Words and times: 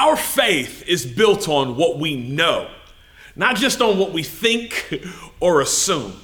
our 0.00 0.16
faith 0.16 0.82
is 0.88 1.04
built 1.04 1.46
on 1.46 1.76
what 1.76 1.98
we 1.98 2.16
know, 2.16 2.70
not 3.36 3.54
just 3.54 3.82
on 3.82 3.98
what 3.98 4.12
we 4.12 4.22
think 4.22 4.98
or 5.40 5.60
assume. 5.60 6.18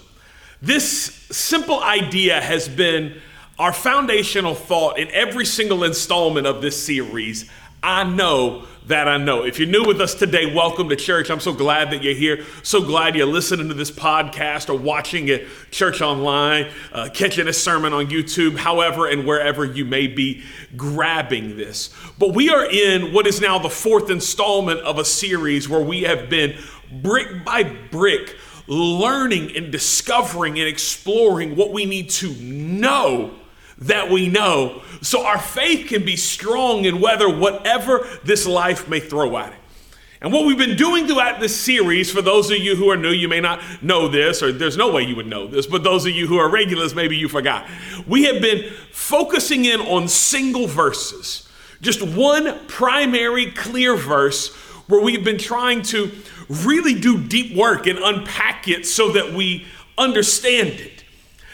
This 0.62 0.86
simple 1.30 1.82
idea 1.82 2.40
has 2.40 2.68
been 2.68 3.20
our 3.58 3.74
foundational 3.74 4.54
thought 4.54 4.98
in 4.98 5.08
every 5.10 5.44
single 5.44 5.84
installment 5.84 6.46
of 6.46 6.62
this 6.62 6.82
series. 6.82 7.50
I 7.86 8.02
know 8.02 8.64
that 8.88 9.06
I 9.06 9.16
know. 9.16 9.44
If 9.44 9.60
you're 9.60 9.68
new 9.68 9.84
with 9.84 10.00
us 10.00 10.12
today, 10.12 10.52
welcome 10.52 10.88
to 10.88 10.96
church. 10.96 11.30
I'm 11.30 11.38
so 11.38 11.52
glad 11.52 11.92
that 11.92 12.02
you're 12.02 12.14
here. 12.14 12.44
So 12.64 12.82
glad 12.82 13.14
you're 13.14 13.26
listening 13.26 13.68
to 13.68 13.74
this 13.74 13.92
podcast 13.92 14.68
or 14.68 14.76
watching 14.76 15.28
it, 15.28 15.46
church 15.70 16.00
online, 16.00 16.72
uh, 16.92 17.10
catching 17.14 17.46
a 17.46 17.52
sermon 17.52 17.92
on 17.92 18.08
YouTube, 18.08 18.56
however 18.56 19.06
and 19.06 19.24
wherever 19.24 19.64
you 19.64 19.84
may 19.84 20.08
be 20.08 20.42
grabbing 20.76 21.56
this. 21.56 21.90
But 22.18 22.34
we 22.34 22.50
are 22.50 22.68
in 22.68 23.12
what 23.12 23.28
is 23.28 23.40
now 23.40 23.60
the 23.60 23.70
fourth 23.70 24.10
installment 24.10 24.80
of 24.80 24.98
a 24.98 25.04
series 25.04 25.68
where 25.68 25.80
we 25.80 26.02
have 26.02 26.28
been 26.28 26.58
brick 26.90 27.44
by 27.44 27.62
brick 27.62 28.34
learning 28.66 29.56
and 29.56 29.70
discovering 29.70 30.58
and 30.58 30.68
exploring 30.68 31.54
what 31.54 31.72
we 31.72 31.86
need 31.86 32.10
to 32.10 32.34
know 32.34 33.32
that 33.78 34.10
we 34.10 34.28
know 34.28 34.82
so 35.02 35.24
our 35.24 35.38
faith 35.38 35.88
can 35.88 36.04
be 36.04 36.16
strong 36.16 36.84
in 36.84 37.00
weather 37.00 37.28
whatever 37.28 38.06
this 38.24 38.46
life 38.46 38.88
may 38.88 39.00
throw 39.00 39.36
at 39.36 39.52
it. 39.52 39.58
And 40.20 40.32
what 40.32 40.46
we've 40.46 40.56
been 40.56 40.76
doing 40.76 41.06
throughout 41.06 41.40
this 41.40 41.54
series, 41.54 42.10
for 42.10 42.22
those 42.22 42.50
of 42.50 42.56
you 42.56 42.74
who 42.74 42.90
are 42.90 42.96
new, 42.96 43.10
you 43.10 43.28
may 43.28 43.40
not 43.40 43.60
know 43.82 44.08
this, 44.08 44.42
or 44.42 44.50
there's 44.50 44.76
no 44.76 44.90
way 44.90 45.02
you 45.02 45.14
would 45.14 45.26
know 45.26 45.46
this, 45.46 45.66
but 45.66 45.84
those 45.84 46.06
of 46.06 46.12
you 46.12 46.26
who 46.26 46.38
are 46.38 46.48
regulars, 46.48 46.94
maybe 46.94 47.16
you 47.16 47.28
forgot. 47.28 47.68
We 48.06 48.24
have 48.24 48.40
been 48.40 48.72
focusing 48.92 49.66
in 49.66 49.80
on 49.80 50.08
single 50.08 50.66
verses, 50.66 51.48
just 51.82 52.02
one 52.02 52.66
primary 52.66 53.50
clear 53.50 53.94
verse 53.94 54.54
where 54.88 55.02
we've 55.02 55.24
been 55.24 55.38
trying 55.38 55.82
to 55.82 56.10
really 56.48 56.98
do 56.98 57.22
deep 57.22 57.54
work 57.54 57.86
and 57.86 57.98
unpack 57.98 58.68
it 58.68 58.86
so 58.86 59.12
that 59.12 59.34
we 59.34 59.66
understand 59.98 60.68
it. 60.68 60.95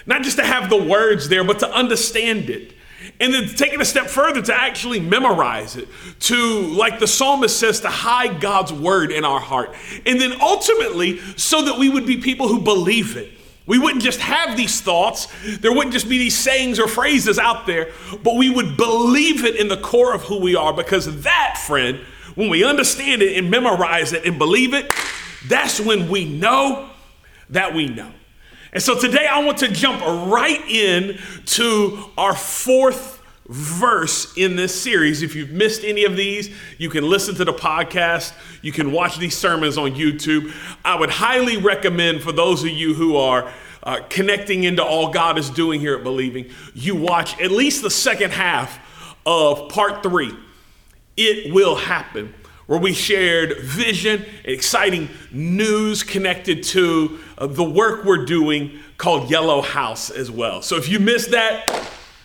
Not 0.06 0.22
just 0.22 0.36
to 0.38 0.44
have 0.44 0.70
the 0.70 0.82
words 0.82 1.28
there, 1.28 1.44
but 1.44 1.58
to 1.60 1.70
understand 1.70 2.50
it. 2.50 2.74
And 3.20 3.34
then 3.34 3.48
taking 3.48 3.80
a 3.80 3.84
step 3.84 4.06
further 4.06 4.42
to 4.42 4.54
actually 4.54 5.00
memorize 5.00 5.76
it, 5.76 5.88
to, 6.20 6.60
like 6.60 6.98
the 6.98 7.06
psalmist 7.06 7.58
says, 7.58 7.80
to 7.80 7.88
hide 7.88 8.40
God's 8.40 8.72
word 8.72 9.10
in 9.10 9.24
our 9.24 9.40
heart. 9.40 9.74
And 10.06 10.20
then 10.20 10.40
ultimately, 10.40 11.18
so 11.36 11.62
that 11.62 11.78
we 11.78 11.88
would 11.88 12.06
be 12.06 12.18
people 12.18 12.48
who 12.48 12.60
believe 12.60 13.16
it. 13.16 13.32
We 13.66 13.78
wouldn't 13.78 14.02
just 14.02 14.20
have 14.20 14.56
these 14.56 14.80
thoughts, 14.80 15.28
there 15.60 15.72
wouldn't 15.72 15.92
just 15.92 16.08
be 16.08 16.18
these 16.18 16.36
sayings 16.36 16.80
or 16.80 16.88
phrases 16.88 17.38
out 17.38 17.66
there, 17.66 17.92
but 18.24 18.36
we 18.36 18.50
would 18.50 18.76
believe 18.76 19.44
it 19.44 19.56
in 19.56 19.68
the 19.68 19.76
core 19.76 20.14
of 20.14 20.22
who 20.22 20.40
we 20.40 20.56
are 20.56 20.72
because 20.72 21.22
that, 21.22 21.58
friend, 21.64 22.00
when 22.34 22.48
we 22.48 22.64
understand 22.64 23.22
it 23.22 23.36
and 23.36 23.50
memorize 23.50 24.12
it 24.12 24.26
and 24.26 24.36
believe 24.36 24.74
it, 24.74 24.92
that's 25.46 25.78
when 25.78 26.08
we 26.08 26.24
know 26.24 26.90
that 27.50 27.74
we 27.74 27.86
know. 27.86 28.12
And 28.72 28.82
so 28.82 28.98
today 28.98 29.26
I 29.26 29.44
want 29.44 29.58
to 29.58 29.68
jump 29.68 30.00
right 30.02 30.60
in 30.68 31.18
to 31.44 32.04
our 32.16 32.34
fourth 32.34 33.22
verse 33.46 34.34
in 34.36 34.56
this 34.56 34.80
series. 34.80 35.22
If 35.22 35.34
you've 35.34 35.50
missed 35.50 35.84
any 35.84 36.04
of 36.04 36.16
these, 36.16 36.54
you 36.78 36.88
can 36.88 37.08
listen 37.08 37.34
to 37.34 37.44
the 37.44 37.52
podcast, 37.52 38.32
you 38.62 38.72
can 38.72 38.90
watch 38.90 39.18
these 39.18 39.36
sermons 39.36 39.76
on 39.76 39.92
YouTube. 39.92 40.54
I 40.84 40.98
would 40.98 41.10
highly 41.10 41.58
recommend 41.58 42.22
for 42.22 42.32
those 42.32 42.62
of 42.62 42.70
you 42.70 42.94
who 42.94 43.16
are 43.16 43.52
uh, 43.82 44.00
connecting 44.08 44.64
into 44.64 44.82
all 44.82 45.10
God 45.10 45.38
is 45.38 45.50
doing 45.50 45.80
here 45.80 45.96
at 45.96 46.02
Believing, 46.02 46.50
you 46.72 46.96
watch 46.96 47.38
at 47.42 47.50
least 47.50 47.82
the 47.82 47.90
second 47.90 48.30
half 48.30 48.78
of 49.26 49.68
part 49.68 50.02
three. 50.02 50.34
It 51.16 51.52
will 51.52 51.76
happen 51.76 52.32
where 52.72 52.80
we 52.80 52.94
shared 52.94 53.58
vision, 53.58 54.24
exciting 54.44 55.06
news 55.30 56.02
connected 56.02 56.62
to 56.62 57.18
uh, 57.36 57.46
the 57.46 57.62
work 57.62 58.02
we're 58.06 58.24
doing 58.24 58.78
called 58.96 59.30
Yellow 59.30 59.60
House 59.60 60.08
as 60.08 60.30
well. 60.30 60.62
So 60.62 60.78
if 60.78 60.88
you 60.88 60.98
missed 60.98 61.32
that, 61.32 61.70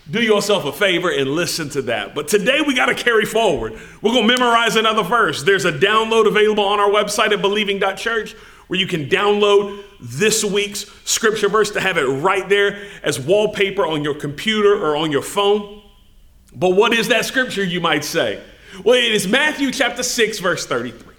do 0.09 0.21
yourself 0.21 0.63
a 0.63 0.71
favor 0.71 1.11
and 1.11 1.31
listen 1.31 1.67
to 1.71 1.81
that. 1.81 2.15
But 2.15 2.29
today 2.29 2.61
we 2.65 2.73
got 2.73 2.85
to 2.85 2.95
carry 2.95 3.25
forward. 3.25 3.73
We're 4.01 4.13
going 4.13 4.25
to 4.25 4.37
memorize 4.37 4.77
another 4.77 5.03
verse. 5.03 5.43
There's 5.43 5.65
a 5.65 5.71
download 5.73 6.27
available 6.27 6.63
on 6.63 6.79
our 6.79 6.91
website 6.91 7.33
at 7.33 7.41
believing.church 7.41 8.31
where 8.67 8.79
you 8.79 8.87
can 8.87 9.09
download 9.09 9.83
this 9.99 10.45
week's 10.45 10.85
scripture 11.03 11.49
verse 11.49 11.71
to 11.71 11.81
have 11.81 11.97
it 11.97 12.05
right 12.05 12.47
there 12.47 12.87
as 13.03 13.19
wallpaper 13.19 13.85
on 13.85 14.01
your 14.01 14.15
computer 14.15 14.81
or 14.81 14.95
on 14.95 15.11
your 15.11 15.23
phone. 15.23 15.81
But 16.55 16.69
what 16.69 16.93
is 16.93 17.09
that 17.09 17.25
scripture, 17.25 17.65
you 17.65 17.81
might 17.81 18.05
say? 18.05 18.41
Well, 18.83 18.95
it 18.95 19.11
is 19.11 19.27
Matthew 19.27 19.71
chapter 19.71 20.03
6, 20.03 20.39
verse 20.39 20.65
33. 20.65 21.15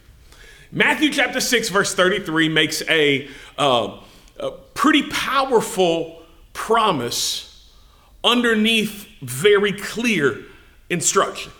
Matthew 0.71 1.11
chapter 1.11 1.41
6, 1.41 1.69
verse 1.71 1.95
33 1.95 2.49
makes 2.49 2.83
a, 2.89 3.29
uh, 3.57 3.99
a 4.39 4.51
pretty 4.51 5.03
powerful 5.05 6.23
promise 6.53 7.71
underneath 8.23 9.09
very 9.21 9.73
clear 9.73 10.45
instruction. 10.91 11.53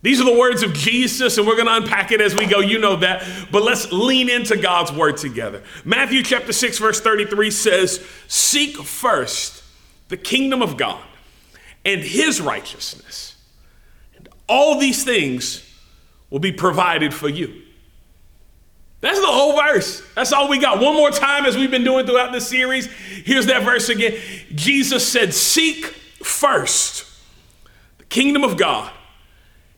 These 0.00 0.20
are 0.20 0.24
the 0.24 0.38
words 0.38 0.62
of 0.62 0.72
Jesus, 0.74 1.38
and 1.38 1.46
we're 1.46 1.56
going 1.56 1.66
to 1.66 1.76
unpack 1.76 2.12
it 2.12 2.20
as 2.20 2.34
we 2.34 2.46
go. 2.46 2.60
You 2.60 2.78
know 2.78 2.96
that. 2.96 3.26
But 3.50 3.64
let's 3.64 3.90
lean 3.90 4.30
into 4.30 4.56
God's 4.56 4.92
word 4.92 5.16
together. 5.16 5.62
Matthew 5.84 6.22
chapter 6.22 6.52
6, 6.52 6.78
verse 6.78 7.00
33 7.00 7.50
says, 7.50 8.06
Seek 8.28 8.76
first 8.76 9.64
the 10.08 10.16
kingdom 10.16 10.62
of 10.62 10.76
God 10.76 11.02
and 11.84 12.00
his 12.00 12.40
righteousness 12.40 13.27
all 14.48 14.78
these 14.78 15.04
things 15.04 15.64
will 16.30 16.38
be 16.38 16.52
provided 16.52 17.12
for 17.12 17.28
you. 17.28 17.62
That's 19.00 19.20
the 19.20 19.26
whole 19.26 19.56
verse. 19.56 20.02
That's 20.14 20.32
all 20.32 20.48
we 20.48 20.58
got. 20.58 20.80
One 20.80 20.96
more 20.96 21.10
time, 21.10 21.46
as 21.46 21.56
we've 21.56 21.70
been 21.70 21.84
doing 21.84 22.04
throughout 22.04 22.32
this 22.32 22.48
series. 22.48 22.86
Here's 22.86 23.46
that 23.46 23.62
verse 23.62 23.88
again. 23.88 24.18
Jesus 24.54 25.06
said, 25.06 25.32
Seek 25.32 25.86
first 25.86 27.06
the 27.98 28.04
kingdom 28.04 28.42
of 28.42 28.56
God, 28.56 28.90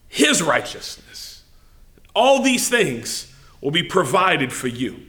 his 0.09 0.43
righteousness. 0.43 1.43
All 2.15 2.43
these 2.43 2.69
things 2.69 3.33
will 3.61 3.71
be 3.71 3.83
provided 3.83 4.53
for 4.53 4.69
you. 4.69 5.01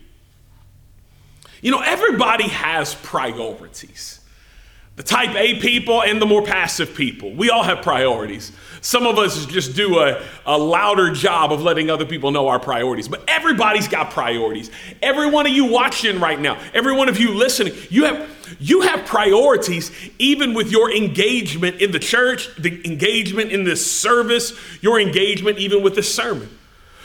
You 1.61 1.71
know, 1.71 1.81
everybody 1.81 2.49
has 2.49 2.95
priorities 2.95 4.20
the 4.97 5.03
type 5.03 5.35
A 5.35 5.59
people 5.59 6.03
and 6.03 6.21
the 6.21 6.25
more 6.25 6.43
passive 6.43 6.93
people. 6.93 7.33
We 7.33 7.49
all 7.49 7.63
have 7.63 7.81
priorities. 7.81 8.51
Some 8.81 9.05
of 9.05 9.17
us 9.17 9.45
just 9.45 9.75
do 9.75 9.99
a, 9.99 10.23
a 10.45 10.57
louder 10.57 11.13
job 11.13 11.53
of 11.53 11.61
letting 11.61 11.89
other 11.89 12.05
people 12.05 12.31
know 12.31 12.47
our 12.47 12.59
priorities, 12.59 13.07
but 13.07 13.23
everybody's 13.27 13.87
got 13.87 14.11
priorities. 14.11 14.69
Every 15.01 15.29
one 15.29 15.45
of 15.45 15.53
you 15.53 15.65
watching 15.65 16.19
right 16.19 16.39
now, 16.39 16.59
every 16.73 16.95
one 16.95 17.07
of 17.07 17.19
you 17.19 17.33
listening, 17.33 17.73
you 17.89 18.05
have 18.05 18.29
you 18.59 18.81
have 18.81 19.05
priorities 19.05 19.91
even 20.19 20.53
with 20.53 20.71
your 20.71 20.91
engagement 20.91 21.79
in 21.79 21.91
the 21.91 21.99
church, 21.99 22.53
the 22.57 22.85
engagement 22.85 23.51
in 23.51 23.63
this 23.63 23.89
service, 23.89 24.59
your 24.81 24.99
engagement 24.99 25.57
even 25.57 25.83
with 25.83 25.95
the 25.95 26.03
sermon. 26.03 26.49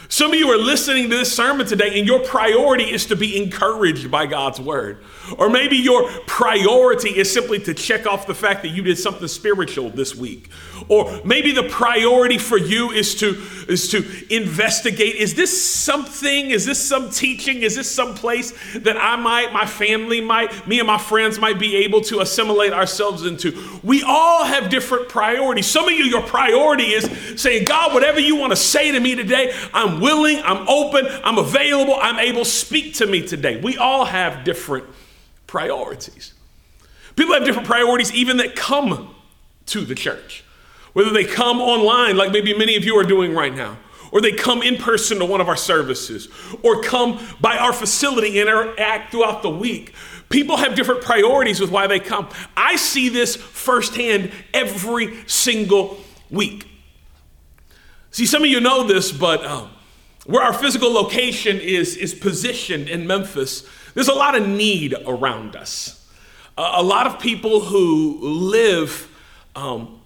Some 0.09 0.31
of 0.31 0.39
you 0.39 0.49
are 0.51 0.57
listening 0.57 1.09
to 1.09 1.17
this 1.17 1.35
sermon 1.35 1.67
today, 1.67 1.99
and 1.99 2.07
your 2.07 2.19
priority 2.19 2.85
is 2.85 3.07
to 3.07 3.15
be 3.15 3.41
encouraged 3.41 4.09
by 4.09 4.25
God's 4.25 4.59
word. 4.59 5.03
Or 5.37 5.49
maybe 5.49 5.75
your 5.75 6.09
priority 6.27 7.09
is 7.09 7.31
simply 7.31 7.59
to 7.59 7.73
check 7.73 8.05
off 8.05 8.25
the 8.25 8.33
fact 8.33 8.61
that 8.61 8.69
you 8.69 8.81
did 8.81 8.97
something 8.97 9.27
spiritual 9.27 9.89
this 9.89 10.15
week. 10.15 10.49
Or 10.87 11.19
maybe 11.25 11.51
the 11.51 11.63
priority 11.63 12.37
for 12.37 12.57
you 12.57 12.91
is 12.91 13.15
to, 13.15 13.41
is 13.67 13.89
to 13.89 14.05
investigate 14.33 15.15
is 15.15 15.35
this 15.35 15.65
something, 15.75 16.51
is 16.51 16.65
this 16.65 16.83
some 16.83 17.09
teaching, 17.09 17.63
is 17.63 17.75
this 17.75 17.91
some 17.91 18.15
place 18.15 18.53
that 18.75 18.95
I 18.95 19.17
might, 19.17 19.51
my 19.51 19.65
family 19.65 20.21
might, 20.21 20.67
me 20.67 20.79
and 20.79 20.87
my 20.87 20.97
friends 20.97 21.39
might 21.39 21.59
be 21.59 21.75
able 21.77 22.01
to 22.01 22.21
assimilate 22.21 22.71
ourselves 22.71 23.25
into? 23.25 23.79
We 23.83 24.03
all 24.03 24.45
have 24.45 24.69
different 24.69 25.09
priorities. 25.09 25.67
Some 25.67 25.85
of 25.85 25.91
you, 25.91 26.05
your 26.05 26.21
priority 26.21 26.93
is 26.93 27.41
saying, 27.41 27.65
God, 27.65 27.93
whatever 27.93 28.19
you 28.21 28.37
want 28.37 28.51
to 28.51 28.57
say 28.57 28.91
to 28.91 28.99
me 28.99 29.15
today, 29.15 29.53
I'm 29.73 29.96
willing, 29.99 30.41
I'm 30.43 30.67
open, 30.67 31.07
I'm 31.23 31.37
available, 31.37 31.97
I'm 31.99 32.19
able. 32.19 32.45
Speak 32.45 32.95
to 32.95 33.07
me 33.07 33.25
today. 33.25 33.59
We 33.59 33.77
all 33.77 34.05
have 34.05 34.43
different 34.43 34.85
priorities. 35.45 36.33
People 37.15 37.33
have 37.33 37.45
different 37.45 37.67
priorities 37.67 38.13
even 38.13 38.37
that 38.37 38.55
come 38.55 39.15
to 39.67 39.81
the 39.81 39.95
church. 39.95 40.43
Whether 40.93 41.11
they 41.11 41.25
come 41.25 41.59
online, 41.59 42.17
like 42.17 42.31
maybe 42.31 42.57
many 42.57 42.75
of 42.75 42.83
you 42.83 42.95
are 42.97 43.03
doing 43.03 43.33
right 43.33 43.53
now, 43.53 43.77
or 44.11 44.21
they 44.21 44.31
come 44.31 44.61
in 44.61 44.77
person 44.77 45.19
to 45.19 45.25
one 45.25 45.41
of 45.41 45.49
our 45.49 45.57
services, 45.57 46.29
or 46.63 46.81
come 46.81 47.19
by 47.41 47.57
our 47.57 47.73
facility 47.73 48.39
and 48.39 48.49
interact 48.49 49.11
throughout 49.11 49.41
the 49.41 49.49
week. 49.49 49.93
People 50.29 50.57
have 50.57 50.75
different 50.75 51.01
priorities 51.01 51.59
with 51.59 51.71
why 51.71 51.87
they 51.87 51.99
come. 51.99 52.29
I 52.55 52.75
see 52.75 53.09
this 53.09 53.35
firsthand 53.35 54.31
every 54.53 55.23
single 55.27 55.99
week. 56.29 56.67
See, 58.11 58.25
some 58.25 58.43
of 58.43 58.49
you 58.49 58.59
know 58.59 58.87
this, 58.87 59.11
but 59.11 59.45
um, 59.45 59.69
where 60.27 60.43
our 60.43 60.53
physical 60.53 60.91
location 60.91 61.57
is, 61.59 61.95
is 61.95 62.13
positioned 62.13 62.89
in 62.89 63.07
Memphis, 63.07 63.67
there's 63.93 64.09
a 64.09 64.13
lot 64.13 64.35
of 64.35 64.47
need 64.47 64.93
around 65.05 65.55
us. 65.55 66.05
A 66.57 66.83
lot 66.83 67.07
of 67.07 67.19
people 67.19 67.61
who 67.61 68.19
live 68.21 69.09
um, 69.55 70.01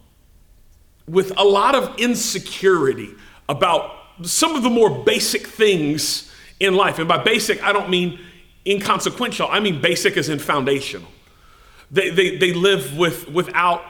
with 1.07 1.33
a 1.37 1.43
lot 1.43 1.75
of 1.75 1.97
insecurity 1.99 3.09
about 3.49 3.91
some 4.21 4.55
of 4.55 4.61
the 4.61 4.69
more 4.69 5.03
basic 5.03 5.47
things 5.47 6.31
in 6.59 6.75
life. 6.75 6.99
And 6.99 7.07
by 7.07 7.17
basic, 7.23 7.63
I 7.63 7.73
don't 7.73 7.89
mean 7.89 8.19
inconsequential, 8.65 9.47
I 9.49 9.59
mean 9.59 9.81
basic 9.81 10.17
as 10.17 10.29
in 10.29 10.37
foundational. 10.37 11.09
They, 11.89 12.11
they, 12.11 12.37
they 12.37 12.53
live 12.53 12.95
with, 12.95 13.27
without 13.27 13.83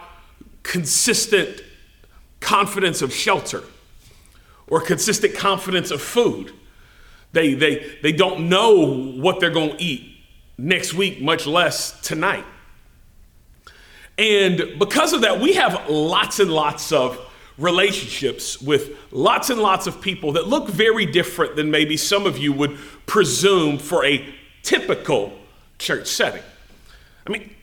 consistent 0.63 1.61
confidence 2.39 3.01
of 3.01 3.13
shelter 3.13 3.63
or 4.71 4.81
consistent 4.81 5.35
confidence 5.35 5.91
of 5.91 6.01
food. 6.01 6.51
They, 7.33 7.53
they, 7.53 7.97
they 8.01 8.13
don't 8.13 8.49
know 8.49 9.11
what 9.17 9.39
they're 9.39 9.51
going 9.51 9.77
to 9.77 9.83
eat 9.83 10.17
next 10.57 10.93
week, 10.93 11.21
much 11.21 11.45
less 11.45 11.99
tonight. 12.01 12.45
And 14.17 14.79
because 14.79 15.13
of 15.13 15.21
that, 15.21 15.39
we 15.39 15.53
have 15.53 15.89
lots 15.89 16.39
and 16.39 16.49
lots 16.49 16.91
of 16.91 17.19
relationships 17.57 18.61
with 18.61 18.97
lots 19.11 19.49
and 19.49 19.59
lots 19.59 19.87
of 19.87 20.01
people 20.01 20.31
that 20.33 20.47
look 20.47 20.69
very 20.69 21.05
different 21.05 21.55
than 21.57 21.69
maybe 21.69 21.97
some 21.97 22.25
of 22.25 22.37
you 22.37 22.53
would 22.53 22.77
presume 23.05 23.77
for 23.77 24.05
a 24.05 24.33
typical 24.63 25.33
church 25.79 26.07
setting. 26.07 26.43
I 27.27 27.29
mean, 27.29 27.53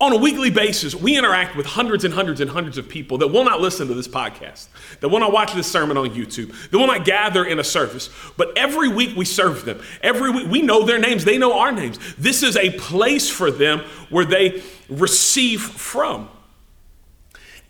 on 0.00 0.12
a 0.12 0.16
weekly 0.16 0.48
basis, 0.48 0.94
we 0.94 1.18
interact 1.18 1.56
with 1.56 1.66
hundreds 1.66 2.04
and 2.04 2.14
hundreds 2.14 2.40
and 2.40 2.50
hundreds 2.50 2.78
of 2.78 2.88
people 2.88 3.18
that 3.18 3.28
will 3.28 3.44
not 3.44 3.60
listen 3.60 3.86
to 3.88 3.94
this 3.94 4.08
podcast, 4.08 4.68
that 5.00 5.10
will 5.10 5.20
not 5.20 5.30
watch 5.30 5.52
this 5.52 5.70
sermon 5.70 5.98
on 5.98 6.08
YouTube, 6.10 6.54
that 6.70 6.78
will 6.78 6.86
not 6.86 7.04
gather 7.04 7.44
in 7.44 7.58
a 7.58 7.64
service. 7.64 8.08
But 8.38 8.56
every 8.56 8.88
week 8.88 9.14
we 9.14 9.26
serve 9.26 9.66
them. 9.66 9.82
Every 10.02 10.30
week 10.30 10.48
we 10.48 10.62
know 10.62 10.84
their 10.84 10.98
names, 10.98 11.26
they 11.26 11.36
know 11.36 11.58
our 11.58 11.70
names. 11.70 11.98
This 12.16 12.42
is 12.42 12.56
a 12.56 12.70
place 12.78 13.28
for 13.28 13.50
them 13.50 13.80
where 14.08 14.24
they 14.24 14.62
receive 14.88 15.60
from. 15.60 16.30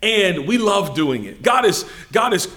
And 0.01 0.47
we 0.47 0.57
love 0.57 0.95
doing 0.95 1.25
it. 1.25 1.41
God 1.41 1.65
is 1.65 1.85
God 2.13 2.31
has 2.31 2.47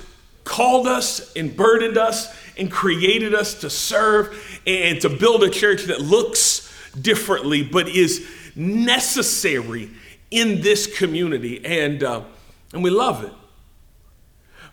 called 0.44 0.86
us 0.86 1.32
and 1.34 1.54
burdened 1.56 1.98
us 1.98 2.34
and 2.56 2.70
created 2.70 3.34
us 3.34 3.60
to 3.60 3.70
serve 3.70 4.60
and 4.66 5.00
to 5.00 5.08
build 5.08 5.42
a 5.42 5.50
church 5.50 5.84
that 5.84 6.00
looks 6.00 6.70
differently 7.00 7.62
but 7.62 7.88
is 7.88 8.24
necessary 8.56 9.90
in 10.30 10.60
this 10.60 10.86
community, 10.86 11.64
and, 11.64 12.02
uh, 12.02 12.22
and 12.72 12.82
we 12.82 12.90
love 12.90 13.24
it. 13.24 13.32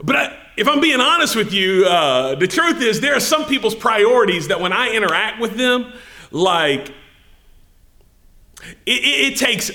But 0.03 0.15
I, 0.15 0.37
if 0.57 0.67
I'm 0.67 0.81
being 0.81 0.99
honest 0.99 1.35
with 1.35 1.53
you, 1.53 1.85
uh, 1.85 2.35
the 2.35 2.47
truth 2.47 2.81
is 2.81 3.01
there 3.01 3.15
are 3.15 3.19
some 3.19 3.45
people's 3.45 3.75
priorities 3.75 4.47
that 4.47 4.59
when 4.59 4.73
I 4.73 4.89
interact 4.89 5.39
with 5.39 5.57
them, 5.57 5.93
like 6.31 6.89
it, 8.59 9.03
it, 9.03 9.33
it 9.33 9.37
takes 9.37 9.71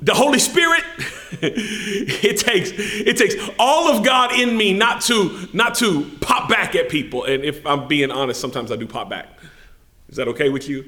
the 0.00 0.12
Holy 0.12 0.38
Spirit, 0.38 0.84
it 1.40 2.38
takes 2.38 2.72
it 2.74 3.16
takes 3.16 3.34
all 3.58 3.88
of 3.88 4.04
God 4.04 4.32
in 4.38 4.56
me 4.56 4.74
not 4.74 5.00
to 5.02 5.48
not 5.54 5.74
to 5.76 6.10
pop 6.20 6.48
back 6.48 6.74
at 6.74 6.90
people. 6.90 7.24
And 7.24 7.44
if 7.44 7.64
I'm 7.66 7.88
being 7.88 8.10
honest, 8.10 8.40
sometimes 8.40 8.70
I 8.70 8.76
do 8.76 8.86
pop 8.86 9.08
back. 9.08 9.28
Is 10.08 10.16
that 10.16 10.28
okay 10.28 10.50
with 10.50 10.68
you? 10.68 10.84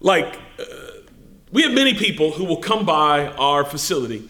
Like. 0.00 0.38
Uh, 0.58 0.89
we 1.52 1.62
have 1.62 1.72
many 1.72 1.94
people 1.94 2.32
who 2.32 2.44
will 2.44 2.58
come 2.58 2.84
by 2.84 3.26
our 3.26 3.64
facility 3.64 4.28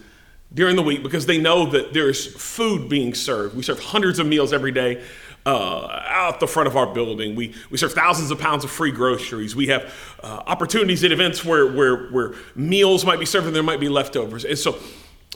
during 0.53 0.75
the 0.75 0.81
week 0.81 1.03
because 1.03 1.25
they 1.25 1.37
know 1.37 1.65
that 1.67 1.93
there's 1.93 2.25
food 2.35 2.89
being 2.89 3.13
served. 3.13 3.55
We 3.55 3.63
serve 3.63 3.79
hundreds 3.79 4.19
of 4.19 4.27
meals 4.27 4.53
every 4.53 4.71
day 4.71 5.03
uh, 5.45 6.03
out 6.07 6.39
the 6.39 6.47
front 6.47 6.67
of 6.67 6.75
our 6.75 6.87
building. 6.87 7.35
We, 7.35 7.53
we 7.69 7.77
serve 7.77 7.93
thousands 7.93 8.31
of 8.31 8.39
pounds 8.39 8.63
of 8.63 8.71
free 8.71 8.91
groceries. 8.91 9.55
We 9.55 9.67
have 9.67 9.93
uh, 10.21 10.43
opportunities 10.45 11.03
at 11.03 11.11
events 11.11 11.43
where, 11.45 11.71
where, 11.71 12.07
where 12.09 12.33
meals 12.55 13.05
might 13.05 13.19
be 13.19 13.25
served 13.25 13.47
and 13.47 13.55
there 13.55 13.63
might 13.63 13.79
be 13.79 13.89
leftovers. 13.89 14.45
And 14.45 14.57
so 14.57 14.77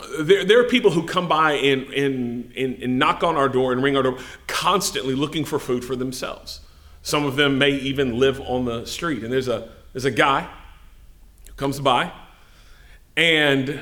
uh, 0.02 0.24
there, 0.24 0.44
there 0.44 0.60
are 0.60 0.66
people 0.66 0.92
who 0.92 1.08
come 1.08 1.28
by 1.28 1.54
and, 1.54 1.84
and, 1.94 2.52
and, 2.56 2.84
and 2.84 3.00
knock 3.00 3.24
on 3.24 3.36
our 3.36 3.50
door 3.50 3.72
and 3.72 3.82
ring 3.82 3.96
our 3.96 4.04
door 4.04 4.18
constantly 4.48 5.16
looking 5.16 5.46
for 5.46 5.60
food 5.60 5.84
for 5.84 5.96
themselves. 5.96 6.62
Some 7.02 7.26
of 7.26 7.36
them 7.36 7.58
may 7.58 7.72
even 7.72 8.20
live 8.20 8.42
on 8.42 8.66
the 8.66 8.86
street. 8.86 9.24
And 9.24 9.32
there's 9.32 9.48
a, 9.48 9.70
there's 9.94 10.06
a 10.06 10.12
guy 10.12 10.50
comes 11.58 11.80
by 11.80 12.12
and 13.18 13.82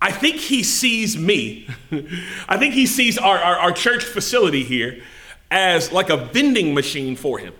I 0.00 0.12
think 0.12 0.36
he 0.36 0.62
sees 0.62 1.16
me. 1.16 1.68
I 2.48 2.56
think 2.56 2.74
he 2.74 2.86
sees 2.86 3.18
our, 3.18 3.38
our, 3.38 3.56
our, 3.58 3.72
church 3.72 4.04
facility 4.04 4.62
here 4.62 5.02
as 5.50 5.92
like 5.92 6.08
a 6.08 6.16
vending 6.16 6.74
machine 6.74 7.16
for 7.16 7.38
him. 7.38 7.54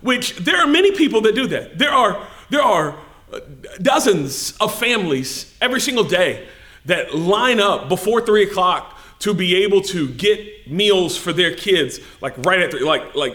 Which 0.00 0.36
there 0.36 0.58
are 0.58 0.66
many 0.66 0.92
people 0.92 1.22
that 1.22 1.34
do 1.34 1.46
that. 1.46 1.78
There 1.78 1.90
are, 1.90 2.26
there 2.50 2.62
are 2.62 2.98
uh, 3.32 3.40
dozens 3.80 4.52
of 4.58 4.74
families 4.74 5.54
every 5.60 5.80
single 5.80 6.04
day 6.04 6.46
that 6.84 7.14
line 7.14 7.60
up 7.60 7.88
before 7.88 8.20
three 8.20 8.42
o'clock 8.42 8.98
to 9.20 9.32
be 9.32 9.62
able 9.64 9.80
to 9.80 10.08
get 10.08 10.70
meals 10.70 11.16
for 11.16 11.32
their 11.32 11.54
kids, 11.54 12.00
like 12.20 12.36
right 12.44 12.60
at 12.60 12.70
three. 12.70 12.84
Like, 12.84 13.14
like 13.14 13.34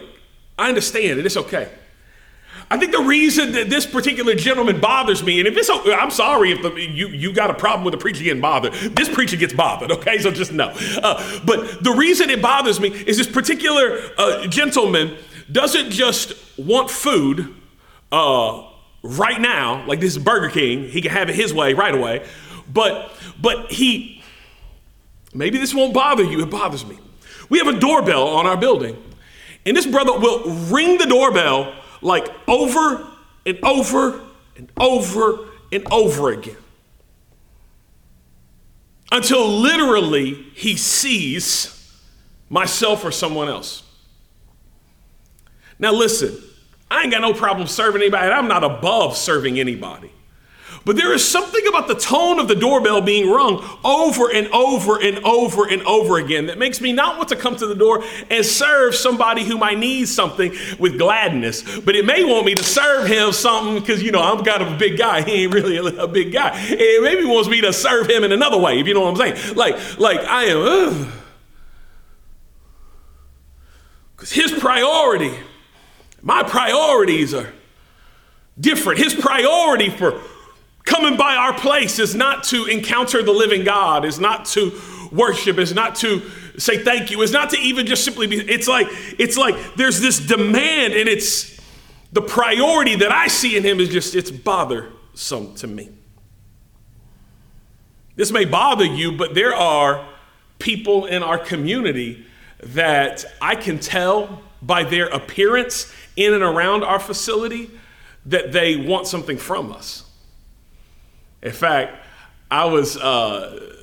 I 0.59 0.69
understand 0.69 1.19
it, 1.19 1.25
it's 1.25 1.37
okay. 1.37 1.71
I 2.71 2.77
think 2.77 2.91
the 2.91 3.01
reason 3.01 3.53
that 3.53 3.69
this 3.69 3.87
particular 3.87 4.35
gentleman 4.35 4.79
bothers 4.79 5.23
me, 5.23 5.39
and 5.39 5.47
if 5.47 5.57
it's, 5.57 5.69
I'm 5.69 6.11
sorry 6.11 6.51
if 6.51 6.61
the, 6.61 6.69
you, 6.79 7.07
you 7.07 7.33
got 7.33 7.49
a 7.49 7.53
problem 7.55 7.83
with 7.83 7.93
the 7.93 7.97
preacher 7.97 8.23
getting 8.23 8.41
bothered. 8.41 8.73
This 8.73 9.09
preacher 9.09 9.37
gets 9.37 9.53
bothered, 9.53 9.91
okay? 9.91 10.19
So 10.19 10.29
just 10.29 10.51
know. 10.51 10.71
Uh, 11.01 11.39
but 11.45 11.83
the 11.83 11.91
reason 11.91 12.29
it 12.29 12.43
bothers 12.43 12.79
me 12.79 12.89
is 12.89 13.17
this 13.17 13.27
particular 13.27 13.99
uh, 14.19 14.45
gentleman 14.47 15.17
doesn't 15.51 15.89
just 15.89 16.33
want 16.59 16.91
food 16.91 17.55
uh, 18.11 18.67
right 19.01 19.41
now, 19.41 19.83
like 19.87 19.99
this 19.99 20.15
is 20.15 20.23
Burger 20.23 20.49
King, 20.49 20.87
he 20.89 21.01
can 21.01 21.11
have 21.11 21.29
it 21.29 21.35
his 21.35 21.51
way 21.51 21.73
right 21.73 21.95
away. 21.95 22.27
But, 22.71 23.11
but 23.41 23.71
he, 23.71 24.21
maybe 25.33 25.57
this 25.57 25.73
won't 25.73 25.93
bother 25.93 26.23
you, 26.23 26.41
it 26.41 26.51
bothers 26.51 26.85
me. 26.85 26.99
We 27.49 27.57
have 27.57 27.67
a 27.67 27.79
doorbell 27.79 28.27
on 28.27 28.45
our 28.45 28.57
building, 28.57 28.95
and 29.65 29.75
this 29.75 29.87
brother 29.87 30.19
will 30.19 30.51
ring 30.65 30.99
the 30.99 31.07
doorbell 31.07 31.73
like 32.01 32.27
over 32.47 33.07
and 33.45 33.59
over 33.63 34.21
and 34.55 34.71
over 34.77 35.39
and 35.71 35.85
over 35.91 36.31
again 36.31 36.57
until 39.11 39.47
literally 39.47 40.33
he 40.53 40.75
sees 40.75 41.75
myself 42.49 43.03
or 43.03 43.11
someone 43.11 43.47
else. 43.47 43.83
Now, 45.77 45.93
listen, 45.93 46.37
I 46.91 47.03
ain't 47.03 47.11
got 47.11 47.21
no 47.21 47.33
problem 47.33 47.67
serving 47.67 48.01
anybody. 48.01 48.31
I'm 48.31 48.47
not 48.47 48.63
above 48.63 49.15
serving 49.15 49.59
anybody. 49.59 50.11
But 50.85 50.95
there 50.95 51.13
is 51.13 51.27
something 51.27 51.67
about 51.67 51.87
the 51.87 51.95
tone 51.95 52.39
of 52.39 52.47
the 52.47 52.55
doorbell 52.55 53.01
being 53.01 53.29
rung 53.29 53.63
over 53.83 54.31
and 54.31 54.47
over 54.47 54.99
and 55.01 55.19
over 55.19 55.67
and 55.67 55.81
over 55.83 56.17
again 56.17 56.47
that 56.47 56.57
makes 56.57 56.79
me 56.81 56.93
not 56.93 57.17
want 57.17 57.29
to 57.29 57.35
come 57.35 57.55
to 57.57 57.67
the 57.67 57.75
door 57.75 58.03
and 58.29 58.45
serve 58.45 58.95
somebody 58.95 59.43
who 59.43 59.57
might 59.57 59.77
need 59.77 60.07
something 60.07 60.53
with 60.79 60.97
gladness. 60.97 61.79
But 61.79 61.95
it 61.95 62.05
may 62.05 62.23
want 62.23 62.45
me 62.45 62.55
to 62.55 62.63
serve 62.63 63.07
him 63.07 63.31
something 63.31 63.79
because, 63.79 64.01
you 64.01 64.11
know, 64.11 64.21
I'm 64.21 64.43
kind 64.43 64.61
of 64.61 64.73
a 64.73 64.77
big 64.77 64.97
guy. 64.97 65.23
He 65.29 65.43
ain't 65.43 65.53
really 65.53 65.77
a, 65.77 66.07
big 66.07 66.33
guy. 66.33 66.51
It 66.55 67.03
maybe 67.03 67.23
wants 67.25 67.49
me 67.49 67.61
to 67.61 67.71
serve 67.71 68.09
him 68.09 68.23
in 68.23 68.31
another 68.31 68.57
way, 68.57 68.79
if 68.79 68.87
you 68.87 68.95
know 68.95 69.01
what 69.01 69.21
I'm 69.21 69.35
saying. 69.35 69.55
Like, 69.55 69.99
like 69.99 70.19
I 70.21 70.45
am, 70.45 71.11
because 74.15 74.31
his 74.31 74.51
priority, 74.51 75.31
my 76.21 76.43
priorities 76.43 77.33
are 77.33 77.53
different. 78.59 78.99
His 78.99 79.13
priority 79.13 79.89
for 79.89 80.19
Coming 80.89 81.17
by 81.17 81.35
our 81.35 81.53
place 81.53 81.99
is 81.99 82.15
not 82.15 82.43
to 82.45 82.65
encounter 82.65 83.21
the 83.21 83.31
living 83.31 83.63
God, 83.63 84.05
is 84.05 84.19
not 84.19 84.45
to 84.45 84.71
worship, 85.11 85.59
is 85.59 85.71
not 85.71 85.93
to 85.97 86.27
say 86.57 86.83
thank 86.83 87.11
you, 87.11 87.21
is 87.21 87.31
not 87.31 87.51
to 87.51 87.59
even 87.59 87.85
just 87.85 88.03
simply 88.03 88.25
be, 88.25 88.37
it's 88.37 88.67
like, 88.67 88.87
it's 89.19 89.37
like 89.37 89.75
there's 89.75 90.01
this 90.01 90.19
demand 90.19 90.93
and 90.93 91.07
it's 91.07 91.61
the 92.11 92.23
priority 92.23 92.95
that 92.95 93.11
I 93.11 93.27
see 93.27 93.55
in 93.55 93.63
him 93.63 93.79
is 93.79 93.89
just, 93.89 94.15
it's 94.15 94.31
bothersome 94.31 95.53
to 95.57 95.67
me. 95.67 95.89
This 98.15 98.31
may 98.31 98.45
bother 98.45 98.85
you, 98.85 99.11
but 99.11 99.35
there 99.35 99.53
are 99.53 100.09
people 100.57 101.05
in 101.05 101.21
our 101.21 101.37
community 101.37 102.25
that 102.63 103.25
I 103.39 103.53
can 103.53 103.77
tell 103.77 104.41
by 104.59 104.85
their 104.85 105.05
appearance 105.05 105.93
in 106.15 106.33
and 106.33 106.41
around 106.41 106.83
our 106.83 106.99
facility 106.99 107.69
that 108.25 108.51
they 108.51 108.75
want 108.75 109.05
something 109.05 109.37
from 109.37 109.71
us. 109.71 110.08
In 111.41 111.51
fact, 111.51 112.05
I 112.51 112.65
was 112.65 112.97
uh, 112.97 113.75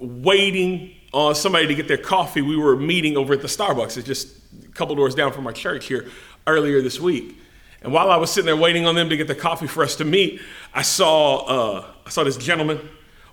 waiting 0.00 0.94
on 1.12 1.34
somebody 1.34 1.66
to 1.66 1.74
get 1.74 1.88
their 1.88 1.98
coffee. 1.98 2.42
We 2.42 2.56
were 2.56 2.76
meeting 2.76 3.16
over 3.16 3.34
at 3.34 3.40
the 3.40 3.48
Starbucks. 3.48 3.96
It's 3.96 4.06
just 4.06 4.36
a 4.64 4.68
couple 4.68 4.94
doors 4.94 5.14
down 5.14 5.32
from 5.32 5.46
our 5.46 5.52
church 5.52 5.86
here 5.86 6.08
earlier 6.46 6.80
this 6.80 7.00
week. 7.00 7.38
And 7.82 7.92
while 7.92 8.10
I 8.10 8.16
was 8.16 8.30
sitting 8.30 8.46
there 8.46 8.56
waiting 8.56 8.86
on 8.86 8.94
them 8.94 9.08
to 9.08 9.16
get 9.16 9.26
the 9.26 9.34
coffee 9.34 9.66
for 9.66 9.82
us 9.82 9.96
to 9.96 10.04
meet, 10.04 10.40
I 10.72 10.82
saw 10.82 11.38
uh, 11.38 11.86
I 12.06 12.10
saw 12.10 12.22
this 12.22 12.36
gentleman 12.36 12.80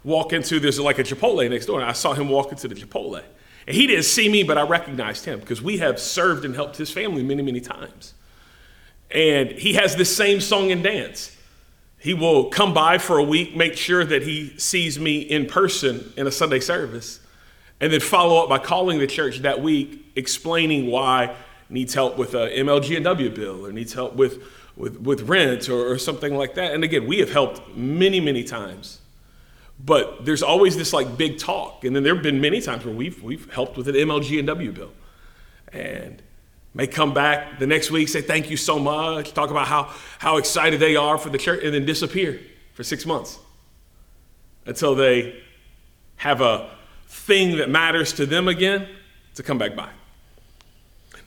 walk 0.04 0.34
into 0.34 0.60
there's 0.60 0.80
like 0.80 0.98
a 0.98 1.04
Chipotle 1.04 1.48
next 1.50 1.68
door, 1.68 1.80
and 1.80 1.90
I 1.90 1.94
saw 1.94 2.14
him 2.14 2.30
walk 2.30 2.52
into 2.52 2.68
the 2.68 2.76
Chipotle. 2.76 3.22
And 3.68 3.76
he 3.76 3.86
didn't 3.86 4.06
see 4.06 4.30
me, 4.30 4.44
but 4.44 4.58
I 4.58 4.64
recognized 4.64 5.26
him 5.26 5.40
because 5.40 5.62
we 5.62 5.78
have 5.78 6.00
served 6.00 6.46
and 6.46 6.56
helped 6.56 6.78
his 6.78 6.90
family 6.90 7.22
many, 7.22 7.44
many 7.44 7.62
times. 7.62 8.16
And 9.12 9.52
he 9.52 9.74
has 9.74 9.96
this 9.96 10.16
same 10.16 10.42
song 10.42 10.72
and 10.72 10.82
dance. 10.82 11.36
He 12.00 12.14
will 12.14 12.46
come 12.46 12.74
by 12.74 12.98
for 12.98 13.18
a 13.18 13.24
week, 13.24 13.56
make 13.56 13.76
sure 13.76 14.06
that 14.06 14.24
he 14.24 14.58
sees 14.58 14.98
me 14.98 15.20
in 15.20 15.46
person 15.46 16.14
in 16.16 16.26
a 16.28 16.32
Sunday 16.32 16.62
service, 16.62 17.20
And 17.82 17.94
then 17.94 18.00
follow 18.00 18.42
up 18.42 18.50
by 18.50 18.58
calling 18.58 19.00
the 19.00 19.08
church 19.08 19.40
that 19.40 19.62
week, 19.62 20.06
explaining 20.16 20.88
why 20.88 21.36
needs 21.70 21.94
help 21.94 22.18
with 22.18 22.34
a 22.34 22.50
MLG&W 22.50 23.30
bill 23.30 23.66
or 23.66 23.72
needs 23.72 23.94
help 23.94 24.16
with, 24.16 24.44
with, 24.76 25.00
with 25.00 25.22
rent 25.24 25.70
or, 25.70 25.92
or 25.92 25.98
something 25.98 26.36
like 26.36 26.56
that. 26.56 26.74
And 26.74 26.84
again, 26.84 27.06
we 27.06 27.20
have 27.20 27.32
helped 27.32 27.76
many, 27.76 28.20
many 28.20 28.44
times. 28.44 29.00
But 29.80 30.26
there's 30.26 30.44
always 30.44 30.76
this 30.76 30.92
like 30.92 31.18
big 31.18 31.38
talk. 31.38 31.86
And 31.86 31.96
then 31.96 32.04
there 32.04 32.14
have 32.14 32.24
been 32.24 32.42
many 32.42 32.60
times 32.60 32.84
where 32.84 32.94
we've, 32.94 33.22
we've 33.24 33.52
helped 33.54 33.78
with 33.78 33.88
an 33.88 33.96
MLG&W 33.96 34.72
bill. 34.72 34.92
And 35.72 36.22
may 36.74 36.88
come 36.88 37.14
back 37.14 37.60
the 37.60 37.68
next 37.68 37.92
week, 37.92 38.08
say 38.08 38.22
thank 38.22 38.50
you 38.50 38.58
so 38.58 38.78
much, 38.78 39.34
talk 39.34 39.50
about 39.50 39.68
how, 39.68 39.94
how 40.20 40.38
excited 40.38 40.80
they 40.80 40.96
are 40.96 41.18
for 41.18 41.30
the 41.30 41.38
church, 41.38 41.64
and 41.64 41.74
then 41.74 41.86
disappear 41.86 42.40
for 42.74 42.84
six 42.84 43.06
months 43.06 43.40
until 44.66 44.96
they 44.96 45.42
have 46.18 46.42
a 46.42 46.70
thing 47.08 47.58
that 47.58 47.70
matters 47.70 48.14
to 48.14 48.26
them 48.26 48.48
again 48.48 48.88
to 49.36 49.44
come 49.44 49.58
back 49.58 49.76
by. 49.76 49.90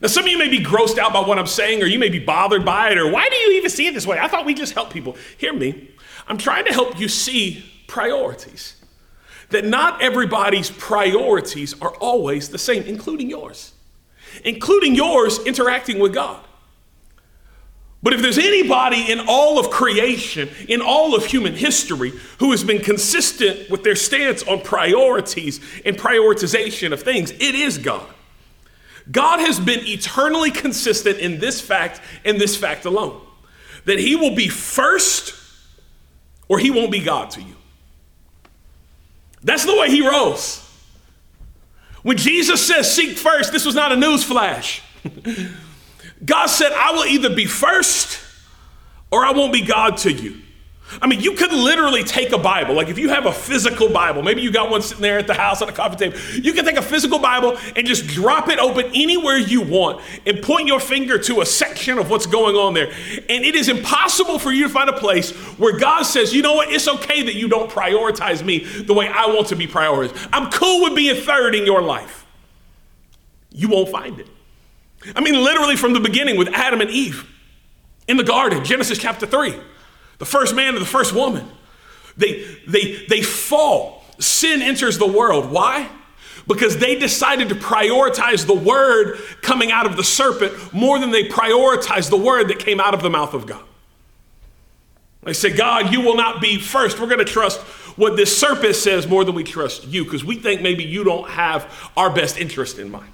Now, 0.01 0.09
some 0.09 0.25
of 0.25 0.31
you 0.31 0.39
may 0.39 0.49
be 0.49 0.59
grossed 0.59 0.99
out 0.99 1.13
by 1.13 1.21
what 1.21 1.39
I'm 1.39 1.47
saying, 1.47 1.83
or 1.83 1.87
you 1.87 1.99
may 1.99 2.09
be 2.09 2.19
bothered 2.19 2.65
by 2.65 2.91
it, 2.91 2.99
or 2.99 3.11
why 3.11 3.29
do 3.29 3.37
you 3.37 3.53
even 3.53 3.71
see 3.71 3.87
it 3.87 3.95
this 3.95 4.07
way? 4.07 4.19
I 4.19 4.27
thought 4.27 4.45
we 4.45 4.53
just 4.53 4.75
help 4.75 4.93
people. 4.93 5.17
Hear 5.39 5.53
me. 5.53 5.91
I'm 6.27 6.39
trying 6.39 6.65
to 6.65 6.73
help 6.73 6.99
you 6.99 7.09
see 7.09 7.65
priorities. 7.87 8.77
That 9.51 9.65
not 9.65 10.03
everybody's 10.03 10.71
priorities 10.71 11.81
are 11.81 11.95
always 11.97 12.49
the 12.49 12.59
same, 12.59 12.83
including 12.83 13.31
yours, 13.31 13.72
including 14.45 14.95
yours 14.95 15.39
interacting 15.47 15.99
with 15.99 16.15
God. 16.15 16.45
But 18.03 18.15
if 18.15 18.21
there's 18.21 18.39
anybody 18.39 19.13
in 19.13 19.21
all 19.29 19.61
of 19.61 19.71
creation, 19.71 20.51
in 20.69 20.81
all 20.83 21.15
of 21.15 21.25
human 21.25 21.55
history, 21.55 22.13
who 22.41 22.51
has 22.51 22.65
been 22.65 22.81
consistent 22.81 23.71
with 23.71 23.85
their 23.85 23.95
stance 23.95 24.43
on 24.43 24.61
priorities 24.61 25.61
and 25.85 25.97
prioritization 25.97 26.93
of 26.93 27.03
things, 27.03 27.31
it 27.31 27.55
is 27.55 27.79
God. 27.79 28.07
God 29.11 29.39
has 29.41 29.61
been 29.61 29.81
eternally 29.87 30.51
consistent 30.51 31.19
in 31.19 31.39
this 31.39 31.61
fact 31.61 32.01
and 32.25 32.41
this 32.41 32.57
fact 32.57 32.85
alone 32.85 33.21
that 33.85 33.99
He 33.99 34.17
will 34.17 34.35
be 34.35 34.49
first 34.49 35.35
or 36.49 36.59
He 36.59 36.71
won't 36.71 36.91
be 36.91 37.01
God 37.01 37.31
to 37.31 37.43
you. 37.43 37.55
That's 39.43 39.65
the 39.65 39.77
way 39.77 39.89
He 39.89 40.07
rolls. 40.07 40.62
When 42.03 42.17
Jesus 42.17 42.65
says, 42.67 42.93
Seek 42.93 43.17
first, 43.17 43.53
this 43.53 43.65
was 43.65 43.75
not 43.75 43.93
a 43.93 43.97
news 43.97 44.25
flash. 44.25 44.83
God 46.25 46.47
said, 46.47 46.73
I 46.73 46.93
will 46.93 47.05
either 47.05 47.35
be 47.35 47.47
first 47.47 48.21
or 49.11 49.25
I 49.25 49.33
won't 49.33 49.53
be 49.53 49.63
God 49.63 49.99
to 49.99 50.13
you. 50.13 50.41
I 51.01 51.07
mean, 51.07 51.21
you 51.21 51.33
could 51.33 51.53
literally 51.53 52.05
take 52.05 52.33
a 52.33 52.39
Bible. 52.39 52.75
Like 52.75 52.89
if 52.89 52.99
you 52.99 53.09
have 53.09 53.25
a 53.25 53.33
physical 53.33 53.89
Bible, 53.89 54.23
maybe 54.23 54.43
you 54.43 54.53
got 54.53 54.71
one 54.71 54.83
sitting 54.83 55.03
there 55.03 55.19
at 55.19 55.27
the 55.27 55.35
house 55.35 55.63
on 55.63 55.69
a 55.69 55.73
coffee 55.73 55.97
table. 55.97 56.19
You 56.35 56.53
can 56.53 56.65
take 56.65 56.77
a 56.77 56.83
physical 56.83 57.19
Bible 57.19 57.57
and 57.77 57.87
just 57.87 58.07
drop 58.09 58.49
it 58.49 58.59
open 58.59 58.87
anywhere 58.95 59.39
you 59.39 59.63
want 59.63 60.03
and 60.27 60.43
point 60.43 60.67
your 60.67 60.81
finger 60.81 61.19
to 61.19 61.41
a 61.41 61.47
section 61.47 61.99
of 61.99 62.11
what's 62.11 62.27
going 62.27 62.57
on 62.57 62.75
there. 62.75 62.89
And 62.89 63.45
it 63.45 63.55
is 63.55 63.69
impossible 63.69 64.39
for 64.39 64.53
you 64.53 64.65
to 64.65 64.69
find 64.69 64.91
a 64.91 64.99
place 64.99 65.31
where 65.59 65.79
God 65.79 66.03
says, 66.03 66.35
you 66.35 66.43
know 66.43 66.55
what, 66.55 66.71
it's 66.71 66.89
okay 66.89 67.23
that 67.23 67.35
you 67.35 67.49
don't 67.49 67.71
prioritize 67.71 68.45
me 68.45 68.59
the 68.59 68.93
way 68.93 69.09
I 69.09 69.27
want 69.27 69.49
to 69.49 69.57
be 69.57 69.67
prioritized. 69.67 70.29
I'm 70.33 70.51
cool 70.51 70.83
with 70.83 70.95
being 70.95 71.17
third 71.17 71.55
in 71.55 71.65
your 71.65 71.81
life. 71.81 72.27
You 73.51 73.69
won't 73.69 73.89
find 73.89 74.19
it. 74.21 74.29
I 75.17 75.21
mean, 75.21 75.43
literally 75.43 75.77
from 75.77 75.95
the 75.95 76.01
beginning 76.01 76.37
with 76.37 76.49
Adam 76.49 76.81
and 76.81 76.91
Eve 76.91 77.29
in 78.09 78.17
the 78.17 78.25
garden, 78.25 78.65
Genesis 78.65 78.99
chapter 78.99 79.27
3, 79.27 79.55
the 80.19 80.27
first 80.27 80.55
man 80.55 80.75
and 80.75 80.83
the 80.83 80.89
first 80.89 81.15
woman, 81.15 81.49
they, 82.17 82.45
they, 82.69 83.07
they 83.07 83.23
fall. 83.23 84.05
Sin 84.19 84.63
enters 84.63 84.99
the 84.99 85.07
world. 85.07 85.51
Why? 85.51 85.89
Because 86.47 86.79
they 86.79 86.97
decided 86.97 87.49
to 87.49 87.55
prioritize 87.55 88.47
the 88.47 88.55
word 88.55 89.19
coming 89.43 89.71
out 89.71 89.87
of 89.87 89.97
the 89.97 90.05
serpent 90.05 90.73
more 90.73 90.99
than 90.99 91.11
they 91.11 91.25
prioritized 91.25 92.11
the 92.11 92.17
word 92.17 92.49
that 92.49 92.59
came 92.59 92.81
out 92.81 92.95
of 92.95 93.03
the 93.03 93.11
mouth 93.11 93.35
of 93.35 93.47
God. 93.47 93.65
They 95.25 95.33
say, 95.33 95.55
God, 95.55 95.93
you 95.93 96.01
will 96.01 96.17
not 96.17 96.41
be 96.41 96.59
first. 96.59 96.99
We're 96.99 97.07
going 97.07 97.19
to 97.21 97.25
trust 97.25 97.61
what 97.97 98.17
this 98.17 98.37
serpent 98.37 98.75
says 98.75 99.07
more 99.07 99.25
than 99.25 99.35
we 99.35 99.45
trust 99.45 99.87
you 99.87 100.05
because 100.05 100.25
we 100.25 100.37
think 100.37 100.63
maybe 100.63 100.83
you 100.83 101.05
don't 101.05 101.29
have 101.31 101.91
our 101.97 102.11
best 102.11 102.39
interest 102.39 102.79
in 102.79 102.91
mind. 102.91 103.13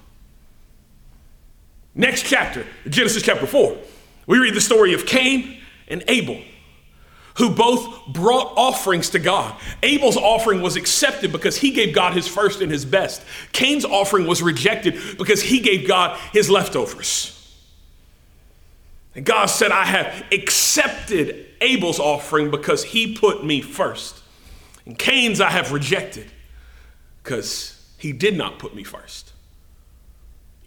Next 1.94 2.24
chapter, 2.24 2.64
Genesis 2.88 3.22
chapter 3.22 3.46
4, 3.46 3.76
we 4.26 4.38
read 4.38 4.54
the 4.54 4.60
story 4.60 4.94
of 4.94 5.04
Cain 5.04 5.60
and 5.88 6.04
Abel, 6.06 6.40
who 7.38 7.50
both 7.50 8.06
brought 8.08 8.52
offerings 8.56 9.10
to 9.10 9.18
God. 9.18 9.54
Abel's 9.82 10.16
offering 10.16 10.60
was 10.60 10.76
accepted 10.76 11.32
because 11.32 11.56
he 11.56 11.70
gave 11.70 11.94
God 11.94 12.12
his 12.12 12.28
first 12.28 12.60
and 12.60 12.70
his 12.70 12.84
best. 12.84 13.22
Cain's 13.52 13.84
offering 13.84 14.26
was 14.26 14.42
rejected 14.42 14.98
because 15.16 15.40
he 15.40 15.60
gave 15.60 15.86
God 15.86 16.18
his 16.32 16.50
leftovers. 16.50 17.34
And 19.14 19.24
God 19.24 19.46
said, 19.46 19.70
I 19.72 19.84
have 19.84 20.24
accepted 20.32 21.46
Abel's 21.60 22.00
offering 22.00 22.50
because 22.50 22.84
he 22.84 23.16
put 23.16 23.44
me 23.44 23.60
first. 23.60 24.20
And 24.84 24.98
Cain's 24.98 25.40
I 25.40 25.50
have 25.50 25.72
rejected 25.72 26.30
because 27.22 27.74
he 27.98 28.12
did 28.12 28.36
not 28.36 28.58
put 28.58 28.74
me 28.74 28.84
first. 28.84 29.27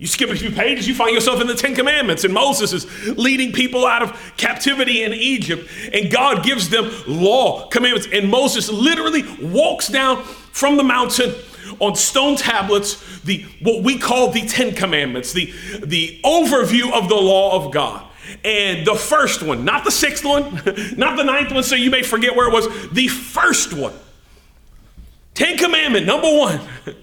You 0.02 0.08
skip 0.08 0.32
a 0.32 0.36
few 0.36 0.50
pages, 0.50 0.88
you 0.88 0.96
find 0.96 1.14
yourself 1.14 1.42
in 1.42 1.46
the 1.46 1.54
Ten 1.54 1.76
Commandments, 1.76 2.24
and 2.24 2.34
Moses 2.34 2.74
is 2.74 3.08
leading 3.20 3.52
people 3.52 3.86
out 3.86 4.02
of 4.02 4.34
captivity 4.36 5.04
in 5.04 5.14
Egypt, 5.14 5.70
and 5.94 6.12
God 6.12 6.44
gives 6.44 6.70
them 6.70 6.92
law, 7.06 7.68
commandments, 7.68 8.08
and 8.12 8.28
Moses 8.28 8.68
literally 8.68 9.22
walks 9.40 9.90
down 9.90 10.24
from 10.24 10.78
the 10.78 10.84
mountain 10.84 11.36
on 11.78 11.96
stone 11.96 12.36
tablets 12.36 13.20
the 13.20 13.46
what 13.62 13.84
we 13.84 14.00
call 14.00 14.32
the 14.32 14.42
Ten 14.48 14.74
Commandments, 14.74 15.34
the, 15.34 15.54
the 15.84 16.20
overview 16.26 16.92
of 16.92 17.08
the 17.08 17.16
law 17.16 17.64
of 17.64 17.72
God. 17.72 18.04
And 18.44 18.88
the 18.88 18.96
first 18.96 19.44
one, 19.44 19.66
not 19.66 19.84
the 19.84 19.92
sixth 19.92 20.26
one, 20.26 20.64
not 20.98 21.16
the 21.16 21.24
ninth 21.24 21.52
one, 21.52 21.62
so 21.62 21.76
you 21.76 21.92
may 21.92 22.02
forget 22.02 22.36
where 22.36 22.48
it 22.48 22.54
was, 22.54 22.90
the 22.90 23.08
first 23.08 23.72
one. 23.72 23.94
Ten 25.36 25.60
Commandment, 25.60 26.08
number 26.08 26.36
one. 26.36 26.60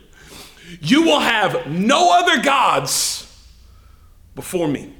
You 0.80 1.02
will 1.02 1.20
have 1.20 1.68
no 1.68 2.18
other 2.18 2.42
gods 2.42 3.24
before 4.34 4.68
me. 4.68 4.92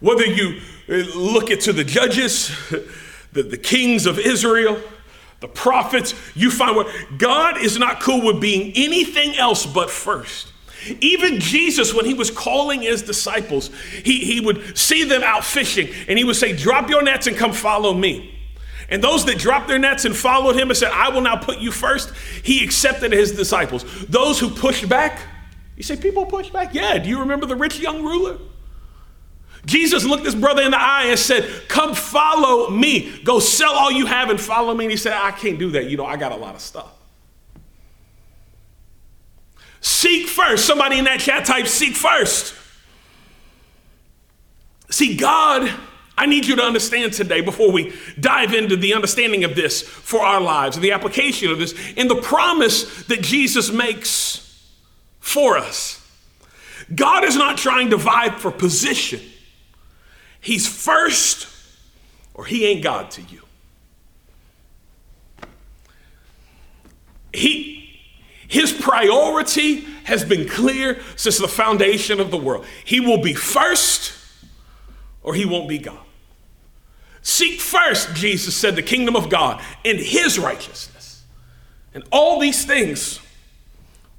Whether 0.00 0.26
you 0.26 0.60
uh, 0.88 0.94
look 1.16 1.50
at 1.50 1.60
to 1.62 1.72
the 1.72 1.84
judges, 1.84 2.48
the, 3.32 3.42
the 3.42 3.58
kings 3.58 4.06
of 4.06 4.18
Israel, 4.18 4.80
the 5.40 5.48
prophets, 5.48 6.14
you 6.34 6.50
find 6.50 6.76
where 6.76 6.92
God 7.16 7.58
is 7.58 7.78
not 7.78 8.00
cool 8.00 8.24
with 8.24 8.40
being 8.40 8.72
anything 8.74 9.36
else 9.36 9.66
but 9.66 9.90
first. 9.90 10.52
Even 11.00 11.40
Jesus, 11.40 11.92
when 11.92 12.04
he 12.04 12.14
was 12.14 12.30
calling 12.30 12.82
his 12.82 13.02
disciples, 13.02 13.70
he, 14.04 14.24
he 14.24 14.40
would 14.40 14.78
see 14.78 15.04
them 15.04 15.22
out 15.22 15.44
fishing 15.44 15.88
and 16.06 16.18
he 16.18 16.24
would 16.24 16.36
say, 16.36 16.56
Drop 16.56 16.88
your 16.88 17.02
nets 17.02 17.26
and 17.26 17.36
come 17.36 17.52
follow 17.52 17.92
me. 17.92 18.37
And 18.88 19.04
those 19.04 19.24
that 19.26 19.38
dropped 19.38 19.68
their 19.68 19.78
nets 19.78 20.04
and 20.04 20.16
followed 20.16 20.56
him 20.56 20.70
and 20.70 20.76
said, 20.76 20.90
I 20.92 21.10
will 21.10 21.20
now 21.20 21.36
put 21.36 21.58
you 21.58 21.70
first, 21.70 22.12
he 22.42 22.64
accepted 22.64 23.12
his 23.12 23.32
disciples. 23.32 23.84
Those 24.06 24.40
who 24.40 24.48
pushed 24.48 24.88
back, 24.88 25.20
you 25.76 25.82
say, 25.82 25.96
people 25.96 26.24
push 26.26 26.50
back? 26.50 26.74
Yeah. 26.74 26.98
Do 26.98 27.08
you 27.08 27.20
remember 27.20 27.46
the 27.46 27.56
rich 27.56 27.78
young 27.78 28.02
ruler? 28.02 28.38
Jesus 29.66 30.04
looked 30.04 30.24
his 30.24 30.34
brother 30.34 30.62
in 30.62 30.70
the 30.70 30.80
eye 30.80 31.06
and 31.08 31.18
said, 31.18 31.44
Come 31.68 31.94
follow 31.94 32.70
me. 32.70 33.20
Go 33.22 33.38
sell 33.38 33.72
all 33.72 33.92
you 33.92 34.06
have 34.06 34.30
and 34.30 34.40
follow 34.40 34.74
me. 34.74 34.86
And 34.86 34.90
he 34.90 34.96
said, 34.96 35.12
I 35.12 35.30
can't 35.30 35.58
do 35.58 35.72
that. 35.72 35.90
You 35.90 35.96
know, 35.96 36.06
I 36.06 36.16
got 36.16 36.32
a 36.32 36.36
lot 36.36 36.54
of 36.54 36.60
stuff. 36.60 36.88
Seek 39.80 40.26
first. 40.26 40.64
Somebody 40.64 40.98
in 40.98 41.04
that 41.04 41.20
chat 41.20 41.44
type, 41.44 41.66
seek 41.66 41.94
first. 41.94 42.54
See, 44.90 45.16
God 45.16 45.70
I 46.18 46.26
need 46.26 46.46
you 46.46 46.56
to 46.56 46.62
understand 46.62 47.12
today 47.12 47.40
before 47.40 47.70
we 47.70 47.94
dive 48.18 48.52
into 48.52 48.76
the 48.76 48.92
understanding 48.92 49.44
of 49.44 49.54
this 49.54 49.82
for 49.82 50.20
our 50.20 50.40
lives 50.40 50.76
and 50.76 50.84
the 50.84 50.90
application 50.90 51.50
of 51.50 51.58
this 51.58 51.74
and 51.96 52.10
the 52.10 52.20
promise 52.20 53.04
that 53.04 53.22
Jesus 53.22 53.70
makes 53.70 54.68
for 55.20 55.56
us. 55.56 56.04
God 56.92 57.22
is 57.22 57.36
not 57.36 57.56
trying 57.56 57.90
to 57.90 57.96
vie 57.96 58.30
for 58.30 58.50
position, 58.50 59.20
He's 60.40 60.66
first 60.66 61.46
or 62.34 62.44
He 62.44 62.66
ain't 62.66 62.82
God 62.82 63.12
to 63.12 63.22
you. 63.22 63.42
He, 67.32 68.00
his 68.48 68.72
priority 68.72 69.82
has 70.04 70.24
been 70.24 70.48
clear 70.48 71.00
since 71.14 71.38
the 71.38 71.46
foundation 71.46 72.18
of 72.18 72.32
the 72.32 72.38
world. 72.38 72.64
He 72.84 72.98
will 72.98 73.22
be 73.22 73.34
first 73.34 74.14
or 75.22 75.34
he 75.34 75.44
won't 75.44 75.68
be 75.68 75.78
God. 75.78 76.07
Seek 77.22 77.60
first, 77.60 78.14
Jesus 78.14 78.56
said, 78.56 78.76
the 78.76 78.82
kingdom 78.82 79.16
of 79.16 79.28
God 79.28 79.62
and 79.84 79.98
his 79.98 80.38
righteousness. 80.38 81.24
And 81.94 82.04
all 82.12 82.38
these 82.40 82.64
things 82.64 83.20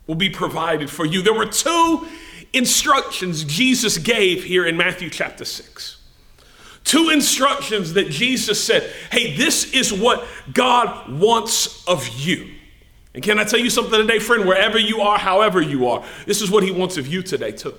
will 0.08 0.15
be 0.15 0.29
provided 0.29 0.89
for 0.89 1.06
you. 1.06 1.22
There 1.22 1.34
were 1.34 1.46
two 1.46 2.08
instructions 2.53 3.44
Jesus 3.44 3.98
gave 3.98 4.44
here 4.44 4.65
in 4.65 4.75
Matthew 4.75 5.10
chapter 5.10 5.46
6. 5.46 5.98
Two 6.84 7.10
instructions 7.10 7.94
that 7.94 8.10
Jesus 8.10 8.63
said, 8.63 8.84
hey, 9.12 9.36
this 9.36 9.74
is 9.74 9.94
what 9.94 10.25
God 10.51 11.12
wants 11.20 11.88
of 11.88 12.08
you. 12.08 12.56
And 13.13 13.24
can 13.24 13.39
I 13.39 13.44
tell 13.44 13.60
you 13.60 13.70
something 13.70 14.00
today, 14.00 14.20
friend? 14.20 14.48
Wherever 14.48 14.79
you 14.79 15.01
are, 15.01 15.18
however 15.18 15.62
you 15.62 15.88
are, 15.88 16.03
this 16.25 16.41
is 16.41 16.50
what 16.50 16.63
He 16.63 16.72
wants 16.72 16.98
of 16.98 17.08
you 17.08 17.22
today, 17.22 17.51
too. 17.51 17.75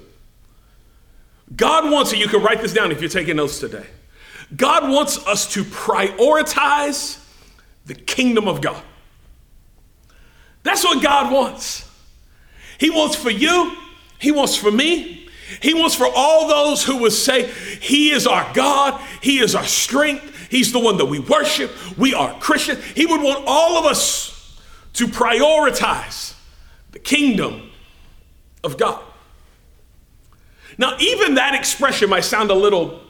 God 1.54 1.90
wants 1.90 2.12
it, 2.12 2.18
you 2.18 2.28
can 2.28 2.42
write 2.42 2.60
this 2.60 2.72
down 2.72 2.92
if 2.92 3.00
you're 3.00 3.10
taking 3.10 3.36
notes 3.36 3.58
today. 3.58 3.86
God 4.56 4.90
wants 4.90 5.24
us 5.26 5.52
to 5.54 5.64
prioritize 5.64 7.18
the 7.86 7.94
kingdom 7.94 8.48
of 8.48 8.60
God. 8.60 8.82
That's 10.62 10.84
what 10.84 11.02
God 11.02 11.32
wants. 11.32 11.88
He 12.78 12.90
wants 12.90 13.16
for 13.16 13.30
you, 13.30 13.76
He 14.18 14.32
wants 14.32 14.56
for 14.56 14.70
me, 14.70 15.28
He 15.60 15.74
wants 15.74 15.94
for 15.94 16.06
all 16.14 16.48
those 16.48 16.84
who 16.84 16.98
would 16.98 17.12
say, 17.12 17.50
He 17.80 18.10
is 18.10 18.26
our 18.26 18.50
God, 18.54 19.00
He 19.22 19.38
is 19.38 19.54
our 19.54 19.64
strength, 19.64 20.48
He's 20.50 20.72
the 20.72 20.80
one 20.80 20.96
that 20.98 21.06
we 21.06 21.20
worship, 21.20 21.70
we 21.96 22.14
are 22.14 22.38
Christian. 22.40 22.78
He 22.94 23.06
would 23.06 23.22
want 23.22 23.44
all 23.46 23.78
of 23.78 23.86
us 23.86 24.60
to 24.94 25.06
prioritize 25.06 26.34
the 26.92 26.98
kingdom 26.98 27.70
of 28.64 28.76
God. 28.76 29.00
Now, 30.76 30.96
even 30.98 31.34
that 31.34 31.54
expression 31.54 32.10
might 32.10 32.24
sound 32.24 32.50
a 32.50 32.54
little 32.54 33.00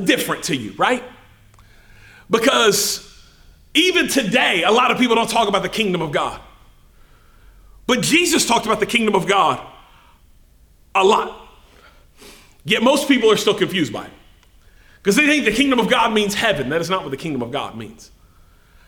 different 0.00 0.44
to 0.44 0.56
you, 0.56 0.72
right? 0.72 1.02
Because 2.30 3.08
even 3.74 4.08
today, 4.08 4.62
a 4.62 4.70
lot 4.70 4.90
of 4.90 4.98
people 4.98 5.14
don't 5.14 5.30
talk 5.30 5.48
about 5.48 5.62
the 5.62 5.68
kingdom 5.68 6.02
of 6.02 6.12
God. 6.12 6.40
But 7.86 8.00
Jesus 8.00 8.46
talked 8.46 8.66
about 8.66 8.80
the 8.80 8.86
kingdom 8.86 9.14
of 9.14 9.26
God 9.26 9.60
a 10.94 11.04
lot. 11.04 11.48
Yet 12.64 12.82
most 12.82 13.08
people 13.08 13.30
are 13.30 13.36
still 13.36 13.54
confused 13.54 13.92
by 13.92 14.04
it. 14.04 14.12
Because 15.02 15.16
they 15.16 15.26
think 15.26 15.44
the 15.44 15.52
kingdom 15.52 15.80
of 15.80 15.90
God 15.90 16.12
means 16.12 16.34
heaven. 16.34 16.68
That 16.68 16.80
is 16.80 16.88
not 16.88 17.02
what 17.02 17.10
the 17.10 17.16
kingdom 17.16 17.42
of 17.42 17.50
God 17.50 17.76
means. 17.76 18.10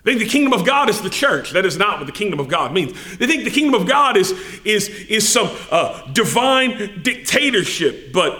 They 0.04 0.12
think 0.12 0.22
the 0.24 0.28
kingdom 0.28 0.52
of 0.52 0.66
God 0.66 0.90
is 0.90 1.00
the 1.00 1.10
church. 1.10 1.50
That 1.52 1.64
is 1.64 1.76
not 1.76 1.98
what 1.98 2.06
the 2.06 2.12
kingdom 2.12 2.38
of 2.38 2.46
God 2.46 2.72
means. 2.72 2.92
They 3.16 3.26
think 3.26 3.44
the 3.44 3.50
kingdom 3.50 3.80
of 3.80 3.88
God 3.88 4.16
is, 4.16 4.32
is, 4.64 4.88
is 4.88 5.28
some 5.28 5.50
uh, 5.70 6.12
divine 6.12 7.02
dictatorship, 7.02 8.12
but 8.12 8.38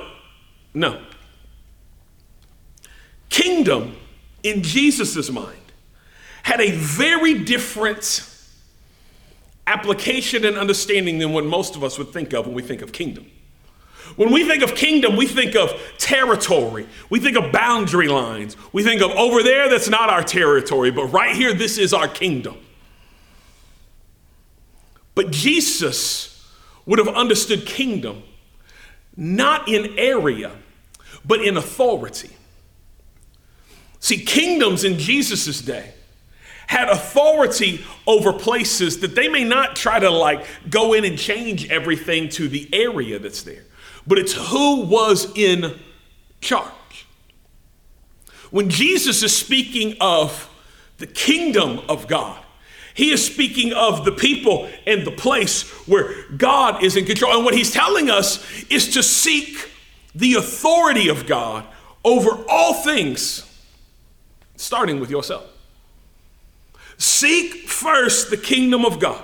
no. 0.75 1.03
Kingdom, 3.35 3.97
in 4.45 4.63
Jesus' 4.63 5.29
mind, 5.29 5.59
had 6.45 6.61
a 6.61 6.71
very 6.71 7.43
different 7.43 8.31
application 9.67 10.45
and 10.45 10.57
understanding 10.57 11.19
than 11.19 11.33
what 11.33 11.45
most 11.45 11.75
of 11.75 11.83
us 11.83 11.99
would 11.99 12.13
think 12.13 12.33
of 12.33 12.47
when 12.47 12.55
we 12.55 12.63
think 12.63 12.81
of 12.81 12.93
kingdom. 12.93 13.29
When 14.15 14.33
we 14.33 14.47
think 14.47 14.63
of 14.63 14.77
kingdom, 14.77 15.17
we 15.17 15.27
think 15.27 15.57
of 15.57 15.73
territory. 15.99 16.87
We 17.11 17.19
think 17.19 17.37
of 17.37 17.51
boundary 17.51 18.07
lines. 18.07 18.57
We 18.73 18.85
think 18.85 19.03
of 19.03 19.11
over 19.11 19.43
there, 19.43 19.69
that's 19.69 19.89
not 19.89 20.11
our 20.11 20.23
territory, 20.23 20.93
but 20.93 21.07
right 21.07 21.35
here, 21.35 21.53
this 21.53 21.77
is 21.77 21.93
our 21.93 22.07
kingdom. 22.07 22.57
But 25.17 25.33
Jesus 25.33 26.49
would 26.87 27.01
have 27.01 27.09
understood 27.09 27.67
kingdom 27.67 28.23
not 29.17 29.69
in 29.69 29.99
area, 29.99 30.53
but 31.25 31.45
in 31.45 31.57
authority. 31.57 32.31
See, 34.05 34.19
kingdoms 34.23 34.85
in 34.85 34.99
Jesus' 34.99 35.63
day 35.63 35.95
had 36.67 36.91
authority 36.91 37.83
over 38.07 38.35
places 38.35 39.01
that 39.01 39.15
they 39.15 39.29
may 39.29 39.45
not 39.45 39.77
try 39.77 39.99
to 39.99 40.11
like 40.11 40.45
go 40.69 40.93
in 40.93 41.07
and 41.07 41.19
change 41.19 41.71
everything 41.71 42.29
to 42.29 42.47
the 42.47 42.69
area 42.71 43.19
that's 43.19 43.45
there, 43.45 43.63
but 44.07 44.19
it's 44.19 44.35
who 44.35 44.83
was 44.83 45.35
in 45.35 45.79
charge. 46.43 47.07
When 48.51 48.69
Jesus 48.69 49.23
is 49.23 49.35
speaking 49.35 49.97
of 50.03 50.51
the 50.99 51.07
kingdom 51.07 51.81
of 51.89 52.07
God, 52.07 52.45
he 52.93 53.11
is 53.11 53.25
speaking 53.25 53.73
of 53.73 54.05
the 54.05 54.13
people 54.13 54.69
and 54.87 55.07
the 55.07 55.13
place 55.13 55.63
where 55.89 56.29
God 56.37 56.85
is 56.85 56.99
in 56.99 57.07
control. 57.07 57.37
And 57.37 57.45
what 57.47 57.55
he's 57.55 57.73
telling 57.73 58.11
us 58.11 58.45
is 58.65 58.93
to 58.93 59.03
seek 59.03 59.71
the 60.15 60.35
authority 60.35 61.09
of 61.09 61.27
God 61.27 61.65
over 62.05 62.45
all 62.51 62.75
things, 62.75 63.44
starting 64.57 65.01
with 65.01 65.11
yourself. 65.11 65.45
Seek 66.99 67.69
first 67.69 68.31
the 68.31 68.37
kingdom 68.37 68.85
of 68.85 69.01
God. 69.01 69.23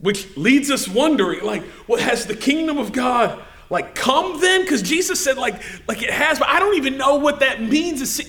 Which 0.00 0.36
leads 0.36 0.70
us 0.70 0.88
wondering, 0.88 1.44
like, 1.44 1.62
what 1.86 2.00
well, 2.00 2.08
has 2.08 2.26
the 2.26 2.34
kingdom 2.34 2.78
of 2.78 2.92
God 2.92 3.42
like 3.70 3.94
come 3.94 4.40
then? 4.40 4.62
Because 4.62 4.82
Jesus 4.82 5.22
said, 5.22 5.38
like, 5.38 5.62
like 5.86 6.02
it 6.02 6.10
has, 6.10 6.38
but 6.38 6.48
I 6.48 6.58
don't 6.58 6.76
even 6.76 6.96
know 6.96 7.16
what 7.16 7.40
that 7.40 7.62
means. 7.62 8.20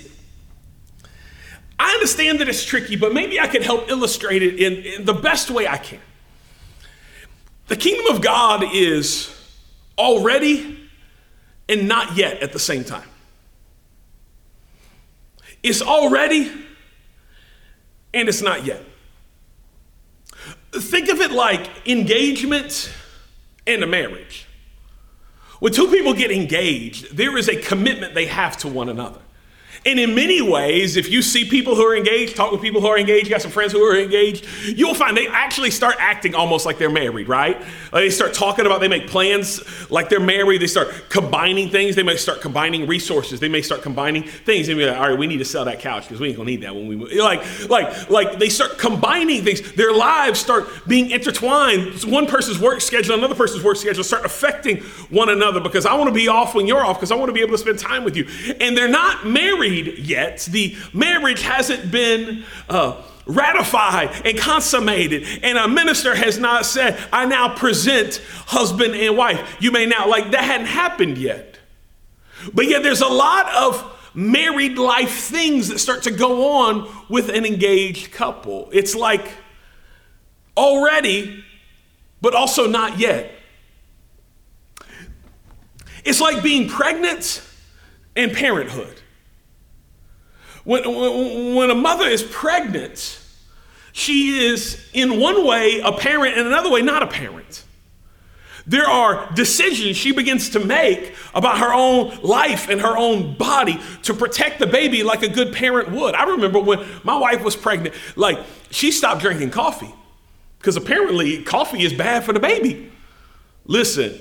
I 1.80 1.92
understand 1.94 2.40
that 2.40 2.48
it's 2.48 2.64
tricky, 2.64 2.96
but 2.96 3.14
maybe 3.14 3.40
I 3.40 3.48
can 3.48 3.64
help 3.64 3.90
illustrate 3.90 4.44
it 4.44 4.60
in, 4.60 4.74
in 5.00 5.06
the 5.06 5.14
best 5.14 5.50
way 5.50 5.68
I 5.68 5.78
can. 5.78 6.00
The 7.68 7.76
kingdom 7.76 8.16
of 8.16 8.22
God 8.22 8.64
is 8.72 9.36
already 9.98 10.80
and 11.68 11.88
not 11.88 12.16
yet 12.16 12.42
at 12.42 12.54
the 12.54 12.60
same 12.60 12.84
time. 12.84 13.08
It's 15.64 15.82
already 15.82 16.52
and 18.14 18.30
it's 18.30 18.42
not 18.42 18.66
yet. 18.66 18.84
Think 20.72 21.10
of 21.10 21.20
it 21.22 21.32
like 21.32 21.88
engagement 21.88 22.92
and 23.66 23.84
a 23.84 23.88
marriage. 23.88 24.48
When 25.60 25.72
two 25.72 25.88
people 25.88 26.14
get 26.14 26.32
engaged, 26.32 27.16
there 27.16 27.38
is 27.38 27.48
a 27.48 27.56
commitment 27.56 28.14
they 28.14 28.26
have 28.26 28.58
to 28.58 28.68
one 28.68 28.90
another. 28.90 29.22
And 29.86 30.00
in 30.00 30.16
many 30.16 30.42
ways, 30.42 30.96
if 30.96 31.10
you 31.10 31.22
see 31.22 31.44
people 31.46 31.76
who 31.76 31.86
are 31.86 31.96
engaged, 31.96 32.36
talk 32.36 32.52
with 32.52 32.62
people 32.62 32.80
who 32.80 32.88
are 32.88 32.98
engaged, 32.98 33.26
you 33.26 33.32
got 33.32 33.42
some 33.42 33.52
friends 33.52 33.74
who 33.74 33.84
are 33.84 33.98
engaged, 33.98 34.46
you'll 34.64 34.94
find 34.94 35.18
they 35.18 35.28
actually 35.28 35.72
start 35.72 35.96
acting 36.00 36.36
almost 36.36 36.66
like 36.66 36.78
they're 36.78 36.90
married, 36.90 37.28
right? 37.28 37.62
They 37.92 38.10
start 38.10 38.34
talking 38.34 38.66
about, 38.66 38.80
they 38.80 38.88
make 38.88 39.08
plans 39.08 39.62
like 39.92 40.08
they're 40.10 40.20
married. 40.20 40.62
They 40.62 40.68
start 40.68 41.10
combining 41.10 41.70
things. 41.70 41.96
They 41.96 42.04
may 42.04 42.16
start 42.16 42.42
combining 42.42 42.88
resources. 42.88 43.40
They 43.40 43.50
may 43.50 43.62
start 43.62 43.82
combining 43.82 44.24
things. 44.24 44.70
And 44.70 44.78
be 44.78 44.86
like, 44.86 44.98
all 44.98 45.10
right, 45.10 45.20
we 45.20 45.28
need 45.28 45.40
to 45.40 45.46
sell 45.46 45.66
that 45.66 45.80
couch 45.80 46.04
because 46.04 46.20
we 46.20 46.30
ain't 46.30 46.38
gonna 46.38 46.50
need 46.50 46.62
that 46.62 46.74
when 46.74 46.88
we 46.88 46.96
move. 46.96 47.12
Like, 47.12 47.70
like, 47.70 48.10
like 48.10 48.40
they 48.40 48.50
start 48.50 48.78
combining 48.78 49.44
things. 49.44 49.74
Their 49.74 49.94
lives 49.94 50.40
start 50.40 50.68
being 50.88 51.12
intertwined. 51.12 52.04
One 52.04 52.26
person's 52.26 52.60
work 52.60 52.80
schedule, 52.80 53.16
another 53.16 53.36
person's 53.36 53.64
work 53.64 53.78
schedule 53.78 54.04
start 54.04 54.26
affecting 54.26 54.78
one 55.10 55.30
another 55.30 55.60
because 55.60 55.86
I 55.86 55.94
want 55.96 56.08
to 56.08 56.14
be 56.14 56.28
off 56.28 56.56
when 56.56 56.68
you're 56.68 56.84
off 56.84 56.98
because 56.98 57.12
I 57.12 57.16
want 57.16 57.30
to 57.30 57.34
be 57.34 57.42
able 57.42 57.52
to 57.52 57.58
spend 57.58 57.80
time 57.80 58.04
with 58.04 58.16
you. 58.16 58.28
And 58.60 58.78
they're 58.78 58.88
not 58.88 59.28
married 59.28 59.63
married 59.64 60.00
yet. 60.00 60.48
The 60.52 60.76
marriage 60.94 61.42
hasn't 61.42 61.92
been 61.92 62.44
uh, 62.70 63.02
ratified 63.26 64.26
and 64.26 64.38
consummated, 64.38 65.26
and 65.44 65.58
a 65.58 65.68
minister 65.68 66.16
has 66.16 66.38
not 66.38 66.66
said, 66.66 67.00
I 67.12 67.26
now 67.26 67.56
present 67.56 68.22
husband 68.48 68.96
and 68.96 69.18
wife. 69.18 69.58
You 69.60 69.72
may 69.72 69.86
now, 69.86 70.08
like, 70.10 70.32
that 70.32 70.44
hadn't 70.44 70.68
happened 70.68 71.18
yet. 71.18 71.60
But 72.54 72.68
yet, 72.68 72.84
there's 72.84 73.02
a 73.02 73.08
lot 73.08 73.54
of 73.56 73.90
married 74.14 74.78
life 74.78 75.12
things 75.12 75.70
that 75.70 75.80
start 75.80 76.04
to 76.04 76.12
go 76.12 76.58
on 76.58 76.90
with 77.10 77.30
an 77.30 77.46
engaged 77.46 78.12
couple. 78.12 78.70
It's 78.72 78.94
like 78.94 79.32
already, 80.56 81.44
but 82.22 82.36
also 82.36 82.68
not 82.68 83.00
yet. 83.00 83.32
It's 86.04 86.20
like 86.20 86.44
being 86.44 86.68
pregnant 86.68 87.42
and 88.16 88.34
parenthood. 88.34 89.00
When, 90.64 91.56
when 91.56 91.70
a 91.70 91.76
mother 91.76 92.06
is 92.06 92.24
pregnant, 92.24 93.20
she 93.92 94.46
is 94.48 94.84
in 94.94 95.20
one 95.20 95.46
way 95.46 95.82
a 95.82 95.92
parent 95.92 96.38
and 96.38 96.48
another 96.48 96.72
way 96.72 96.82
not 96.82 97.04
a 97.04 97.08
parent. 97.08 97.64
There 98.66 98.88
are 98.88 99.30
decisions 99.34 99.98
she 99.98 100.14
begins 100.14 100.52
to 100.52 100.60
make 100.60 101.16
about 101.36 101.58
her 101.58 101.74
own 101.74 102.18
life 102.22 102.70
and 102.70 102.80
her 102.80 102.98
own 102.98 103.36
body 103.36 103.80
to 104.04 104.14
protect 104.14 104.60
the 104.60 104.68
baby 104.68 105.04
like 105.04 105.22
a 105.22 105.28
good 105.28 105.54
parent 105.54 105.92
would. 105.92 106.16
I 106.16 106.24
remember 106.24 106.60
when 106.60 106.80
my 107.04 107.18
wife 107.18 107.44
was 107.44 107.58
pregnant, 107.58 107.94
like 108.16 108.40
she 108.70 108.92
stopped 108.92 109.22
drinking 109.22 109.50
coffee 109.50 109.94
because 110.60 110.78
apparently 110.78 111.44
coffee 111.44 111.84
is 111.84 111.92
bad 111.92 112.24
for 112.24 112.32
the 112.32 112.40
baby. 112.40 112.90
Listen, 113.66 114.18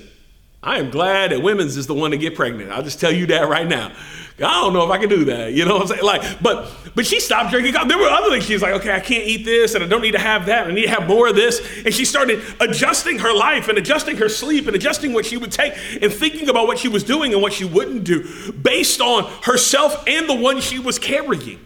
I 0.63 0.79
am 0.79 0.89
glad 0.89 1.31
that 1.31 1.41
women's 1.41 1.75
is 1.75 1.87
the 1.87 1.93
one 1.93 2.11
to 2.11 2.17
get 2.17 2.35
pregnant. 2.35 2.71
I'll 2.71 2.83
just 2.83 2.99
tell 2.99 3.11
you 3.11 3.27
that 3.27 3.49
right 3.49 3.67
now. 3.67 3.91
I 4.37 4.61
don't 4.61 4.73
know 4.73 4.83
if 4.83 4.89
I 4.89 4.97
can 4.97 5.09
do 5.09 5.25
that. 5.25 5.53
You 5.53 5.65
know 5.65 5.73
what 5.75 5.81
I'm 5.83 5.87
saying? 5.89 6.03
Like, 6.03 6.41
but 6.41 6.71
but 6.95 7.05
she 7.05 7.19
stopped 7.19 7.51
drinking 7.51 7.73
coffee. 7.73 7.89
There 7.89 7.97
were 7.97 8.09
other 8.09 8.29
things. 8.29 8.45
She's 8.45 8.61
like, 8.61 8.73
okay, 8.75 8.91
I 8.91 8.99
can't 8.99 9.27
eat 9.27 9.45
this, 9.45 9.75
and 9.75 9.83
I 9.83 9.87
don't 9.87 10.01
need 10.01 10.13
to 10.13 10.19
have 10.19 10.47
that. 10.47 10.67
I 10.67 10.71
need 10.71 10.83
to 10.83 10.89
have 10.89 11.07
more 11.07 11.27
of 11.27 11.35
this. 11.35 11.61
And 11.85 11.93
she 11.93 12.05
started 12.05 12.41
adjusting 12.59 13.19
her 13.19 13.35
life 13.35 13.67
and 13.67 13.77
adjusting 13.77 14.17
her 14.17 14.29
sleep 14.29 14.65
and 14.65 14.75
adjusting 14.75 15.13
what 15.13 15.25
she 15.25 15.37
would 15.37 15.51
take 15.51 15.73
and 16.01 16.11
thinking 16.11 16.49
about 16.49 16.65
what 16.65 16.79
she 16.79 16.87
was 16.87 17.03
doing 17.03 17.33
and 17.33 17.41
what 17.41 17.53
she 17.53 17.65
wouldn't 17.65 18.05
do 18.05 18.51
based 18.53 19.01
on 19.01 19.25
herself 19.43 20.03
and 20.07 20.27
the 20.27 20.35
one 20.35 20.61
she 20.61 20.79
was 20.79 20.97
carrying. 20.97 21.59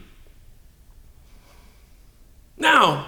Now, 2.57 3.05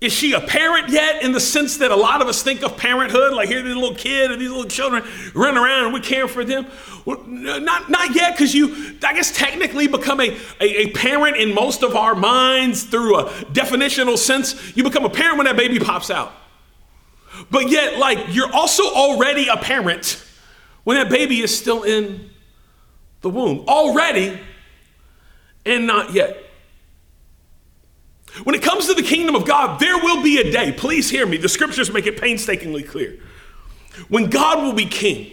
Is 0.00 0.14
she 0.14 0.32
a 0.32 0.40
parent 0.40 0.88
yet 0.88 1.22
in 1.22 1.32
the 1.32 1.40
sense 1.40 1.76
that 1.76 1.90
a 1.90 1.96
lot 1.96 2.22
of 2.22 2.28
us 2.28 2.42
think 2.42 2.62
of 2.62 2.78
parenthood? 2.78 3.34
Like 3.34 3.50
here, 3.50 3.62
this 3.62 3.74
little 3.74 3.94
kid 3.94 4.30
and 4.30 4.40
these 4.40 4.48
little 4.48 4.64
children 4.64 5.04
running 5.34 5.62
around 5.62 5.84
and 5.86 5.92
we 5.92 6.00
care 6.00 6.26
for 6.26 6.42
them. 6.42 6.66
Well, 7.04 7.22
not, 7.26 7.90
not 7.90 8.14
yet, 8.14 8.34
because 8.34 8.54
you, 8.54 8.96
I 9.04 9.12
guess, 9.12 9.30
technically 9.30 9.88
become 9.88 10.20
a, 10.20 10.30
a, 10.60 10.86
a, 10.86 10.90
parent 10.92 11.36
in 11.36 11.54
most 11.54 11.82
of 11.82 11.96
our 11.96 12.14
minds 12.14 12.84
through 12.84 13.18
a 13.18 13.24
definitional 13.52 14.16
sense. 14.16 14.74
You 14.74 14.84
become 14.84 15.04
a 15.04 15.10
parent 15.10 15.36
when 15.36 15.46
that 15.46 15.56
baby 15.56 15.78
pops 15.78 16.10
out. 16.10 16.32
But 17.50 17.70
yet, 17.70 17.98
like, 17.98 18.34
you're 18.34 18.52
also 18.52 18.84
already 18.84 19.48
a 19.48 19.56
parent 19.56 20.24
when 20.84 20.96
that 20.96 21.10
baby 21.10 21.40
is 21.40 21.56
still 21.56 21.82
in 21.82 22.30
the 23.20 23.28
womb. 23.28 23.64
Already 23.68 24.38
and 25.66 25.86
not 25.86 26.14
yet. 26.14 26.49
When 28.44 28.54
it 28.54 28.62
comes 28.62 28.86
to 28.86 28.94
the 28.94 29.02
kingdom 29.02 29.34
of 29.34 29.46
God, 29.46 29.80
there 29.80 29.98
will 29.98 30.22
be 30.22 30.38
a 30.38 30.50
day, 30.50 30.72
please 30.72 31.10
hear 31.10 31.26
me, 31.26 31.36
the 31.36 31.48
scriptures 31.48 31.92
make 31.92 32.06
it 32.06 32.20
painstakingly 32.20 32.82
clear, 32.82 33.18
when 34.08 34.30
God 34.30 34.62
will 34.62 34.72
be 34.72 34.86
king. 34.86 35.32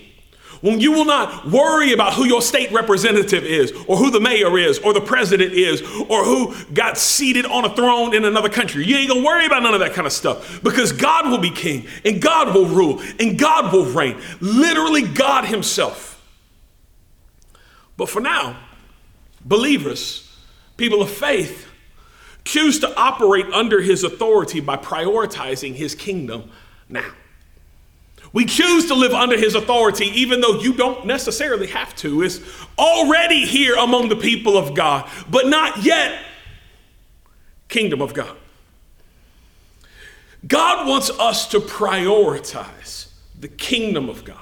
When 0.62 0.80
you 0.80 0.92
will 0.92 1.06
not 1.06 1.48
worry 1.52 1.94
about 1.94 2.14
who 2.14 2.26
your 2.26 2.42
state 2.42 2.72
representative 2.72 3.44
is, 3.44 3.72
or 3.86 3.96
who 3.96 4.10
the 4.10 4.20
mayor 4.20 4.58
is, 4.58 4.80
or 4.80 4.92
the 4.92 5.02
president 5.02 5.54
is, 5.54 5.82
or 6.10 6.24
who 6.26 6.56
got 6.74 6.98
seated 6.98 7.46
on 7.46 7.64
a 7.64 7.76
throne 7.76 8.16
in 8.16 8.26
another 8.26 8.50
country. 8.50 8.84
You 8.84 8.98
ain't 8.98 9.10
gonna 9.10 9.24
worry 9.24 9.46
about 9.46 9.62
none 9.62 9.76
of 9.76 9.82
that 9.82 9.94
kind 9.94 10.08
of 10.08 10.14
stuff 10.14 10.64
because 10.64 10.92
God 10.92 11.30
will 11.30 11.38
be 11.38 11.52
king, 11.52 11.86
and 12.04 12.20
God 12.20 12.56
will 12.56 12.66
rule, 12.66 13.02
and 13.20 13.38
God 13.38 13.72
will 13.72 13.86
reign. 13.86 14.20
Literally, 14.42 15.04
God 15.04 15.46
Himself. 15.46 16.20
But 17.96 18.10
for 18.10 18.20
now, 18.20 18.58
believers, 19.46 20.36
people 20.76 21.04
of 21.04 21.12
faith, 21.12 21.67
choose 22.48 22.80
to 22.80 22.96
operate 22.98 23.46
under 23.48 23.82
his 23.82 24.04
authority 24.04 24.62
by 24.62 24.78
prioritizing 24.78 25.74
his 25.74 25.94
kingdom 25.94 26.50
now. 26.88 27.12
We 28.32 28.46
choose 28.46 28.88
to 28.88 28.94
live 28.94 29.14
under 29.14 29.38
his 29.38 29.54
authority 29.54 30.06
even 30.06 30.42
though 30.42 30.60
you 30.60 30.74
don't 30.74 31.06
necessarily 31.06 31.68
have 31.68 31.96
to. 31.98 32.24
It's 32.24 32.40
already 32.78 33.46
here 33.46 33.76
among 33.76 34.10
the 34.10 34.16
people 34.16 34.58
of 34.58 34.74
God, 34.74 35.10
but 35.30 35.48
not 35.48 35.84
yet 35.84 36.20
kingdom 37.68 38.02
of 38.02 38.14
God. 38.14 38.36
God 40.48 40.88
wants 40.88 41.10
us 41.10 41.48
to 41.50 41.60
prioritize 41.60 43.10
the 43.38 43.50
kingdom 43.50 44.08
of 44.08 44.24
God. 44.24 44.38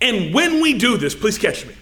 And 0.00 0.32
when 0.32 0.62
we 0.62 0.78
do 0.78 0.96
this, 0.96 1.14
please 1.14 1.36
catch 1.38 1.66
me, 1.66 1.74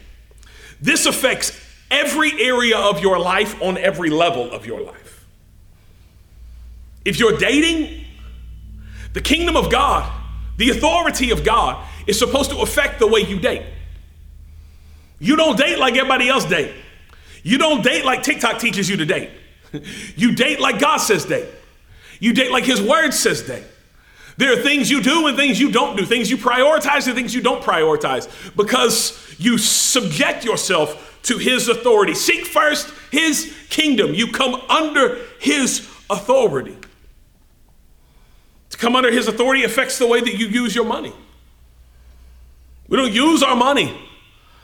this 0.81 1.07
affects 1.07 1.53
every 1.91 2.33
area 2.43 2.79
of 2.79 3.01
your 3.01 3.19
life 3.19 3.61
on 3.63 3.79
every 3.79 4.11
level 4.11 4.51
of 4.51 4.67
your 4.67 4.81
life. 4.81 5.06
If 7.07 7.21
you're 7.21 7.39
dating, 7.39 8.05
the 9.13 9.21
kingdom 9.21 9.57
of 9.57 9.71
God, 9.71 10.13
the 10.57 10.71
authority 10.71 11.31
of 11.31 11.45
God, 11.45 11.87
is 12.07 12.19
supposed 12.19 12.51
to 12.51 12.59
affect 12.59 12.99
the 12.99 13.07
way 13.07 13.21
you 13.21 13.39
date. 13.39 13.63
You 15.21 15.37
don't 15.37 15.57
date 15.57 15.79
like 15.79 15.95
everybody 15.95 16.29
else 16.29 16.45
date. 16.45 16.75
You 17.45 17.59
don't 17.59 17.83
date 17.83 18.05
like 18.05 18.25
TikTok 18.25 18.59
teaches 18.59 18.91
you 18.91 18.97
to 18.99 19.07
date. 19.07 19.31
You 20.17 20.35
date 20.35 20.59
like 20.59 20.79
God 20.79 20.99
says 20.99 21.27
date. 21.27 21.49
You 22.19 22.33
date 22.33 22.51
like 22.51 22.65
His 22.65 22.81
Word 22.81 23.13
says 23.13 23.43
date. 23.43 23.65
There 24.39 24.53
are 24.53 24.63
things 24.63 24.91
you 24.91 25.03
do 25.03 25.27
and 25.27 25.37
things 25.37 25.61
you 25.61 25.71
don't 25.71 25.97
do, 25.97 26.07
things 26.07 26.31
you 26.31 26.39
prioritize 26.39 27.07
and 27.07 27.15
things 27.15 27.35
you 27.35 27.43
don't 27.43 27.63
prioritize 27.63 28.29
because 28.57 29.35
you 29.39 29.59
subject 29.59 30.45
yourself 30.45 31.21
to 31.25 31.37
His 31.37 31.69
authority. 31.69 32.15
Seek 32.15 32.47
first 32.47 32.91
His 33.11 33.55
kingdom. 33.69 34.15
You 34.15 34.33
come 34.33 34.55
under 34.71 35.19
His 35.39 35.87
authority. 36.09 36.77
To 38.77 38.83
come 38.83 38.95
under 38.95 39.11
his 39.11 39.27
authority 39.27 39.65
affects 39.65 39.99
the 39.99 40.07
way 40.07 40.21
that 40.21 40.35
you 40.35 40.49
use 40.49 40.75
your 40.75 40.85
money. 40.85 41.15
We 42.89 42.99
don't 42.99 43.13
use 43.13 43.43
our 43.43 43.57
money 43.57 43.99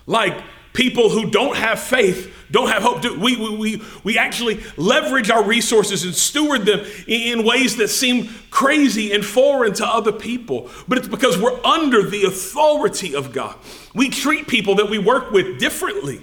like 0.07 0.39
people 0.75 1.09
who 1.09 1.31
don't 1.31 1.57
have 1.57 1.81
faith, 1.81 2.31
don't 2.51 2.69
have 2.69 2.83
hope. 2.83 3.03
We, 3.17 3.37
we, 3.37 3.57
we, 3.57 3.83
we 4.05 4.19
actually 4.19 4.63
leverage 4.77 5.31
our 5.31 5.43
resources 5.43 6.05
and 6.05 6.15
steward 6.15 6.67
them 6.67 6.85
in 7.07 7.43
ways 7.43 7.77
that 7.77 7.89
seem 7.89 8.29
crazy 8.51 9.13
and 9.13 9.25
foreign 9.25 9.73
to 9.75 9.87
other 9.87 10.13
people. 10.13 10.69
But 10.87 10.99
it's 10.99 11.09
because 11.09 11.41
we're 11.41 11.65
under 11.65 12.03
the 12.03 12.25
authority 12.25 13.15
of 13.15 13.33
God. 13.33 13.57
We 13.95 14.11
treat 14.11 14.47
people 14.47 14.75
that 14.75 14.91
we 14.91 14.99
work 14.99 15.31
with 15.31 15.59
differently. 15.59 16.21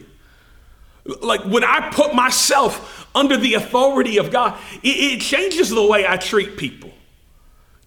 Like 1.24 1.44
when 1.44 1.64
I 1.64 1.90
put 1.90 2.14
myself 2.14 3.10
under 3.16 3.36
the 3.36 3.56
authority 3.56 4.20
of 4.20 4.30
God, 4.30 4.60
it, 4.84 4.90
it 4.90 5.22
changes 5.22 5.72
the 5.72 5.84
way 5.84 6.06
I 6.08 6.18
treat 6.18 6.56
people. 6.56 6.92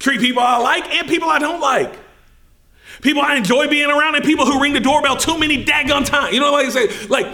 Treat 0.03 0.21
people 0.21 0.43
I 0.43 0.59
like 0.59 0.93
and 0.93 1.07
people 1.07 1.31
I 1.31 1.39
don't 1.39 1.61
like. 1.61 1.97
People 3.03 3.23
I 3.23 3.37
enjoy 3.37 3.69
being 3.69 3.89
around 3.89 4.17
and 4.17 4.25
people 4.25 4.45
who 4.45 4.61
ring 4.61 4.73
the 4.73 4.81
doorbell 4.81 5.17
too 5.17 5.39
many 5.39 5.65
daggone 5.65 6.05
times. 6.05 6.35
You 6.35 6.41
know 6.41 6.51
what 6.51 6.67
I 6.67 6.71
say? 6.71 7.07
Like, 7.07 7.27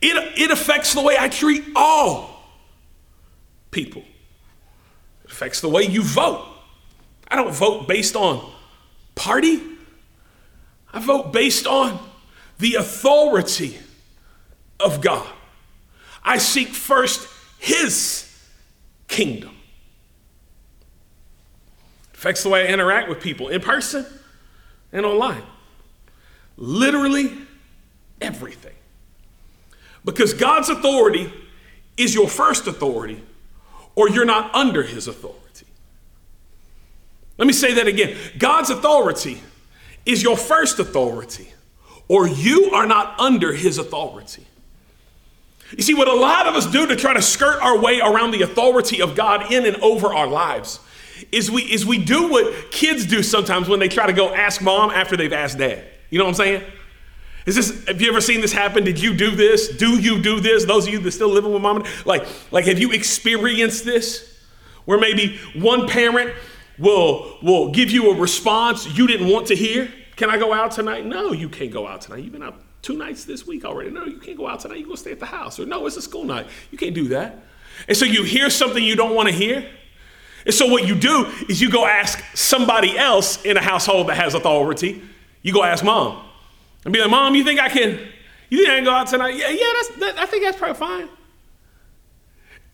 it, 0.00 0.38
it 0.38 0.50
affects 0.52 0.94
the 0.94 1.02
way 1.02 1.16
I 1.18 1.28
treat 1.28 1.64
all 1.74 2.44
people. 3.72 4.02
It 5.24 5.32
affects 5.32 5.60
the 5.60 5.68
way 5.68 5.82
you 5.82 6.04
vote. 6.04 6.46
I 7.26 7.34
don't 7.34 7.52
vote 7.52 7.88
based 7.88 8.14
on 8.14 8.52
party. 9.16 9.60
I 10.92 11.00
vote 11.00 11.32
based 11.32 11.66
on 11.66 11.98
the 12.60 12.76
authority 12.76 13.80
of 14.78 15.00
God. 15.00 15.26
I 16.22 16.38
seek 16.38 16.68
first 16.68 17.28
His 17.58 18.32
kingdom 19.08 19.55
affects 22.16 22.42
the 22.42 22.48
way 22.48 22.66
I 22.66 22.72
interact 22.72 23.10
with 23.10 23.20
people 23.20 23.48
in 23.48 23.60
person 23.60 24.06
and 24.90 25.04
online. 25.04 25.42
Literally 26.56 27.30
everything. 28.22 28.72
Because 30.02 30.32
God's 30.32 30.70
authority 30.70 31.30
is 31.98 32.14
your 32.14 32.28
first 32.28 32.66
authority, 32.66 33.22
or 33.94 34.08
you're 34.08 34.24
not 34.24 34.54
under 34.54 34.82
his 34.82 35.08
authority. 35.08 35.66
Let 37.36 37.46
me 37.46 37.52
say 37.52 37.74
that 37.74 37.86
again 37.86 38.16
God's 38.38 38.70
authority 38.70 39.42
is 40.06 40.22
your 40.22 40.38
first 40.38 40.78
authority, 40.78 41.52
or 42.08 42.26
you 42.26 42.70
are 42.72 42.86
not 42.86 43.18
under 43.20 43.52
his 43.52 43.76
authority. 43.76 44.46
You 45.76 45.82
see, 45.82 45.94
what 45.94 46.08
a 46.08 46.14
lot 46.14 46.46
of 46.46 46.54
us 46.54 46.64
do 46.64 46.86
to 46.86 46.96
try 46.96 47.12
to 47.12 47.20
skirt 47.20 47.60
our 47.60 47.78
way 47.78 48.00
around 48.00 48.30
the 48.30 48.42
authority 48.42 49.02
of 49.02 49.16
God 49.16 49.52
in 49.52 49.66
and 49.66 49.76
over 49.78 50.14
our 50.14 50.28
lives 50.28 50.78
is 51.32 51.50
we 51.50 51.62
is 51.62 51.84
we 51.84 51.98
do 51.98 52.28
what 52.28 52.70
kids 52.70 53.06
do 53.06 53.22
sometimes 53.22 53.68
when 53.68 53.80
they 53.80 53.88
try 53.88 54.06
to 54.06 54.12
go 54.12 54.34
ask 54.34 54.62
mom 54.62 54.90
after 54.90 55.16
they've 55.16 55.32
asked 55.32 55.58
dad. 55.58 55.84
You 56.10 56.18
know 56.18 56.24
what 56.24 56.30
I'm 56.30 56.34
saying? 56.36 56.62
Is 57.46 57.54
this 57.54 57.86
have 57.86 58.00
you 58.00 58.08
ever 58.08 58.20
seen 58.20 58.40
this 58.40 58.52
happen? 58.52 58.84
Did 58.84 59.00
you 59.00 59.14
do 59.14 59.30
this? 59.30 59.68
Do 59.68 60.00
you 60.00 60.20
do 60.20 60.40
this? 60.40 60.64
Those 60.64 60.86
of 60.86 60.92
you 60.92 60.98
that 61.00 61.12
still 61.12 61.28
living 61.28 61.52
with 61.52 61.62
mom, 61.62 61.84
like 62.04 62.26
like 62.50 62.64
have 62.66 62.78
you 62.78 62.92
experienced 62.92 63.84
this? 63.84 64.34
Where 64.84 64.98
maybe 64.98 65.38
one 65.54 65.88
parent 65.88 66.32
will 66.78 67.38
will 67.42 67.70
give 67.70 67.90
you 67.90 68.10
a 68.10 68.14
response 68.14 68.86
you 68.96 69.06
didn't 69.06 69.28
want 69.28 69.46
to 69.48 69.56
hear. 69.56 69.92
Can 70.16 70.30
I 70.30 70.38
go 70.38 70.52
out 70.52 70.70
tonight? 70.70 71.04
No, 71.04 71.32
you 71.32 71.48
can't 71.48 71.70
go 71.70 71.86
out 71.86 72.00
tonight. 72.00 72.24
You've 72.24 72.32
been 72.32 72.42
out 72.42 72.60
two 72.82 72.96
nights 72.96 73.24
this 73.24 73.46
week 73.46 73.64
already. 73.64 73.90
No, 73.90 74.04
you 74.04 74.18
can't 74.18 74.38
go 74.38 74.48
out 74.48 74.60
tonight. 74.60 74.78
You 74.78 74.86
go 74.86 74.94
stay 74.94 75.12
at 75.12 75.20
the 75.20 75.26
house. 75.26 75.58
Or 75.60 75.66
no, 75.66 75.86
it's 75.86 75.96
a 75.96 76.02
school 76.02 76.24
night. 76.24 76.46
You 76.70 76.78
can't 76.78 76.94
do 76.94 77.08
that. 77.08 77.42
And 77.88 77.96
so 77.96 78.04
you 78.04 78.22
hear 78.22 78.48
something 78.48 78.82
you 78.82 78.96
don't 78.96 79.14
want 79.14 79.28
to 79.28 79.34
hear. 79.34 79.68
And 80.46 80.54
so 80.54 80.66
what 80.66 80.86
you 80.86 80.94
do 80.94 81.26
is 81.48 81.60
you 81.60 81.70
go 81.70 81.84
ask 81.84 82.24
somebody 82.34 82.96
else 82.96 83.44
in 83.44 83.56
a 83.56 83.60
household 83.60 84.06
that 84.08 84.16
has 84.16 84.32
authority. 84.34 85.02
You 85.42 85.52
go 85.52 85.64
ask 85.64 85.84
mom 85.84 86.24
and 86.84 86.94
be 86.94 87.00
like, 87.00 87.10
Mom, 87.10 87.34
you 87.34 87.42
think 87.44 87.60
I 87.60 87.68
can? 87.68 87.98
You 88.48 88.58
think 88.58 88.70
I 88.70 88.76
can 88.76 88.84
go 88.84 88.92
out 88.92 89.08
tonight? 89.08 89.34
Yeah, 89.34 89.48
yeah. 89.48 89.72
That's, 89.74 89.88
that, 89.96 90.18
I 90.18 90.26
think 90.26 90.44
that's 90.44 90.56
probably 90.56 90.76
fine. 90.76 91.08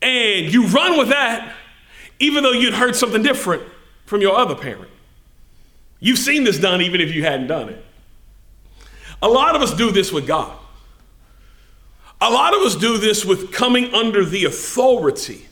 And 0.03 0.53
you 0.53 0.67
run 0.67 0.99
with 0.99 1.09
that, 1.09 1.55
even 2.19 2.43
though 2.43 2.53
you'd 2.53 2.75
heard 2.75 2.95
something 2.95 3.23
different 3.23 3.63
from 4.05 4.21
your 4.21 4.37
other 4.37 4.55
parent. 4.55 4.91
You've 5.99 6.19
seen 6.19 6.45
this 6.45 6.59
done, 6.59 6.83
even 6.83 7.01
if 7.01 7.15
you 7.15 7.25
hadn't 7.25 7.47
done 7.47 7.71
it. 7.71 7.83
A 9.23 9.29
lot 9.29 9.57
of 9.57 9.63
us 9.63 9.73
do 9.73 9.91
this 9.91 10.13
with 10.13 10.27
God. 10.27 10.59
A 12.21 12.29
lot 12.29 12.55
of 12.55 12.61
us 12.61 12.75
do 12.75 12.99
this 12.99 13.25
with 13.25 13.51
coming 13.51 13.95
under 13.95 14.25
the 14.25 14.45
authority 14.45 15.47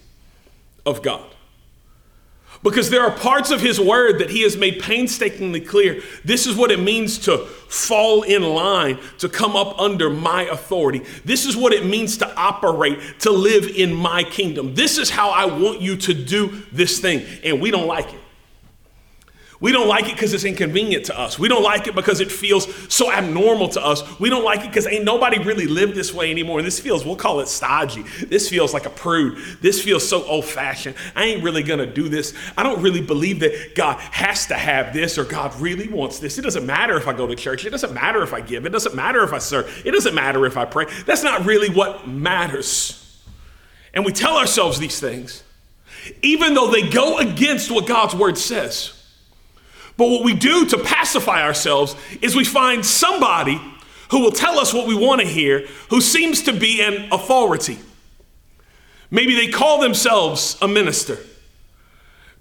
of 0.85 1.02
God. 1.02 1.35
Because 2.62 2.90
there 2.90 3.02
are 3.02 3.10
parts 3.10 3.50
of 3.50 3.62
his 3.62 3.80
word 3.80 4.18
that 4.18 4.28
he 4.28 4.42
has 4.42 4.54
made 4.54 4.80
painstakingly 4.80 5.62
clear. 5.62 6.02
This 6.26 6.46
is 6.46 6.54
what 6.54 6.70
it 6.70 6.78
means 6.78 7.18
to 7.20 7.38
fall 7.38 8.22
in 8.22 8.42
line, 8.42 8.98
to 9.18 9.30
come 9.30 9.56
up 9.56 9.78
under 9.78 10.10
my 10.10 10.42
authority. 10.42 11.02
This 11.24 11.46
is 11.46 11.56
what 11.56 11.72
it 11.72 11.86
means 11.86 12.18
to 12.18 12.34
operate, 12.36 12.98
to 13.20 13.30
live 13.30 13.66
in 13.66 13.94
my 13.94 14.24
kingdom. 14.24 14.74
This 14.74 14.98
is 14.98 15.08
how 15.08 15.30
I 15.30 15.46
want 15.46 15.80
you 15.80 15.96
to 15.96 16.12
do 16.12 16.62
this 16.70 16.98
thing. 17.00 17.24
And 17.42 17.62
we 17.62 17.70
don't 17.70 17.86
like 17.86 18.12
it. 18.12 18.20
We 19.60 19.72
don't 19.72 19.88
like 19.88 20.06
it 20.06 20.14
because 20.14 20.32
it's 20.32 20.44
inconvenient 20.44 21.04
to 21.06 21.18
us. 21.18 21.38
We 21.38 21.46
don't 21.46 21.62
like 21.62 21.86
it 21.86 21.94
because 21.94 22.20
it 22.20 22.32
feels 22.32 22.66
so 22.92 23.12
abnormal 23.12 23.68
to 23.70 23.84
us. 23.84 24.18
We 24.18 24.30
don't 24.30 24.42
like 24.42 24.60
it 24.60 24.68
because 24.68 24.86
ain't 24.86 25.04
nobody 25.04 25.38
really 25.38 25.66
lived 25.66 25.94
this 25.94 26.14
way 26.14 26.30
anymore. 26.30 26.60
And 26.60 26.66
this 26.66 26.80
feels, 26.80 27.04
we'll 27.04 27.16
call 27.16 27.40
it 27.40 27.48
stodgy. 27.48 28.02
This 28.26 28.48
feels 28.48 28.72
like 28.72 28.86
a 28.86 28.90
prude. 28.90 29.36
This 29.60 29.82
feels 29.82 30.08
so 30.08 30.24
old 30.24 30.46
fashioned. 30.46 30.96
I 31.14 31.24
ain't 31.24 31.44
really 31.44 31.62
gonna 31.62 31.84
do 31.84 32.08
this. 32.08 32.32
I 32.56 32.62
don't 32.62 32.80
really 32.80 33.02
believe 33.02 33.40
that 33.40 33.74
God 33.74 34.00
has 34.00 34.46
to 34.46 34.54
have 34.54 34.94
this 34.94 35.18
or 35.18 35.24
God 35.24 35.54
really 35.60 35.88
wants 35.88 36.20
this. 36.20 36.38
It 36.38 36.42
doesn't 36.42 36.64
matter 36.64 36.96
if 36.96 37.06
I 37.06 37.12
go 37.12 37.26
to 37.26 37.36
church. 37.36 37.66
It 37.66 37.70
doesn't 37.70 37.92
matter 37.92 38.22
if 38.22 38.32
I 38.32 38.40
give. 38.40 38.64
It 38.64 38.70
doesn't 38.70 38.94
matter 38.94 39.22
if 39.24 39.34
I 39.34 39.38
serve. 39.38 39.82
It 39.84 39.90
doesn't 39.90 40.14
matter 40.14 40.46
if 40.46 40.56
I 40.56 40.64
pray. 40.64 40.86
That's 41.04 41.22
not 41.22 41.44
really 41.44 41.68
what 41.68 42.08
matters. 42.08 42.96
And 43.92 44.06
we 44.06 44.12
tell 44.12 44.38
ourselves 44.38 44.78
these 44.78 44.98
things, 44.98 45.42
even 46.22 46.54
though 46.54 46.70
they 46.70 46.88
go 46.88 47.18
against 47.18 47.70
what 47.70 47.86
God's 47.86 48.14
word 48.14 48.38
says. 48.38 48.94
But 49.96 50.09
what 50.09 50.24
we 50.24 50.35
do 50.35 50.66
to 50.66 50.79
pacify 50.79 51.42
ourselves 51.42 51.94
is 52.22 52.35
we 52.35 52.44
find 52.44 52.85
somebody 52.85 53.61
who 54.11 54.20
will 54.20 54.33
tell 54.33 54.59
us 54.59 54.74
what 54.74 54.87
we 54.87 54.94
want 54.94 55.20
to 55.20 55.26
hear, 55.26 55.66
who 55.88 56.00
seems 56.00 56.42
to 56.42 56.53
be 56.53 56.83
an 56.83 57.09
authority. 57.12 57.79
Maybe 59.11 59.35
they 59.35 59.48
call 59.48 59.81
themselves 59.81 60.57
a 60.62 60.68
minister. 60.68 61.18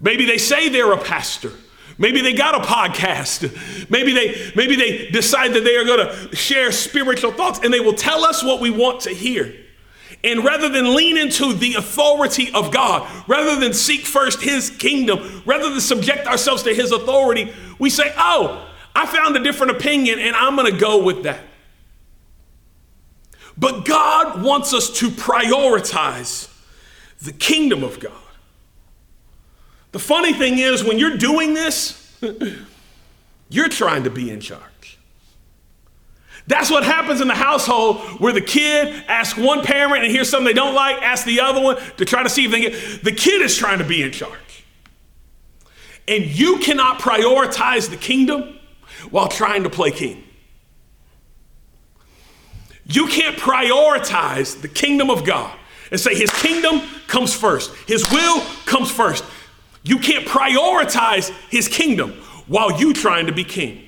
Maybe 0.00 0.24
they 0.24 0.38
say 0.38 0.68
they're 0.68 0.92
a 0.92 1.02
pastor. 1.02 1.52
Maybe 1.98 2.22
they 2.22 2.32
got 2.32 2.54
a 2.54 2.66
podcast. 2.66 3.90
Maybe 3.90 4.12
they 4.12 4.52
maybe 4.56 4.74
they 4.74 5.08
decide 5.10 5.52
that 5.52 5.64
they 5.64 5.76
are 5.76 5.84
going 5.84 6.06
to 6.06 6.34
share 6.34 6.72
spiritual 6.72 7.32
thoughts 7.32 7.60
and 7.62 7.72
they 7.72 7.80
will 7.80 7.94
tell 7.94 8.24
us 8.24 8.42
what 8.42 8.60
we 8.60 8.70
want 8.70 9.02
to 9.02 9.10
hear. 9.10 9.54
And 10.22 10.44
rather 10.44 10.68
than 10.68 10.94
lean 10.94 11.16
into 11.16 11.54
the 11.54 11.74
authority 11.74 12.52
of 12.52 12.70
God, 12.70 13.08
rather 13.26 13.58
than 13.58 13.72
seek 13.72 14.02
first 14.02 14.42
His 14.42 14.70
kingdom, 14.70 15.42
rather 15.46 15.70
than 15.70 15.80
subject 15.80 16.26
ourselves 16.26 16.62
to 16.64 16.74
His 16.74 16.92
authority, 16.92 17.52
we 17.78 17.88
say, 17.88 18.12
Oh, 18.16 18.70
I 18.94 19.06
found 19.06 19.36
a 19.36 19.42
different 19.42 19.72
opinion 19.72 20.18
and 20.18 20.36
I'm 20.36 20.56
going 20.56 20.70
to 20.70 20.78
go 20.78 21.02
with 21.02 21.22
that. 21.22 21.40
But 23.56 23.84
God 23.84 24.42
wants 24.42 24.72
us 24.74 24.90
to 24.98 25.08
prioritize 25.08 26.50
the 27.20 27.32
kingdom 27.32 27.84
of 27.84 28.00
God. 28.00 28.12
The 29.92 29.98
funny 29.98 30.32
thing 30.32 30.58
is, 30.58 30.84
when 30.84 30.98
you're 30.98 31.16
doing 31.16 31.52
this, 31.52 32.18
you're 33.50 33.68
trying 33.68 34.04
to 34.04 34.10
be 34.10 34.30
in 34.30 34.40
charge. 34.40 34.69
That's 36.50 36.68
what 36.68 36.82
happens 36.82 37.20
in 37.20 37.28
the 37.28 37.34
household 37.34 38.00
where 38.20 38.32
the 38.32 38.40
kid 38.40 39.04
asks 39.06 39.38
one 39.38 39.62
parent 39.62 40.02
and 40.02 40.10
hears 40.10 40.28
something 40.28 40.46
they 40.46 40.52
don't 40.52 40.74
like, 40.74 41.00
asks 41.00 41.24
the 41.24 41.38
other 41.38 41.62
one 41.62 41.76
to 41.96 42.04
try 42.04 42.24
to 42.24 42.28
see 42.28 42.46
if 42.46 42.50
they 42.50 42.60
get. 42.62 43.04
The 43.04 43.12
kid 43.12 43.40
is 43.40 43.56
trying 43.56 43.78
to 43.78 43.84
be 43.84 44.02
in 44.02 44.10
charge. 44.10 44.64
And 46.08 46.24
you 46.24 46.58
cannot 46.58 46.98
prioritize 46.98 47.88
the 47.88 47.96
kingdom 47.96 48.58
while 49.10 49.28
trying 49.28 49.62
to 49.62 49.70
play 49.70 49.92
king. 49.92 50.24
You 52.84 53.06
can't 53.06 53.36
prioritize 53.36 54.60
the 54.60 54.66
kingdom 54.66 55.08
of 55.08 55.24
God 55.24 55.56
and 55.92 56.00
say 56.00 56.16
his 56.16 56.30
kingdom 56.30 56.80
comes 57.06 57.32
first, 57.32 57.72
his 57.86 58.10
will 58.10 58.40
comes 58.66 58.90
first. 58.90 59.22
You 59.84 60.00
can't 60.00 60.26
prioritize 60.26 61.30
his 61.48 61.68
kingdom 61.68 62.10
while 62.48 62.76
you 62.76 62.92
trying 62.92 63.26
to 63.26 63.32
be 63.32 63.44
king. 63.44 63.86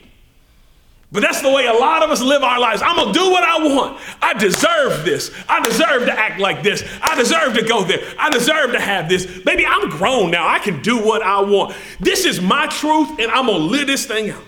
But 1.13 1.21
that's 1.21 1.43
the 1.43 1.51
way 1.51 1.67
a 1.67 1.75
lot 1.75 2.03
of 2.03 2.11
us 2.11 2.23
live 2.23 2.43
our 2.43 2.59
lives. 2.59 2.81
I'm 2.83 2.97
gonna 2.97 3.13
do 3.13 3.31
what 3.31 3.45
I 3.45 3.59
want. 3.59 4.01
I 4.23 4.33
deserve 4.33 5.05
this. 5.05 5.31
I 5.47 5.61
deserve 5.61 6.07
to 6.07 6.19
act 6.19 6.41
like 6.41 6.63
this. 6.63 6.83
I 7.03 7.15
deserve 7.17 7.53
to 7.55 7.63
go 7.63 7.85
there. 7.85 8.03
I 8.19 8.31
deserve 8.31 8.73
to 8.73 8.81
have 8.81 9.11
this. 9.11 9.27
Baby, 9.41 9.67
I'm 9.67 9.91
grown 9.91 10.31
now. 10.31 10.49
I 10.49 10.59
can 10.59 10.81
do 10.81 10.97
what 10.97 11.21
I 11.21 11.43
want. 11.43 11.77
This 12.01 12.25
is 12.25 12.41
my 12.41 12.67
truth, 12.67 13.19
and 13.19 13.31
I'm 13.31 13.45
gonna 13.45 13.59
live 13.59 13.89
this 13.89 14.07
thing 14.07 14.31
out. 14.31 14.43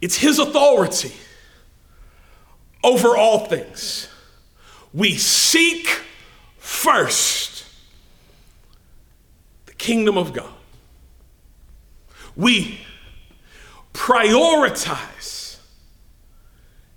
It's 0.00 0.16
His 0.16 0.40
authority 0.40 1.12
over 2.82 3.16
all 3.16 3.46
things. 3.46 4.08
We 4.92 5.16
seek 5.16 5.86
first 6.58 7.64
the 9.66 9.72
kingdom 9.74 10.18
of 10.18 10.32
God. 10.32 10.52
We 12.34 12.80
prioritize 13.92 15.58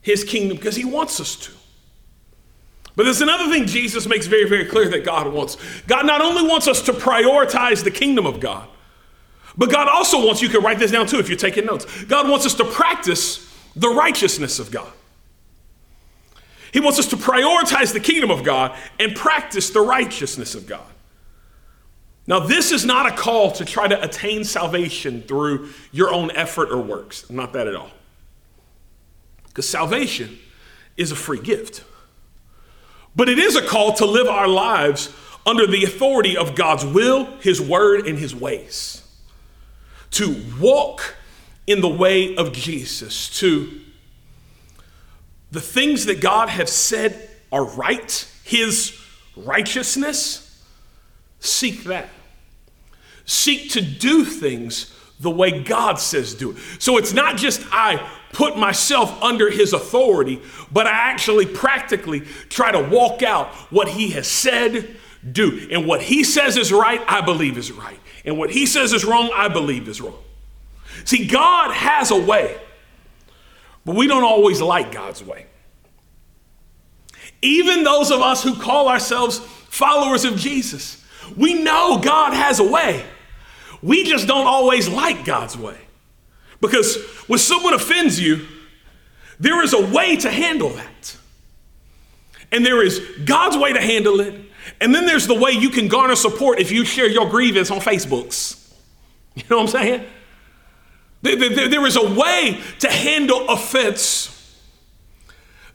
his 0.02 0.24
kingdom 0.24 0.58
because 0.58 0.76
he 0.76 0.86
wants 0.86 1.20
us 1.20 1.36
to. 1.36 1.52
But 2.96 3.04
there's 3.04 3.22
another 3.22 3.52
thing 3.52 3.66
Jesus 3.66 4.08
makes 4.08 4.28
very, 4.28 4.48
very 4.48 4.66
clear 4.66 4.88
that 4.90 5.04
God 5.04 5.32
wants. 5.34 5.58
God 5.88 6.06
not 6.06 6.22
only 6.22 6.48
wants 6.48 6.68
us 6.68 6.82
to 6.84 6.94
prioritize 6.94 7.84
the 7.84 7.92
kingdom 7.92 8.26
of 8.26 8.40
God, 8.40 8.70
but 9.58 9.72
God 9.72 9.88
also 9.88 10.26
wants, 10.26 10.42
you 10.42 10.50
can 10.50 10.62
write 10.62 10.80
this 10.80 10.92
down 10.92 11.08
too 11.08 11.20
if 11.20 11.28
you're 11.28 11.38
taking 11.38 11.66
notes, 11.66 12.04
God 12.06 12.30
wants 12.30 12.46
us 12.46 12.54
to 12.56 12.66
practice 12.66 13.52
the 13.76 13.90
righteousness 13.90 14.60
of 14.60 14.72
God. 14.72 14.92
He 16.72 16.80
wants 16.80 17.00
us 17.00 17.08
to 17.08 17.16
prioritize 17.16 17.94
the 17.94 18.00
kingdom 18.00 18.32
of 18.32 18.44
God 18.44 18.78
and 19.00 19.16
practice 19.16 19.70
the 19.70 19.82
righteousness 19.82 20.56
of 20.56 20.68
God. 20.68 20.86
Now, 22.28 22.40
this 22.40 22.72
is 22.72 22.86
not 22.86 23.06
a 23.06 23.16
call 23.16 23.52
to 23.54 23.66
try 23.66 23.88
to 23.88 24.04
attain 24.04 24.44
salvation 24.44 25.22
through 25.22 25.70
your 25.92 26.12
own 26.12 26.32
effort 26.32 26.72
or 26.72 26.82
works. 26.82 27.30
Not 27.30 27.54
that 27.54 27.68
at 27.68 27.76
all. 27.76 27.92
Because 29.48 29.70
salvation 29.70 30.40
is 30.98 31.12
a 31.12 31.16
free 31.16 31.40
gift. 31.40 31.84
But 33.16 33.30
it 33.30 33.38
is 33.38 33.56
a 33.56 33.62
call 33.62 33.94
to 33.94 34.06
live 34.06 34.28
our 34.28 34.48
lives 34.48 35.14
under 35.46 35.68
the 35.68 35.84
authority 35.84 36.36
of 36.36 36.56
God's 36.56 36.84
will, 36.84 37.26
His 37.38 37.62
word, 37.62 38.08
and 38.08 38.18
His 38.18 38.36
ways. 38.36 39.04
To 40.12 40.44
walk 40.60 41.16
in 41.68 41.82
the 41.82 41.90
way 41.90 42.36
of 42.36 42.54
Jesus, 42.54 43.30
to 43.40 43.82
the 45.52 45.62
things 45.62 46.06
that 46.06 46.22
God 46.22 46.50
has 46.50 46.72
said 46.72 47.30
are 47.52 47.66
right, 47.66 48.28
His 48.44 49.00
righteousness, 49.36 50.45
seek 51.46 51.84
that. 51.86 52.10
Seek 53.26 53.72
to 53.72 53.82
do 53.82 54.26
things 54.26 54.94
the 55.20 55.32
way 55.32 55.64
God 55.64 56.00
says 56.00 56.34
do 56.34 56.52
it. 56.52 56.58
So 56.80 56.98
it's 56.98 57.14
not 57.14 57.38
just 57.38 57.62
I 57.72 58.08
put 58.34 58.58
myself 58.58 59.22
under 59.24 59.50
his 59.50 59.72
authority, 59.72 60.42
but 60.72 60.88
I 60.88 60.92
actually 60.92 61.46
practically 61.46 62.22
try 62.50 62.72
to 62.72 62.82
walk 62.82 63.24
out 63.24 63.48
what 63.72 63.88
he 63.88 64.10
has 64.10 64.28
said, 64.28 64.98
do. 65.32 65.68
And 65.72 65.88
what 65.88 66.02
he 66.02 66.24
says 66.24 66.58
is 66.58 66.72
right, 66.72 67.02
I 67.08 67.22
believe 67.22 67.58
is 67.58 67.72
right. 67.72 68.00
And 68.26 68.38
what 68.38 68.50
he 68.50 68.66
says 68.66 68.92
is 68.92 69.06
wrong, 69.06 69.32
I 69.34 69.48
believe 69.48 69.88
is 69.88 70.02
wrong. 70.02 70.22
See, 71.06 71.28
God 71.28 71.72
has 71.72 72.12
a 72.12 72.20
way, 72.20 72.60
but 73.86 73.96
we 73.96 74.08
don't 74.08 74.24
always 74.24 74.62
like 74.62 74.92
God's 74.92 75.24
way. 75.24 75.46
Even 77.42 77.84
those 77.84 78.12
of 78.12 78.22
us 78.22 78.44
who 78.44 78.56
call 78.60 78.90
ourselves 78.90 79.40
followers 79.40 80.26
of 80.26 80.36
Jesus, 80.38 81.05
we 81.36 81.64
know 81.64 82.00
God 82.00 82.34
has 82.34 82.60
a 82.60 82.64
way. 82.64 83.04
We 83.82 84.04
just 84.04 84.28
don't 84.28 84.48
always 84.48 84.88
like 84.88 85.26
God's 85.26 85.58
way. 85.58 85.78
Because 86.62 86.98
when 87.28 87.40
someone 87.40 87.74
offends 87.74 88.20
you, 88.20 88.48
there 89.40 89.64
is 89.64 89.74
a 89.74 89.86
way 89.86 90.16
to 90.18 90.32
handle 90.32 90.70
that. 90.70 91.18
And 92.52 92.66
there 92.66 92.84
is 92.84 93.02
God's 93.26 93.58
way 93.58 93.74
to 93.74 93.82
handle 93.82 94.20
it. 94.22 94.34
And 94.82 94.94
then 94.96 95.06
there's 95.06 95.28
the 95.28 95.40
way 95.40 95.52
you 95.52 95.70
can 95.70 95.88
garner 95.88 96.16
support 96.16 96.60
if 96.60 96.72
you 96.72 96.86
share 96.86 97.10
your 97.10 97.30
grievance 97.30 97.72
on 97.72 97.80
Facebooks. 97.80 98.62
You 99.36 99.44
know 99.50 99.58
what 99.58 99.64
I'm 99.64 99.68
saying? 99.68 100.06
there, 101.22 101.36
there, 101.36 101.68
there 101.68 101.86
is 101.86 101.98
a 101.98 102.14
way 102.14 102.62
to 102.80 102.90
handle 102.90 103.50
offense 103.50 104.32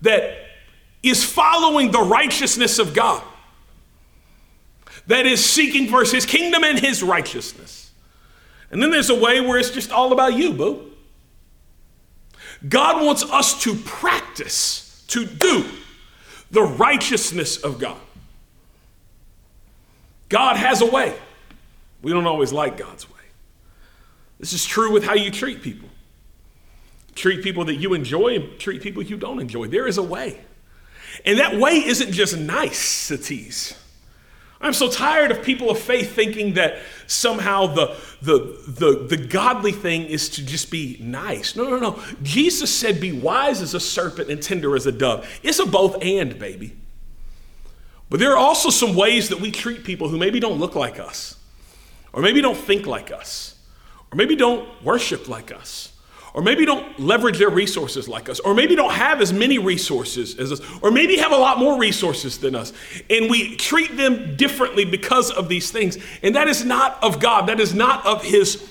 that 0.00 0.38
is 1.02 1.24
following 1.24 1.90
the 1.90 2.00
righteousness 2.00 2.78
of 2.78 2.94
God 2.94 3.22
that 5.06 5.26
is 5.26 5.44
seeking 5.44 5.88
first 5.88 6.12
his 6.12 6.26
kingdom 6.26 6.64
and 6.64 6.78
his 6.78 7.02
righteousness. 7.02 7.90
And 8.70 8.82
then 8.82 8.90
there's 8.90 9.10
a 9.10 9.18
way 9.18 9.40
where 9.40 9.58
it's 9.58 9.70
just 9.70 9.90
all 9.90 10.12
about 10.12 10.34
you, 10.34 10.52
boo. 10.52 10.92
God 12.68 13.04
wants 13.04 13.24
us 13.24 13.62
to 13.62 13.74
practice, 13.74 15.04
to 15.08 15.24
do 15.24 15.64
the 16.50 16.62
righteousness 16.62 17.56
of 17.56 17.78
God. 17.78 18.00
God 20.28 20.56
has 20.56 20.80
a 20.80 20.86
way. 20.86 21.16
We 22.02 22.12
don't 22.12 22.26
always 22.26 22.52
like 22.52 22.76
God's 22.76 23.08
way. 23.08 23.16
This 24.38 24.52
is 24.52 24.64
true 24.64 24.92
with 24.92 25.04
how 25.04 25.14
you 25.14 25.30
treat 25.30 25.62
people. 25.62 25.88
Treat 27.14 27.42
people 27.42 27.64
that 27.66 27.74
you 27.74 27.94
enjoy 27.94 28.36
and 28.36 28.58
treat 28.58 28.80
people 28.82 29.02
you 29.02 29.16
don't 29.16 29.40
enjoy. 29.40 29.66
There 29.66 29.86
is 29.86 29.98
a 29.98 30.02
way. 30.02 30.40
And 31.24 31.38
that 31.38 31.56
way 31.56 31.84
isn't 31.84 32.12
just 32.12 32.38
niceties. 32.38 33.74
I'm 34.62 34.74
so 34.74 34.90
tired 34.90 35.30
of 35.30 35.42
people 35.42 35.70
of 35.70 35.78
faith 35.78 36.14
thinking 36.14 36.54
that 36.54 36.80
somehow 37.06 37.66
the, 37.66 37.96
the, 38.20 38.58
the, 38.68 39.06
the 39.08 39.16
godly 39.16 39.72
thing 39.72 40.04
is 40.04 40.28
to 40.30 40.44
just 40.44 40.70
be 40.70 40.98
nice. 41.00 41.56
No, 41.56 41.70
no, 41.70 41.78
no. 41.78 42.02
Jesus 42.22 42.72
said, 42.72 43.00
Be 43.00 43.10
wise 43.10 43.62
as 43.62 43.72
a 43.72 43.80
serpent 43.80 44.30
and 44.30 44.42
tender 44.42 44.76
as 44.76 44.86
a 44.86 44.92
dove. 44.92 45.26
It's 45.42 45.58
a 45.58 45.66
both 45.66 46.02
and, 46.02 46.38
baby. 46.38 46.76
But 48.10 48.20
there 48.20 48.32
are 48.32 48.38
also 48.38 48.68
some 48.68 48.94
ways 48.94 49.30
that 49.30 49.40
we 49.40 49.50
treat 49.50 49.84
people 49.84 50.08
who 50.08 50.18
maybe 50.18 50.40
don't 50.40 50.58
look 50.58 50.74
like 50.74 50.98
us, 50.98 51.38
or 52.12 52.20
maybe 52.20 52.42
don't 52.42 52.58
think 52.58 52.86
like 52.86 53.10
us, 53.10 53.56
or 54.12 54.16
maybe 54.16 54.36
don't 54.36 54.68
worship 54.82 55.28
like 55.28 55.52
us, 55.52 55.92
or 56.34 56.42
maybe 56.42 56.64
don't 56.64 56.98
leverage 56.98 57.38
their 57.38 57.50
resources 57.50 58.08
like 58.08 58.28
us, 58.28 58.40
or 58.40 58.54
maybe 58.54 58.76
don't 58.76 58.92
have 58.92 59.20
as 59.20 59.32
many 59.32 59.58
resources 59.58 60.38
as 60.38 60.52
us, 60.52 60.60
or 60.82 60.90
maybe 60.90 61.16
have 61.16 61.32
a 61.32 61.36
lot 61.36 61.58
more 61.58 61.78
resources 61.78 62.38
than 62.38 62.54
us. 62.54 62.72
And 63.08 63.30
we 63.30 63.56
treat 63.56 63.96
them 63.96 64.36
differently 64.36 64.84
because 64.84 65.30
of 65.30 65.48
these 65.48 65.70
things. 65.70 65.98
And 66.22 66.36
that 66.36 66.48
is 66.48 66.64
not 66.64 67.02
of 67.02 67.20
God, 67.20 67.48
that 67.48 67.60
is 67.60 67.74
not 67.74 68.06
of 68.06 68.22
His 68.22 68.68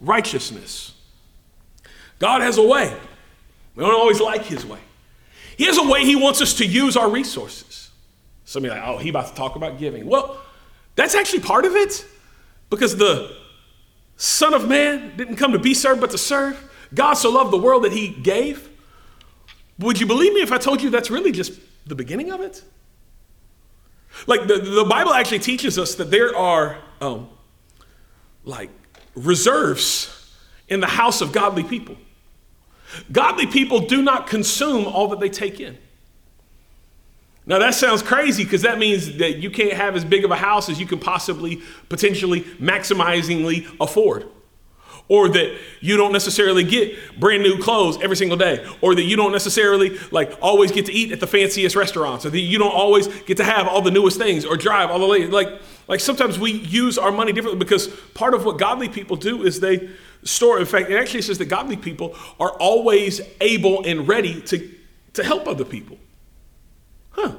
righteousness. 0.00 0.94
God 2.18 2.42
has 2.42 2.58
a 2.58 2.66
way. 2.66 2.96
We 3.74 3.82
don't 3.82 3.94
always 3.94 4.20
like 4.20 4.44
His 4.44 4.64
way. 4.64 4.80
He 5.56 5.64
has 5.64 5.78
a 5.78 5.88
way 5.88 6.04
He 6.04 6.16
wants 6.16 6.40
us 6.40 6.54
to 6.54 6.66
use 6.66 6.96
our 6.96 7.10
resources. 7.10 7.90
Some 8.44 8.64
of 8.64 8.70
you 8.70 8.76
like, 8.76 8.86
oh, 8.86 8.98
he 8.98 9.08
about 9.08 9.28
to 9.28 9.34
talk 9.34 9.56
about 9.56 9.78
giving. 9.78 10.06
Well, 10.06 10.38
that's 10.94 11.14
actually 11.14 11.40
part 11.40 11.64
of 11.64 11.74
it 11.74 12.04
because 12.68 12.96
the 12.96 13.34
Son 14.16 14.52
of 14.52 14.68
Man 14.68 15.16
didn't 15.16 15.36
come 15.36 15.52
to 15.52 15.58
be 15.58 15.72
served 15.72 16.02
but 16.02 16.10
to 16.10 16.18
serve. 16.18 16.62
God 16.94 17.14
so 17.14 17.30
loved 17.30 17.52
the 17.52 17.58
world 17.58 17.84
that 17.84 17.92
he 17.92 18.08
gave. 18.08 18.68
Would 19.78 20.00
you 20.00 20.06
believe 20.06 20.32
me 20.32 20.42
if 20.42 20.52
I 20.52 20.58
told 20.58 20.82
you 20.82 20.90
that's 20.90 21.10
really 21.10 21.32
just 21.32 21.52
the 21.86 21.94
beginning 21.94 22.30
of 22.30 22.40
it? 22.40 22.62
Like 24.26 24.46
the, 24.46 24.58
the 24.58 24.84
Bible 24.84 25.12
actually 25.12 25.38
teaches 25.38 25.78
us 25.78 25.94
that 25.96 26.10
there 26.10 26.36
are 26.36 26.78
um, 27.00 27.28
like 28.44 28.70
reserves 29.14 30.34
in 30.68 30.80
the 30.80 30.86
house 30.86 31.20
of 31.20 31.32
godly 31.32 31.64
people. 31.64 31.96
Godly 33.10 33.46
people 33.46 33.80
do 33.80 34.02
not 34.02 34.26
consume 34.26 34.86
all 34.86 35.08
that 35.08 35.20
they 35.20 35.30
take 35.30 35.60
in. 35.60 35.78
Now 37.44 37.58
that 37.58 37.74
sounds 37.74 38.02
crazy 38.02 38.44
because 38.44 38.62
that 38.62 38.78
means 38.78 39.16
that 39.16 39.38
you 39.38 39.50
can't 39.50 39.72
have 39.72 39.96
as 39.96 40.04
big 40.04 40.24
of 40.24 40.30
a 40.30 40.36
house 40.36 40.68
as 40.68 40.78
you 40.78 40.86
can 40.86 40.98
possibly 40.98 41.62
potentially 41.88 42.42
maximizingly 42.60 43.66
afford. 43.80 44.28
Or 45.08 45.28
that 45.28 45.58
you 45.80 45.96
don't 45.96 46.12
necessarily 46.12 46.64
get 46.64 47.20
brand 47.20 47.42
new 47.42 47.58
clothes 47.58 47.98
every 48.02 48.16
single 48.16 48.38
day, 48.38 48.66
or 48.80 48.94
that 48.94 49.02
you 49.02 49.16
don't 49.16 49.32
necessarily 49.32 49.98
like 50.10 50.38
always 50.40 50.72
get 50.72 50.86
to 50.86 50.92
eat 50.92 51.12
at 51.12 51.20
the 51.20 51.26
fanciest 51.26 51.76
restaurants, 51.76 52.24
or 52.24 52.30
that 52.30 52.40
you 52.40 52.58
don't 52.58 52.74
always 52.74 53.08
get 53.24 53.36
to 53.36 53.44
have 53.44 53.68
all 53.68 53.82
the 53.82 53.90
newest 53.90 54.16
things 54.16 54.44
or 54.44 54.56
drive 54.56 54.90
all 54.90 54.98
the 54.98 55.06
latest 55.06 55.32
Like, 55.32 55.60
like 55.88 56.00
sometimes 56.00 56.38
we 56.38 56.52
use 56.52 56.96
our 56.96 57.12
money 57.12 57.32
differently 57.32 57.58
because 57.58 57.88
part 58.14 58.32
of 58.32 58.44
what 58.44 58.58
godly 58.58 58.88
people 58.88 59.16
do 59.16 59.42
is 59.42 59.60
they 59.60 59.90
store. 60.24 60.58
In 60.58 60.66
fact, 60.66 60.90
it 60.90 60.96
actually 60.96 61.22
says 61.22 61.38
that 61.38 61.46
godly 61.46 61.76
people 61.76 62.16
are 62.40 62.50
always 62.52 63.20
able 63.40 63.84
and 63.84 64.08
ready 64.08 64.40
to, 64.42 64.70
to 65.14 65.24
help 65.24 65.46
other 65.46 65.64
people. 65.64 65.98
Huh. 67.10 67.34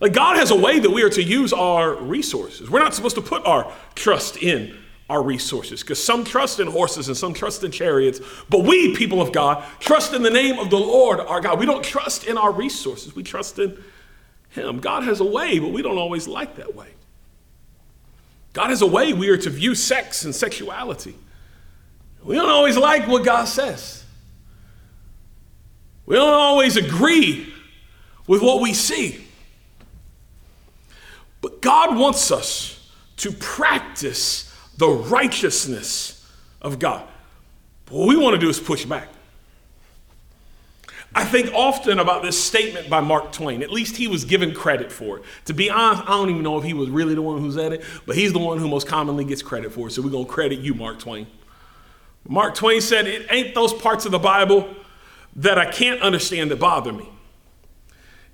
Like 0.00 0.12
God 0.12 0.36
has 0.36 0.50
a 0.50 0.56
way 0.56 0.80
that 0.80 0.90
we 0.90 1.02
are 1.02 1.10
to 1.10 1.22
use 1.22 1.52
our 1.52 1.94
resources. 1.94 2.68
We're 2.68 2.80
not 2.80 2.94
supposed 2.94 3.16
to 3.16 3.22
put 3.22 3.46
our 3.46 3.72
trust 3.94 4.36
in 4.36 4.76
our 5.08 5.22
resources 5.22 5.82
because 5.82 6.02
some 6.02 6.24
trust 6.24 6.60
in 6.60 6.66
horses 6.66 7.08
and 7.08 7.16
some 7.16 7.34
trust 7.34 7.62
in 7.62 7.70
chariots. 7.70 8.20
But 8.48 8.60
we, 8.64 8.94
people 8.96 9.20
of 9.20 9.32
God, 9.32 9.64
trust 9.78 10.14
in 10.14 10.22
the 10.22 10.30
name 10.30 10.58
of 10.58 10.70
the 10.70 10.78
Lord 10.78 11.20
our 11.20 11.40
God. 11.40 11.58
We 11.58 11.66
don't 11.66 11.84
trust 11.84 12.24
in 12.24 12.38
our 12.38 12.52
resources, 12.52 13.14
we 13.14 13.22
trust 13.22 13.58
in 13.58 13.82
Him. 14.50 14.80
God 14.80 15.02
has 15.04 15.20
a 15.20 15.24
way, 15.24 15.58
but 15.58 15.72
we 15.72 15.82
don't 15.82 15.98
always 15.98 16.26
like 16.26 16.56
that 16.56 16.74
way. 16.74 16.88
God 18.54 18.70
has 18.70 18.82
a 18.82 18.86
way 18.86 19.12
we 19.12 19.28
are 19.30 19.36
to 19.36 19.50
view 19.50 19.74
sex 19.74 20.24
and 20.24 20.34
sexuality. 20.34 21.16
We 22.22 22.36
don't 22.36 22.48
always 22.48 22.76
like 22.76 23.06
what 23.06 23.24
God 23.24 23.46
says. 23.46 24.04
We 26.06 26.16
don't 26.16 26.32
always 26.32 26.76
agree 26.76 27.52
with 28.26 28.42
what 28.42 28.62
we 28.62 28.72
see. 28.72 29.26
But 31.40 31.60
God 31.60 31.96
wants 31.98 32.30
us 32.30 32.90
to 33.18 33.32
practice 33.32 34.43
the 34.76 34.88
righteousness 34.88 36.28
of 36.60 36.78
God. 36.78 37.06
But 37.86 37.94
what 37.94 38.08
we 38.08 38.16
want 38.16 38.34
to 38.34 38.40
do 38.40 38.48
is 38.48 38.58
push 38.58 38.84
back. 38.84 39.08
I 41.16 41.24
think 41.24 41.52
often 41.54 42.00
about 42.00 42.22
this 42.22 42.42
statement 42.42 42.90
by 42.90 43.00
Mark 43.00 43.30
Twain. 43.30 43.62
At 43.62 43.70
least 43.70 43.96
he 43.96 44.08
was 44.08 44.24
given 44.24 44.52
credit 44.52 44.90
for 44.90 45.18
it. 45.18 45.24
To 45.44 45.54
be 45.54 45.70
honest, 45.70 46.02
I 46.02 46.06
don't 46.06 46.30
even 46.30 46.42
know 46.42 46.58
if 46.58 46.64
he 46.64 46.74
was 46.74 46.90
really 46.90 47.14
the 47.14 47.22
one 47.22 47.40
who 47.40 47.52
said 47.52 47.72
it, 47.72 47.84
but 48.04 48.16
he's 48.16 48.32
the 48.32 48.40
one 48.40 48.58
who 48.58 48.66
most 48.66 48.88
commonly 48.88 49.24
gets 49.24 49.40
credit 49.40 49.72
for 49.72 49.86
it. 49.86 49.92
So 49.92 50.02
we're 50.02 50.10
going 50.10 50.26
to 50.26 50.30
credit 50.30 50.58
you, 50.58 50.74
Mark 50.74 50.98
Twain. 50.98 51.28
Mark 52.26 52.56
Twain 52.56 52.80
said, 52.80 53.06
It 53.06 53.26
ain't 53.30 53.54
those 53.54 53.72
parts 53.72 54.06
of 54.06 54.12
the 54.12 54.18
Bible 54.18 54.74
that 55.36 55.56
I 55.56 55.70
can't 55.70 56.00
understand 56.00 56.50
that 56.50 56.58
bother 56.58 56.92
me. 56.92 57.08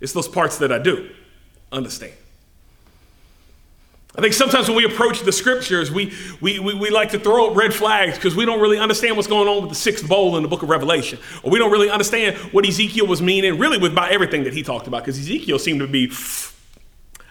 It's 0.01 0.15
those 0.15 0.29
parts 0.29 0.59
that 0.59 0.73
I 0.73 0.79
do 0.79 1.11
understand. 1.71 2.15
I 4.17 4.21
think 4.21 4.35
sometimes 4.35 4.67
when 4.67 4.77
we 4.77 4.85
approach 4.85 5.21
the 5.21 5.31
scriptures, 5.31 5.91
we, 5.91 6.13
we, 6.41 6.59
we, 6.59 6.75
we 6.75 6.91
like 6.91 7.11
to 7.11 7.19
throw 7.19 7.51
up 7.51 7.57
red 7.57 7.73
flags 7.73 8.17
because 8.17 8.35
we 8.35 8.45
don't 8.45 8.61
really 8.61 8.79
understand 8.79 9.17
what's 9.17 9.29
going 9.29 9.47
on 9.47 9.63
with 9.63 9.71
the 9.71 9.77
sixth 9.77 10.09
bowl 10.09 10.37
in 10.37 10.43
the 10.43 10.49
book 10.49 10.65
of 10.65 10.69
Revelation. 10.69 11.19
Or 11.45 11.51
we 11.51 11.61
don't 11.61 11.71
really 11.71 11.91
understand 11.91 12.37
what 12.53 12.67
Ezekiel 12.67 13.07
was 13.07 13.23
meaning, 13.23 13.57
really, 13.57 13.79
with 13.79 13.93
about 13.93 14.11
everything 14.11 14.45
that 14.45 14.53
he 14.53 14.65
talked 14.65 14.89
about, 14.89 15.05
because 15.05 15.17
Ezekiel 15.17 15.61
seemed 15.61 15.79
to 15.79 15.87
be 15.87 16.11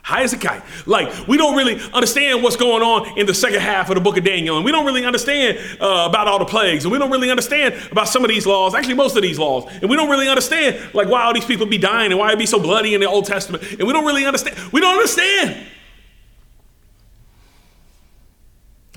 high 0.01 0.23
as 0.23 0.31
a 0.31 0.37
kite. 0.37 0.63
Like, 0.87 1.27
we 1.27 1.35
don't 1.35 1.55
really 1.55 1.79
understand 1.93 2.41
what's 2.41 2.55
going 2.55 2.81
on 2.81 3.19
in 3.19 3.25
the 3.27 3.33
second 3.33 3.59
half 3.59 3.89
of 3.89 3.95
the 3.95 4.01
book 4.01 4.17
of 4.17 4.23
Daniel, 4.23 4.55
and 4.55 4.63
we 4.63 4.71
don't 4.71 4.85
really 4.85 5.05
understand 5.05 5.59
uh, 5.81 6.07
about 6.09 6.29
all 6.29 6.39
the 6.39 6.45
plagues, 6.45 6.85
and 6.85 6.91
we 6.93 6.97
don't 6.97 7.11
really 7.11 7.29
understand 7.29 7.75
about 7.91 8.07
some 8.07 8.23
of 8.23 8.29
these 8.29 8.47
laws, 8.47 8.73
actually, 8.73 8.95
most 8.95 9.17
of 9.17 9.21
these 9.21 9.37
laws, 9.37 9.69
and 9.81 9.89
we 9.89 9.97
don't 9.97 10.09
really 10.09 10.29
understand, 10.29 10.93
like, 10.95 11.09
why 11.09 11.23
all 11.23 11.33
these 11.33 11.45
people 11.45 11.67
be 11.67 11.77
dying 11.77 12.11
and 12.11 12.19
why 12.19 12.31
it 12.31 12.39
be 12.39 12.45
so 12.45 12.57
bloody 12.57 12.95
in 12.95 13.01
the 13.01 13.07
Old 13.07 13.25
Testament, 13.25 13.63
and 13.73 13.85
we 13.85 13.91
don't 13.91 14.05
really 14.05 14.25
understand. 14.25 14.57
We 14.71 14.79
don't 14.79 14.93
understand. 14.93 15.67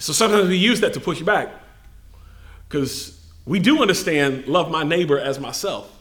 So 0.03 0.13
sometimes 0.13 0.49
we 0.49 0.57
use 0.57 0.81
that 0.81 0.95
to 0.95 1.01
push 1.01 1.21
you 1.21 1.25
back 1.25 1.49
because 2.69 3.25
we 3.47 3.61
do 3.61 3.81
understand 3.83 4.49
love 4.49 4.69
my 4.69 4.83
neighbor 4.83 5.17
as 5.17 5.39
myself, 5.39 5.97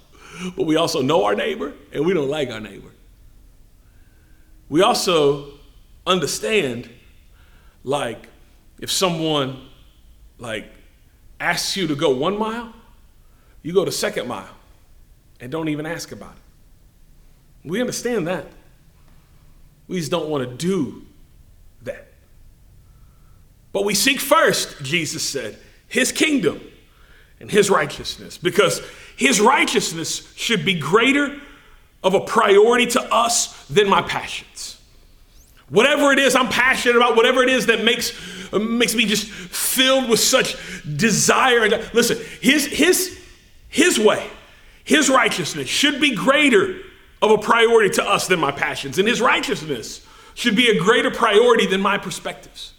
but 0.56 0.64
we 0.64 0.76
also 0.76 1.04
know 1.04 1.24
our 1.26 1.36
neighbor 1.36 1.74
and 1.94 2.04
we 2.04 2.16
don't 2.16 2.28
like 2.28 2.50
our 2.50 2.60
neighbor. 2.60 2.90
We 4.70 4.82
also 4.82 5.52
understand 6.08 6.90
like 7.84 8.28
if 8.80 8.90
someone 8.90 9.68
like 10.40 10.66
asks 11.40 11.78
you 11.78 11.86
to 11.86 11.96
go 11.96 12.10
one 12.10 12.40
mile, 12.40 12.74
you 13.62 13.72
go 13.72 13.86
the 13.86 13.92
second 13.92 14.28
mile 14.28 14.56
and 15.40 15.52
don't 15.52 15.68
even 15.70 15.86
ask 15.86 16.12
about 16.12 16.34
it. 16.34 17.70
We 17.70 17.80
understand 17.80 18.26
that. 18.28 18.48
We 19.88 20.00
just 20.00 20.10
don't 20.10 20.28
want 20.28 20.50
to 20.50 20.56
do. 20.56 21.06
But 23.74 23.86
we 23.86 23.94
seek 23.94 24.20
first, 24.20 24.82
Jesus 24.84 25.24
said, 25.24 25.58
his 25.88 26.12
kingdom 26.12 26.62
and 27.40 27.50
his 27.50 27.70
righteousness, 27.70 28.38
because 28.38 28.82
his 29.18 29.40
righteousness 29.40 30.32
should 30.36 30.66
be 30.66 30.80
greater 30.80 31.40
of 32.04 32.14
a 32.14 32.22
priority 32.22 32.86
to 32.88 33.02
us 33.14 33.66
than 33.68 33.90
my 33.90 34.02
passions. 34.02 34.80
Whatever 35.70 36.12
it 36.12 36.20
is 36.20 36.36
I'm 36.36 36.50
passionate 36.50 36.98
about, 36.98 37.16
whatever 37.16 37.44
it 37.44 37.50
is 37.50 37.68
that 37.68 37.84
makes, 37.84 38.12
makes 38.52 38.94
me 38.94 39.06
just 39.06 39.28
filled 39.28 40.10
with 40.10 40.20
such 40.20 40.58
desire. 40.98 41.68
Listen, 41.94 42.18
his, 42.42 42.66
his, 42.66 43.18
his 43.70 43.98
way, 43.98 44.28
his 44.84 45.10
righteousness 45.10 45.70
should 45.70 46.02
be 46.02 46.14
greater 46.14 46.82
of 47.22 47.32
a 47.32 47.38
priority 47.38 47.90
to 47.92 48.04
us 48.04 48.28
than 48.28 48.40
my 48.40 48.52
passions. 48.52 48.98
And 48.98 49.08
his 49.08 49.22
righteousness 49.22 50.06
should 50.34 50.56
be 50.56 50.70
a 50.70 50.80
greater 50.80 51.12
priority 51.12 51.68
than 51.68 51.80
my 51.80 51.98
perspectives 51.98 52.74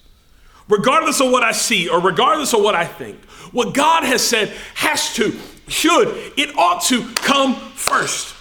regardless 0.69 1.21
of 1.21 1.31
what 1.31 1.43
I 1.43 1.53
see 1.53 1.89
or 1.89 2.01
regardless 2.01 2.55
of 2.55 2.63
what 2.63 2.75
I 2.75 2.85
think, 2.85 3.19
what 3.53 3.75
God 3.75 4.05
has 4.05 4.27
said 4.27 4.49
has 4.75 5.15
to, 5.15 5.37
should, 5.69 6.33
it 6.37 6.57
ought 6.57 6.83
to 6.85 7.07
come 7.15 7.55
first. 7.55 8.35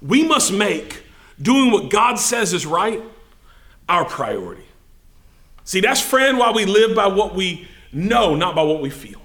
We 0.00 0.26
must 0.26 0.52
make 0.52 1.02
doing 1.40 1.70
what 1.70 1.90
God 1.90 2.16
says 2.16 2.52
is 2.52 2.66
right 2.66 3.02
our 3.88 4.04
priority. 4.04 4.64
See, 5.64 5.80
that's 5.80 6.00
friend 6.00 6.38
why 6.38 6.52
we 6.52 6.66
live 6.66 6.94
by 6.94 7.06
what 7.06 7.34
we 7.34 7.68
know, 7.92 8.34
not 8.34 8.54
by 8.54 8.62
what 8.62 8.82
we 8.82 8.90
feel. 8.90 9.20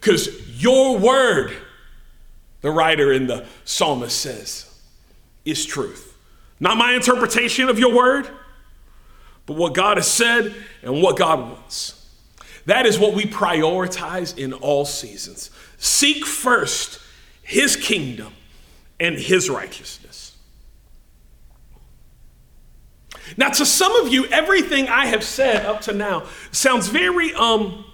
Because 0.00 0.62
your 0.62 0.98
word, 0.98 1.52
the 2.60 2.70
writer 2.70 3.12
in 3.12 3.26
the 3.26 3.46
psalmist 3.64 4.18
says, 4.18 4.66
is 5.44 5.64
truth. 5.64 6.16
Not 6.58 6.76
my 6.76 6.94
interpretation 6.94 7.68
of 7.68 7.78
your 7.78 7.94
word, 7.94 8.28
but 9.50 9.56
what 9.58 9.74
God 9.74 9.96
has 9.96 10.06
said 10.06 10.54
and 10.80 11.02
what 11.02 11.16
God 11.16 11.40
wants. 11.40 12.08
That 12.66 12.86
is 12.86 13.00
what 13.00 13.14
we 13.14 13.24
prioritize 13.24 14.38
in 14.38 14.52
all 14.52 14.84
seasons. 14.84 15.50
Seek 15.76 16.24
first 16.24 17.00
his 17.42 17.74
kingdom 17.74 18.32
and 19.00 19.16
his 19.16 19.50
righteousness. 19.50 20.36
Now, 23.36 23.48
to 23.48 23.66
some 23.66 23.92
of 23.96 24.12
you, 24.12 24.26
everything 24.26 24.88
I 24.88 25.06
have 25.06 25.24
said 25.24 25.66
up 25.66 25.80
to 25.82 25.92
now 25.92 26.28
sounds 26.52 26.86
very 26.86 27.34
um, 27.34 27.84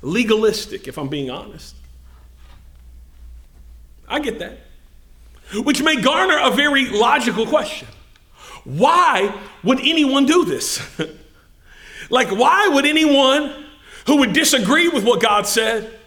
legalistic, 0.00 0.86
if 0.86 0.96
I'm 0.96 1.08
being 1.08 1.28
honest. 1.28 1.74
I 4.06 4.20
get 4.20 4.38
that. 4.38 4.60
Which 5.56 5.82
may 5.82 6.00
garner 6.00 6.38
a 6.40 6.52
very 6.52 6.88
logical 6.88 7.48
question 7.48 7.88
why 8.66 9.34
would 9.62 9.80
anyone 9.80 10.26
do 10.26 10.44
this? 10.44 10.80
Like, 12.10 12.28
why 12.28 12.68
would 12.68 12.86
anyone 12.86 13.52
who 14.06 14.18
would 14.18 14.32
disagree 14.32 14.88
with 14.88 15.04
what 15.04 15.20
God 15.20 15.46
said 15.46 15.98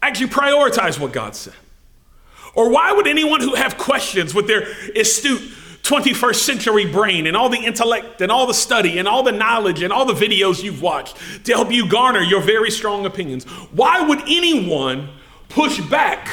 actually 0.00 0.28
prioritize 0.28 0.98
what 0.98 1.12
God 1.12 1.34
said? 1.34 1.54
Or 2.54 2.70
why 2.70 2.92
would 2.92 3.06
anyone 3.06 3.40
who 3.40 3.54
have 3.54 3.76
questions 3.76 4.34
with 4.34 4.46
their 4.46 4.62
astute 4.96 5.40
21st 5.82 6.36
century 6.36 6.86
brain 6.90 7.26
and 7.26 7.36
all 7.36 7.48
the 7.48 7.58
intellect 7.58 8.20
and 8.20 8.30
all 8.30 8.46
the 8.46 8.54
study 8.54 8.98
and 8.98 9.08
all 9.08 9.22
the 9.22 9.32
knowledge 9.32 9.82
and 9.82 9.92
all 9.92 10.04
the 10.04 10.12
videos 10.12 10.62
you've 10.62 10.82
watched 10.82 11.16
to 11.44 11.52
help 11.52 11.72
you 11.72 11.88
garner 11.88 12.20
your 12.20 12.42
very 12.42 12.70
strong 12.70 13.06
opinions, 13.06 13.44
why 13.72 14.00
would 14.02 14.20
anyone 14.22 15.08
push 15.48 15.80
back? 15.88 16.28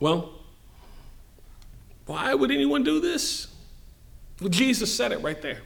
Well, 0.00 0.31
why 2.12 2.34
would 2.34 2.50
anyone 2.50 2.84
do 2.84 3.00
this? 3.00 3.46
Well, 4.38 4.50
Jesus 4.50 4.94
said 4.94 5.12
it 5.12 5.22
right 5.22 5.40
there. 5.40 5.62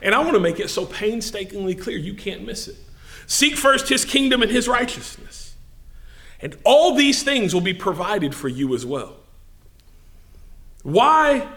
And 0.00 0.14
I 0.14 0.20
want 0.20 0.34
to 0.34 0.40
make 0.40 0.60
it 0.60 0.70
so 0.70 0.86
painstakingly 0.86 1.74
clear 1.74 1.98
you 1.98 2.14
can't 2.14 2.46
miss 2.46 2.68
it. 2.68 2.76
Seek 3.26 3.56
first 3.56 3.88
his 3.88 4.04
kingdom 4.04 4.42
and 4.42 4.50
his 4.50 4.68
righteousness, 4.68 5.56
and 6.40 6.56
all 6.62 6.94
these 6.94 7.24
things 7.24 7.52
will 7.52 7.62
be 7.62 7.74
provided 7.74 8.32
for 8.32 8.46
you 8.46 8.76
as 8.76 8.86
well. 8.86 9.16
Why 10.84 11.48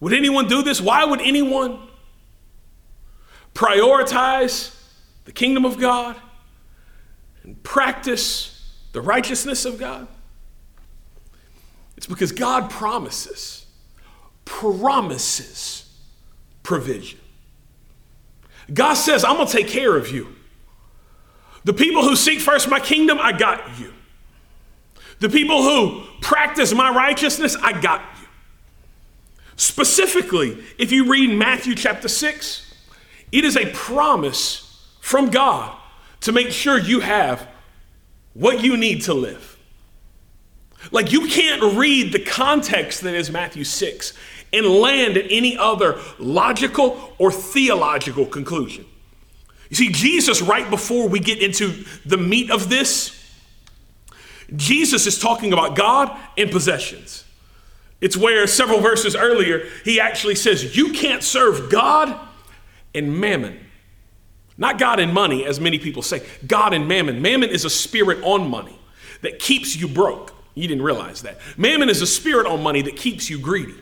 would 0.00 0.14
anyone 0.14 0.48
do 0.48 0.62
this? 0.62 0.80
Why 0.80 1.04
would 1.04 1.20
anyone 1.20 1.86
prioritize 3.54 4.74
the 5.26 5.32
kingdom 5.32 5.66
of 5.66 5.78
God 5.78 6.16
and 7.42 7.62
practice 7.62 8.72
the 8.92 9.02
righteousness 9.02 9.66
of 9.66 9.78
God? 9.78 10.08
It's 12.00 12.06
because 12.06 12.32
God 12.32 12.70
promises, 12.70 13.66
promises 14.46 15.84
provision. 16.62 17.18
God 18.72 18.94
says, 18.94 19.22
I'm 19.22 19.36
going 19.36 19.46
to 19.46 19.52
take 19.52 19.68
care 19.68 19.94
of 19.94 20.10
you. 20.10 20.34
The 21.64 21.74
people 21.74 22.02
who 22.02 22.16
seek 22.16 22.40
first 22.40 22.70
my 22.70 22.80
kingdom, 22.80 23.18
I 23.20 23.32
got 23.32 23.78
you. 23.78 23.92
The 25.18 25.28
people 25.28 25.62
who 25.62 26.02
practice 26.22 26.72
my 26.72 26.88
righteousness, 26.88 27.54
I 27.62 27.78
got 27.78 28.00
you. 28.18 28.26
Specifically, 29.56 30.56
if 30.78 30.90
you 30.92 31.06
read 31.06 31.36
Matthew 31.36 31.74
chapter 31.74 32.08
6, 32.08 32.74
it 33.30 33.44
is 33.44 33.58
a 33.58 33.66
promise 33.72 34.88
from 35.02 35.28
God 35.28 35.76
to 36.22 36.32
make 36.32 36.48
sure 36.48 36.78
you 36.78 37.00
have 37.00 37.46
what 38.32 38.64
you 38.64 38.78
need 38.78 39.02
to 39.02 39.12
live. 39.12 39.58
Like 40.90 41.12
you 41.12 41.28
can't 41.28 41.76
read 41.76 42.12
the 42.12 42.20
context 42.20 43.02
that 43.02 43.14
is 43.14 43.30
Matthew 43.30 43.64
6 43.64 44.12
and 44.52 44.66
land 44.66 45.16
at 45.16 45.26
any 45.30 45.56
other 45.56 46.00
logical 46.18 47.14
or 47.18 47.30
theological 47.30 48.26
conclusion. 48.26 48.84
You 49.68 49.76
see, 49.76 49.90
Jesus, 49.90 50.42
right 50.42 50.68
before 50.68 51.08
we 51.08 51.20
get 51.20 51.40
into 51.40 51.84
the 52.04 52.16
meat 52.16 52.50
of 52.50 52.68
this, 52.68 53.16
Jesus 54.56 55.06
is 55.06 55.18
talking 55.18 55.52
about 55.52 55.76
God 55.76 56.16
and 56.36 56.50
possessions. 56.50 57.24
It's 58.00 58.16
where 58.16 58.46
several 58.46 58.80
verses 58.80 59.14
earlier, 59.14 59.68
he 59.84 60.00
actually 60.00 60.34
says, 60.34 60.76
You 60.76 60.92
can't 60.92 61.22
serve 61.22 61.70
God 61.70 62.18
and 62.94 63.20
mammon. 63.20 63.60
Not 64.58 64.78
God 64.78 64.98
and 64.98 65.12
money, 65.12 65.46
as 65.46 65.60
many 65.60 65.78
people 65.78 66.02
say. 66.02 66.26
God 66.46 66.74
and 66.74 66.88
mammon. 66.88 67.22
Mammon 67.22 67.50
is 67.50 67.64
a 67.64 67.70
spirit 67.70 68.22
on 68.22 68.48
money 68.50 68.78
that 69.22 69.38
keeps 69.38 69.76
you 69.76 69.86
broke. 69.86 70.34
You 70.54 70.68
didn't 70.68 70.82
realize 70.82 71.22
that. 71.22 71.38
Mammon 71.56 71.88
is 71.88 72.02
a 72.02 72.06
spirit 72.06 72.46
on 72.46 72.62
money 72.62 72.82
that 72.82 72.96
keeps 72.96 73.30
you 73.30 73.38
greedy. 73.38 73.74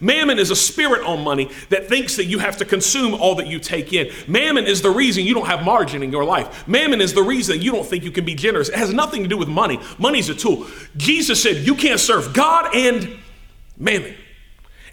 Mammon 0.00 0.38
is 0.38 0.50
a 0.50 0.56
spirit 0.56 1.02
on 1.06 1.24
money 1.24 1.50
that 1.70 1.88
thinks 1.88 2.16
that 2.16 2.26
you 2.26 2.38
have 2.38 2.56
to 2.58 2.64
consume 2.64 3.14
all 3.14 3.34
that 3.36 3.46
you 3.46 3.58
take 3.58 3.92
in. 3.92 4.10
Mammon 4.26 4.66
is 4.66 4.82
the 4.82 4.90
reason 4.90 5.24
you 5.24 5.34
don't 5.34 5.46
have 5.46 5.64
margin 5.64 6.02
in 6.02 6.12
your 6.12 6.24
life. 6.24 6.66
Mammon 6.68 7.00
is 7.00 7.14
the 7.14 7.22
reason 7.22 7.62
you 7.62 7.72
don't 7.72 7.86
think 7.86 8.04
you 8.04 8.10
can 8.10 8.24
be 8.24 8.34
generous. 8.34 8.68
It 8.68 8.74
has 8.74 8.92
nothing 8.92 9.22
to 9.22 9.28
do 9.28 9.36
with 9.36 9.48
money. 9.48 9.80
Money's 9.98 10.28
a 10.28 10.34
tool. 10.34 10.66
Jesus 10.96 11.42
said 11.42 11.56
you 11.58 11.74
can't 11.74 12.00
serve 12.00 12.34
God 12.34 12.74
and 12.74 13.18
mammon. 13.76 14.14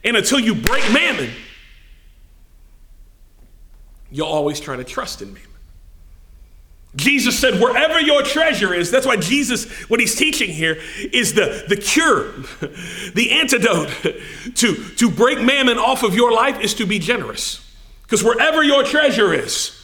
And 0.03 0.15
until 0.15 0.39
you 0.39 0.55
break 0.55 0.83
mammon, 0.93 1.31
you'll 4.11 4.27
always 4.27 4.59
try 4.59 4.75
to 4.75 4.83
trust 4.83 5.21
in 5.21 5.33
mammon. 5.33 5.54
Jesus 6.95 7.37
said, 7.37 7.59
wherever 7.59 7.99
your 7.99 8.23
treasure 8.23 8.73
is, 8.73 8.89
that's 8.89 9.05
why 9.05 9.17
Jesus, 9.17 9.69
what 9.89 9.99
he's 9.99 10.15
teaching 10.15 10.49
here, 10.49 10.77
is 11.11 11.33
the, 11.33 11.65
the 11.67 11.75
cure, 11.75 12.31
the 13.13 13.31
antidote 13.31 13.89
to, 14.55 14.75
to 14.95 15.11
break 15.11 15.41
mammon 15.41 15.77
off 15.77 16.03
of 16.03 16.15
your 16.15 16.31
life 16.31 16.59
is 16.61 16.73
to 16.75 16.85
be 16.85 16.99
generous. 16.99 17.61
Because 18.03 18.23
wherever 18.23 18.63
your 18.63 18.83
treasure 18.83 19.33
is, 19.33 19.81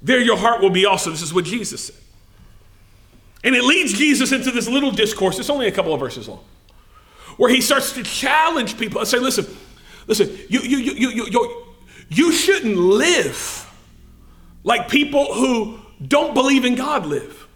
there 0.00 0.20
your 0.20 0.36
heart 0.36 0.62
will 0.62 0.70
be 0.70 0.86
also. 0.86 1.10
This 1.10 1.22
is 1.22 1.34
what 1.34 1.44
Jesus 1.44 1.86
said. 1.86 1.96
And 3.44 3.54
it 3.54 3.64
leads 3.64 3.92
Jesus 3.92 4.32
into 4.32 4.50
this 4.50 4.68
little 4.68 4.90
discourse. 4.90 5.38
It's 5.38 5.50
only 5.50 5.66
a 5.66 5.72
couple 5.72 5.92
of 5.92 6.00
verses 6.00 6.26
long, 6.28 6.44
where 7.36 7.50
he 7.50 7.60
starts 7.60 7.92
to 7.92 8.02
challenge 8.02 8.78
people 8.78 9.00
and 9.00 9.08
say, 9.08 9.18
listen, 9.18 9.46
listen, 10.06 10.36
you, 10.48 10.60
you, 10.60 10.78
you, 10.78 10.92
you, 10.92 11.10
you, 11.10 11.26
you, 11.30 11.66
you 12.08 12.32
shouldn't 12.32 12.76
live 12.76 13.70
like 14.64 14.88
people 14.88 15.34
who 15.34 15.80
don't 16.04 16.34
believe 16.34 16.64
in 16.64 16.74
God 16.74 17.06
live. 17.06 17.46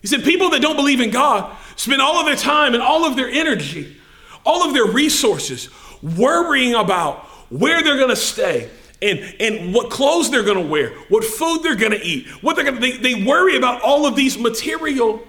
He 0.00 0.08
said, 0.08 0.24
People 0.24 0.50
that 0.50 0.62
don't 0.62 0.76
believe 0.76 1.00
in 1.00 1.10
God 1.10 1.56
spend 1.76 2.02
all 2.02 2.18
of 2.18 2.26
their 2.26 2.36
time 2.36 2.74
and 2.74 2.82
all 2.82 3.04
of 3.04 3.16
their 3.16 3.28
energy, 3.28 3.96
all 4.44 4.66
of 4.66 4.74
their 4.74 4.86
resources 4.86 5.70
worrying 6.02 6.74
about 6.74 7.24
where 7.50 7.82
they're 7.82 7.96
going 7.96 8.08
to 8.08 8.16
stay 8.16 8.68
and, 9.00 9.34
and 9.40 9.74
what 9.74 9.90
clothes 9.90 10.30
they're 10.30 10.42
going 10.42 10.62
to 10.62 10.68
wear, 10.68 10.90
what 11.08 11.24
food 11.24 11.62
they're 11.62 11.76
going 11.76 11.92
to 11.92 12.02
eat, 12.02 12.26
what 12.42 12.56
they're 12.56 12.64
going 12.64 12.76
to, 12.76 12.80
they, 12.80 13.14
they 13.14 13.24
worry 13.24 13.56
about 13.56 13.82
all 13.82 14.06
of 14.06 14.16
these 14.16 14.38
material 14.38 15.22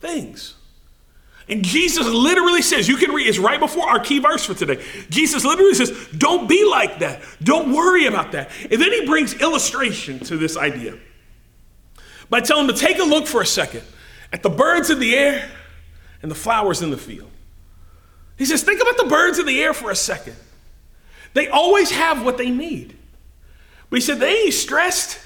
things. 0.00 0.54
And 1.48 1.64
Jesus 1.64 2.06
literally 2.06 2.62
says, 2.62 2.88
you 2.88 2.96
can 2.96 3.10
read, 3.10 3.26
it's 3.26 3.38
right 3.38 3.58
before 3.58 3.88
our 3.88 3.98
key 3.98 4.20
verse 4.20 4.44
for 4.44 4.54
today. 4.54 4.82
Jesus 5.08 5.44
literally 5.44 5.74
says, 5.74 5.90
don't 6.16 6.48
be 6.48 6.64
like 6.64 7.00
that. 7.00 7.22
Don't 7.42 7.72
worry 7.72 8.06
about 8.06 8.32
that. 8.32 8.50
And 8.70 8.80
then 8.80 8.92
he 8.92 9.04
brings 9.04 9.34
illustration 9.34 10.20
to 10.20 10.36
this 10.36 10.56
idea 10.56 10.96
by 12.30 12.40
telling 12.40 12.66
them 12.66 12.76
to 12.76 12.80
take 12.80 12.98
a 12.98 13.04
look 13.04 13.26
for 13.26 13.42
a 13.42 13.46
second 13.46 13.82
at 14.32 14.42
the 14.42 14.48
birds 14.48 14.88
in 14.88 15.00
the 15.00 15.14
air 15.14 15.50
and 16.22 16.30
the 16.30 16.36
flowers 16.36 16.80
in 16.80 16.90
the 16.90 16.96
field. 16.96 17.30
He 18.36 18.46
says, 18.46 18.62
think 18.62 18.80
about 18.80 18.96
the 18.96 19.04
birds 19.04 19.38
in 19.38 19.44
the 19.44 19.60
air 19.60 19.74
for 19.74 19.90
a 19.90 19.96
second. 19.96 20.36
They 21.34 21.48
always 21.48 21.90
have 21.90 22.24
what 22.24 22.38
they 22.38 22.50
need. 22.50 22.96
But 23.90 23.98
he 23.98 24.00
said, 24.00 24.18
they 24.18 24.44
ain't 24.44 24.54
stressed. 24.54 25.18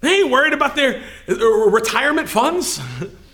They 0.00 0.20
ain't 0.20 0.30
worried 0.30 0.52
about 0.52 0.76
their 0.76 1.02
retirement 1.26 2.28
funds. 2.28 2.80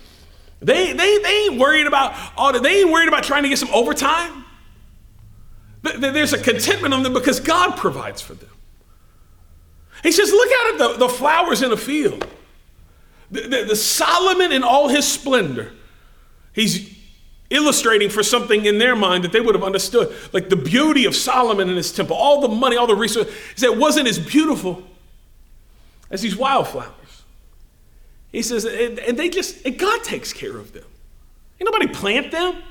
they, 0.61 0.93
they, 0.93 1.17
they 1.19 1.45
ain't 1.45 1.59
worried 1.59 1.87
about 1.87 2.15
all 2.37 2.53
the, 2.53 2.59
they 2.59 2.81
ain't 2.81 2.91
worried 2.91 3.07
about 3.07 3.23
trying 3.23 3.43
to 3.43 3.49
get 3.49 3.59
some 3.59 3.69
overtime. 3.73 4.45
There's 5.81 6.33
a 6.33 6.41
contentment 6.41 6.93
on 6.93 7.03
them 7.03 7.13
because 7.13 7.39
God 7.39 7.77
provides 7.77 8.21
for 8.21 8.33
them. 8.33 8.49
He 10.03 10.11
says, 10.11 10.31
look 10.31 10.49
out 10.61 10.73
at 10.73 10.77
the, 10.77 11.07
the 11.07 11.09
flowers 11.09 11.61
in 11.61 11.69
the 11.69 11.77
field. 11.77 12.25
The, 13.31 13.41
the, 13.41 13.63
the 13.69 13.75
Solomon 13.75 14.51
in 14.51 14.63
all 14.63 14.87
his 14.87 15.07
splendor, 15.07 15.71
he's 16.53 16.97
illustrating 17.49 18.09
for 18.09 18.23
something 18.23 18.65
in 18.65 18.77
their 18.77 18.95
mind 18.95 19.23
that 19.23 19.31
they 19.31 19.41
would 19.41 19.55
have 19.55 19.63
understood. 19.63 20.13
Like 20.33 20.49
the 20.49 20.55
beauty 20.55 21.05
of 21.05 21.15
Solomon 21.15 21.69
in 21.69 21.75
his 21.75 21.91
temple, 21.91 22.15
all 22.15 22.41
the 22.41 22.47
money, 22.47 22.77
all 22.77 22.87
the 22.87 22.95
resources. 22.95 23.33
He 23.33 23.59
said 23.61 23.77
wasn't 23.77 24.07
as 24.07 24.19
beautiful 24.19 24.83
as 26.11 26.21
these 26.21 26.35
wildflowers. 26.35 26.93
He 28.31 28.41
says, 28.41 28.65
and, 28.65 28.99
and 28.99 29.17
they 29.17 29.29
just, 29.29 29.65
and 29.65 29.77
God 29.77 30.03
takes 30.03 30.33
care 30.33 30.57
of 30.57 30.73
them. 30.73 30.85
Ain't 31.59 31.69
nobody 31.71 31.87
plant 31.87 32.31
them, 32.31 32.61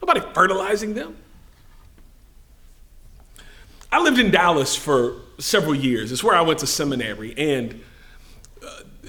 nobody 0.00 0.20
fertilizing 0.32 0.94
them. 0.94 1.16
I 3.90 4.00
lived 4.00 4.18
in 4.18 4.30
Dallas 4.30 4.74
for 4.74 5.16
several 5.38 5.74
years. 5.74 6.10
It's 6.10 6.24
where 6.24 6.34
I 6.34 6.40
went 6.40 6.60
to 6.60 6.66
seminary. 6.66 7.34
And 7.36 7.82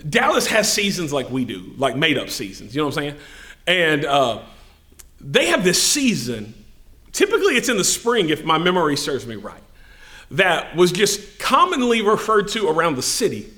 Dallas 0.07 0.47
has 0.47 0.71
seasons 0.71 1.11
like 1.11 1.29
we 1.29 1.45
do, 1.45 1.73
like 1.77 1.95
made 1.95 2.17
up 2.17 2.29
seasons. 2.29 2.75
You 2.75 2.81
know 2.81 2.87
what 2.87 2.97
I'm 2.97 3.03
saying? 3.03 3.15
And 3.67 4.05
uh, 4.05 4.41
they 5.19 5.47
have 5.47 5.63
this 5.63 5.81
season. 5.81 6.53
Typically, 7.11 7.55
it's 7.55 7.69
in 7.69 7.77
the 7.77 7.83
spring, 7.83 8.29
if 8.29 8.43
my 8.43 8.57
memory 8.57 8.97
serves 8.97 9.25
me 9.25 9.35
right. 9.35 9.61
That 10.31 10.75
was 10.75 10.91
just 10.91 11.39
commonly 11.39 12.01
referred 12.01 12.49
to 12.49 12.67
around 12.67 12.95
the 12.95 13.01
city 13.01 13.51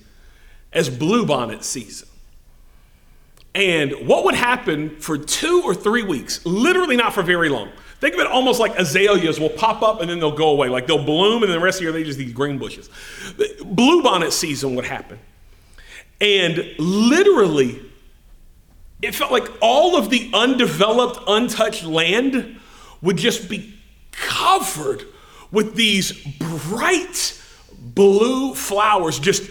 as 0.71 0.89
bluebonnet 0.89 1.63
season. 1.63 2.07
And 3.55 4.07
what 4.07 4.23
would 4.25 4.35
happen 4.35 4.97
for 4.99 5.17
two 5.17 5.63
or 5.65 5.73
three 5.73 6.03
weeks, 6.03 6.45
literally 6.45 6.95
not 6.95 7.13
for 7.13 7.23
very 7.23 7.49
long. 7.49 7.69
Think 7.99 8.13
of 8.13 8.19
it 8.19 8.27
almost 8.27 8.59
like 8.59 8.77
azaleas 8.77 9.39
will 9.39 9.49
pop 9.49 9.81
up 9.81 10.01
and 10.01 10.09
then 10.09 10.19
they'll 10.19 10.35
go 10.35 10.49
away. 10.49 10.69
Like 10.69 10.85
they'll 10.85 11.03
bloom 11.03 11.41
and 11.41 11.51
then 11.51 11.59
the 11.59 11.65
rest 11.65 11.77
of 11.77 11.79
the 11.79 11.83
year 11.85 11.91
they're 11.91 12.03
just 12.03 12.19
these 12.19 12.33
green 12.33 12.59
bushes. 12.59 12.89
Bluebonnet 13.37 14.31
season 14.31 14.75
would 14.75 14.85
happen. 14.85 15.17
And 16.19 16.73
literally, 16.79 17.81
it 19.01 19.13
felt 19.13 19.31
like 19.31 19.47
all 19.61 19.95
of 19.97 20.09
the 20.09 20.31
undeveloped, 20.33 21.19
untouched 21.27 21.83
land 21.83 22.59
would 23.01 23.17
just 23.17 23.49
be 23.49 23.75
covered 24.11 25.03
with 25.51 25.75
these 25.75 26.11
bright, 26.39 27.41
blue 27.79 28.55
flowers 28.55 29.19
just 29.19 29.49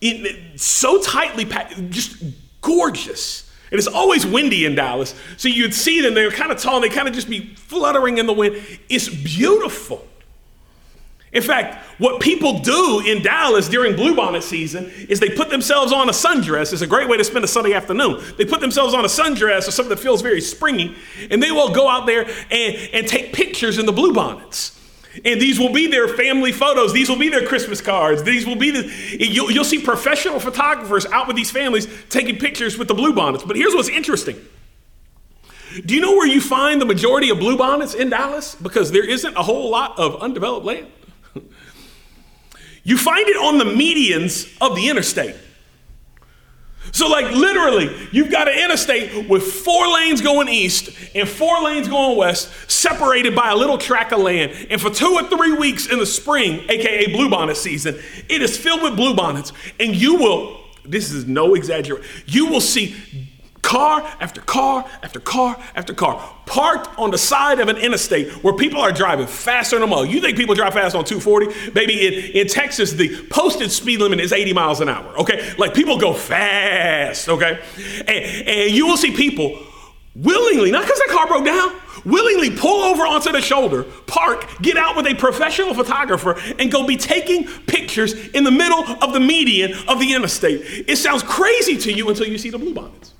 in, 0.00 0.26
so 0.56 1.00
tightly 1.02 1.44
packed, 1.44 1.90
just 1.90 2.22
gorgeous. 2.62 3.50
And 3.70 3.78
it's 3.78 3.86
always 3.86 4.26
windy 4.26 4.64
in 4.64 4.74
Dallas. 4.74 5.14
So 5.36 5.48
you'd 5.48 5.74
see 5.74 6.00
them, 6.00 6.14
they're 6.14 6.30
kind 6.30 6.50
of 6.50 6.58
tall, 6.58 6.76
and 6.76 6.84
they 6.84 6.88
kind 6.88 7.06
of 7.06 7.14
just 7.14 7.28
be 7.28 7.54
fluttering 7.54 8.18
in 8.18 8.26
the 8.26 8.32
wind. 8.32 8.60
It's 8.88 9.08
beautiful. 9.08 10.06
In 11.32 11.42
fact, 11.42 11.86
what 12.00 12.20
people 12.20 12.58
do 12.58 13.02
in 13.06 13.22
Dallas 13.22 13.68
during 13.68 13.94
bluebonnet 13.94 14.42
season 14.42 14.90
is 15.08 15.20
they 15.20 15.30
put 15.30 15.48
themselves 15.48 15.92
on 15.92 16.08
a 16.08 16.12
sundress. 16.12 16.72
It's 16.72 16.82
a 16.82 16.88
great 16.88 17.08
way 17.08 17.16
to 17.16 17.24
spend 17.24 17.44
a 17.44 17.48
Sunday 17.48 17.72
afternoon. 17.72 18.20
They 18.36 18.44
put 18.44 18.60
themselves 18.60 18.94
on 18.94 19.04
a 19.04 19.08
sundress 19.08 19.68
or 19.68 19.70
something 19.70 19.90
that 19.90 20.00
feels 20.00 20.22
very 20.22 20.40
springy, 20.40 20.96
and 21.30 21.40
they 21.40 21.52
will 21.52 21.72
go 21.72 21.88
out 21.88 22.06
there 22.06 22.28
and, 22.50 22.76
and 22.92 23.06
take 23.06 23.32
pictures 23.32 23.78
in 23.78 23.86
the 23.86 23.92
bluebonnets. 23.92 24.76
And 25.24 25.40
these 25.40 25.58
will 25.58 25.72
be 25.72 25.86
their 25.86 26.08
family 26.08 26.52
photos. 26.52 26.92
These 26.92 27.08
will 27.08 27.18
be 27.18 27.28
their 27.28 27.46
Christmas 27.46 27.80
cards. 27.80 28.22
These 28.22 28.46
will 28.46 28.56
be 28.56 28.70
the, 28.70 28.92
you'll, 29.18 29.50
you'll 29.50 29.64
see 29.64 29.80
professional 29.80 30.38
photographers 30.40 31.04
out 31.06 31.26
with 31.26 31.36
these 31.36 31.50
families 31.50 31.86
taking 32.08 32.38
pictures 32.38 32.78
with 32.78 32.88
the 32.88 32.94
bluebonnets. 32.94 33.46
But 33.46 33.56
here's 33.56 33.74
what's 33.74 33.88
interesting. 33.88 34.36
Do 35.84 35.94
you 35.94 36.00
know 36.00 36.12
where 36.12 36.26
you 36.26 36.40
find 36.40 36.80
the 36.80 36.84
majority 36.84 37.30
of 37.30 37.38
bluebonnets 37.38 37.94
in 37.94 38.10
Dallas? 38.10 38.56
Because 38.56 38.90
there 38.90 39.08
isn't 39.08 39.36
a 39.36 39.42
whole 39.42 39.70
lot 39.70 39.98
of 39.98 40.20
undeveloped 40.20 40.66
land. 40.66 40.88
You 42.82 42.96
find 42.96 43.28
it 43.28 43.36
on 43.36 43.58
the 43.58 43.64
medians 43.64 44.56
of 44.60 44.76
the 44.76 44.88
interstate. 44.88 45.36
So, 46.92 47.08
like, 47.08 47.30
literally, 47.32 47.94
you've 48.10 48.30
got 48.30 48.48
an 48.48 48.58
interstate 48.58 49.28
with 49.28 49.42
four 49.42 49.86
lanes 49.88 50.20
going 50.20 50.48
east 50.48 50.90
and 51.14 51.28
four 51.28 51.62
lanes 51.62 51.88
going 51.88 52.16
west, 52.16 52.50
separated 52.70 53.36
by 53.36 53.50
a 53.50 53.56
little 53.56 53.78
tract 53.78 54.12
of 54.12 54.20
land. 54.20 54.66
And 54.70 54.80
for 54.80 54.90
two 54.90 55.12
or 55.12 55.22
three 55.28 55.52
weeks 55.52 55.86
in 55.86 55.98
the 55.98 56.06
spring, 56.06 56.60
aka 56.68 57.06
bluebonnet 57.12 57.56
season, 57.56 57.96
it 58.28 58.42
is 58.42 58.56
filled 58.56 58.82
with 58.82 58.94
bluebonnets. 58.94 59.52
And 59.78 59.94
you 59.94 60.16
will, 60.16 60.64
this 60.84 61.12
is 61.12 61.26
no 61.26 61.54
exaggeration, 61.54 62.04
you 62.26 62.46
will 62.46 62.62
see 62.62 62.96
car 63.62 64.02
after 64.20 64.40
car 64.40 64.88
after 65.02 65.20
car 65.20 65.56
after 65.74 65.94
car 65.94 66.20
parked 66.50 66.98
on 66.98 67.12
the 67.12 67.18
side 67.18 67.60
of 67.60 67.68
an 67.68 67.76
interstate 67.76 68.32
where 68.42 68.52
people 68.52 68.80
are 68.80 68.90
driving 68.90 69.26
faster 69.26 69.76
than 69.76 69.84
a 69.84 69.86
mile. 69.86 70.04
You 70.04 70.20
think 70.20 70.36
people 70.36 70.56
drive 70.56 70.74
fast 70.74 70.96
on 70.96 71.04
240? 71.04 71.70
Baby, 71.70 72.06
in, 72.06 72.36
in 72.36 72.46
Texas, 72.48 72.92
the 72.92 73.24
posted 73.30 73.70
speed 73.70 74.00
limit 74.00 74.18
is 74.18 74.32
80 74.32 74.52
miles 74.52 74.80
an 74.80 74.88
hour, 74.88 75.16
okay? 75.18 75.54
Like 75.58 75.74
people 75.74 75.96
go 75.98 76.12
fast, 76.12 77.28
okay? 77.28 77.62
And, 78.00 78.48
and 78.48 78.70
you 78.72 78.88
will 78.88 78.96
see 78.96 79.14
people 79.14 79.56
willingly, 80.16 80.72
not 80.72 80.82
because 80.82 80.98
their 81.06 81.16
car 81.16 81.28
broke 81.28 81.44
down, 81.44 81.72
willingly 82.04 82.50
pull 82.50 82.82
over 82.82 83.06
onto 83.06 83.30
the 83.30 83.40
shoulder, 83.40 83.84
park, 84.08 84.60
get 84.60 84.76
out 84.76 84.96
with 84.96 85.06
a 85.06 85.14
professional 85.14 85.72
photographer, 85.74 86.36
and 86.58 86.72
go 86.72 86.84
be 86.84 86.96
taking 86.96 87.46
pictures 87.66 88.14
in 88.30 88.42
the 88.42 88.50
middle 88.50 88.84
of 89.02 89.12
the 89.12 89.20
median 89.20 89.72
of 89.86 90.00
the 90.00 90.14
interstate. 90.14 90.88
It 90.88 90.96
sounds 90.96 91.22
crazy 91.22 91.76
to 91.76 91.92
you 91.92 92.08
until 92.08 92.26
you 92.26 92.38
see 92.38 92.50
the 92.50 92.58
bluebonnets. 92.58 93.12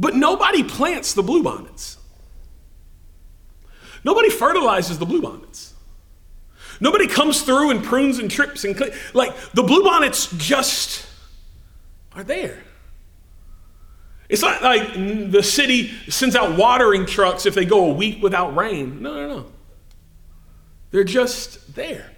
But 0.00 0.16
nobody 0.16 0.64
plants 0.64 1.12
the 1.12 1.22
bluebonnets. 1.22 1.98
Nobody 4.02 4.30
fertilizes 4.30 4.98
the 4.98 5.04
bluebonnets. 5.04 5.72
Nobody 6.80 7.06
comes 7.06 7.42
through 7.42 7.70
and 7.70 7.84
prunes 7.84 8.18
and 8.18 8.30
trips 8.30 8.64
and 8.64 8.74
cl- 8.74 8.92
like 9.12 9.36
the 9.52 9.62
bluebonnets 9.62 10.36
just 10.38 11.06
are 12.14 12.24
there. 12.24 12.62
It's 14.30 14.40
not 14.40 14.62
like 14.62 14.94
the 14.94 15.42
city 15.42 15.88
sends 16.08 16.34
out 16.34 16.56
watering 16.56 17.04
trucks 17.04 17.44
if 17.44 17.54
they 17.54 17.66
go 17.66 17.90
a 17.90 17.92
week 17.92 18.22
without 18.22 18.56
rain. 18.56 19.02
No, 19.02 19.14
no, 19.14 19.28
no. 19.28 19.46
They're 20.92 21.04
just 21.04 21.74
there. 21.74 22.10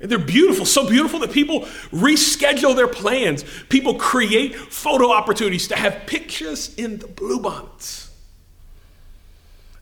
They're 0.00 0.18
beautiful, 0.18 0.64
so 0.64 0.88
beautiful 0.88 1.18
that 1.20 1.30
people 1.30 1.60
reschedule 1.92 2.74
their 2.74 2.88
plans. 2.88 3.44
People 3.68 3.94
create 3.94 4.56
photo 4.56 5.12
opportunities 5.12 5.68
to 5.68 5.76
have 5.76 6.06
pictures 6.06 6.74
in 6.76 6.98
the 6.98 7.06
bluebonnets. 7.06 8.08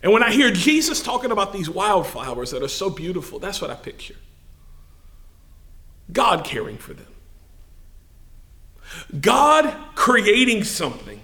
And 0.03 0.13
when 0.13 0.23
I 0.25 0.33
hear 0.33 0.51
Jesus 0.51 1.03
talking 1.03 1.31
about 1.31 1.53
these 1.53 1.71
wildflowers 1.71 2.51
that 2.51 2.63
are 2.63 2.69
so 2.69 2.91
beautiful, 2.91 3.39
that's 3.39 3.61
what 3.61 3.71
I 3.71 3.75
picture 3.75 4.17
God 6.11 6.45
caring 6.45 6.79
for 6.79 6.95
them. 6.95 7.07
God 9.21 9.73
creating 9.95 10.65
something 10.65 11.21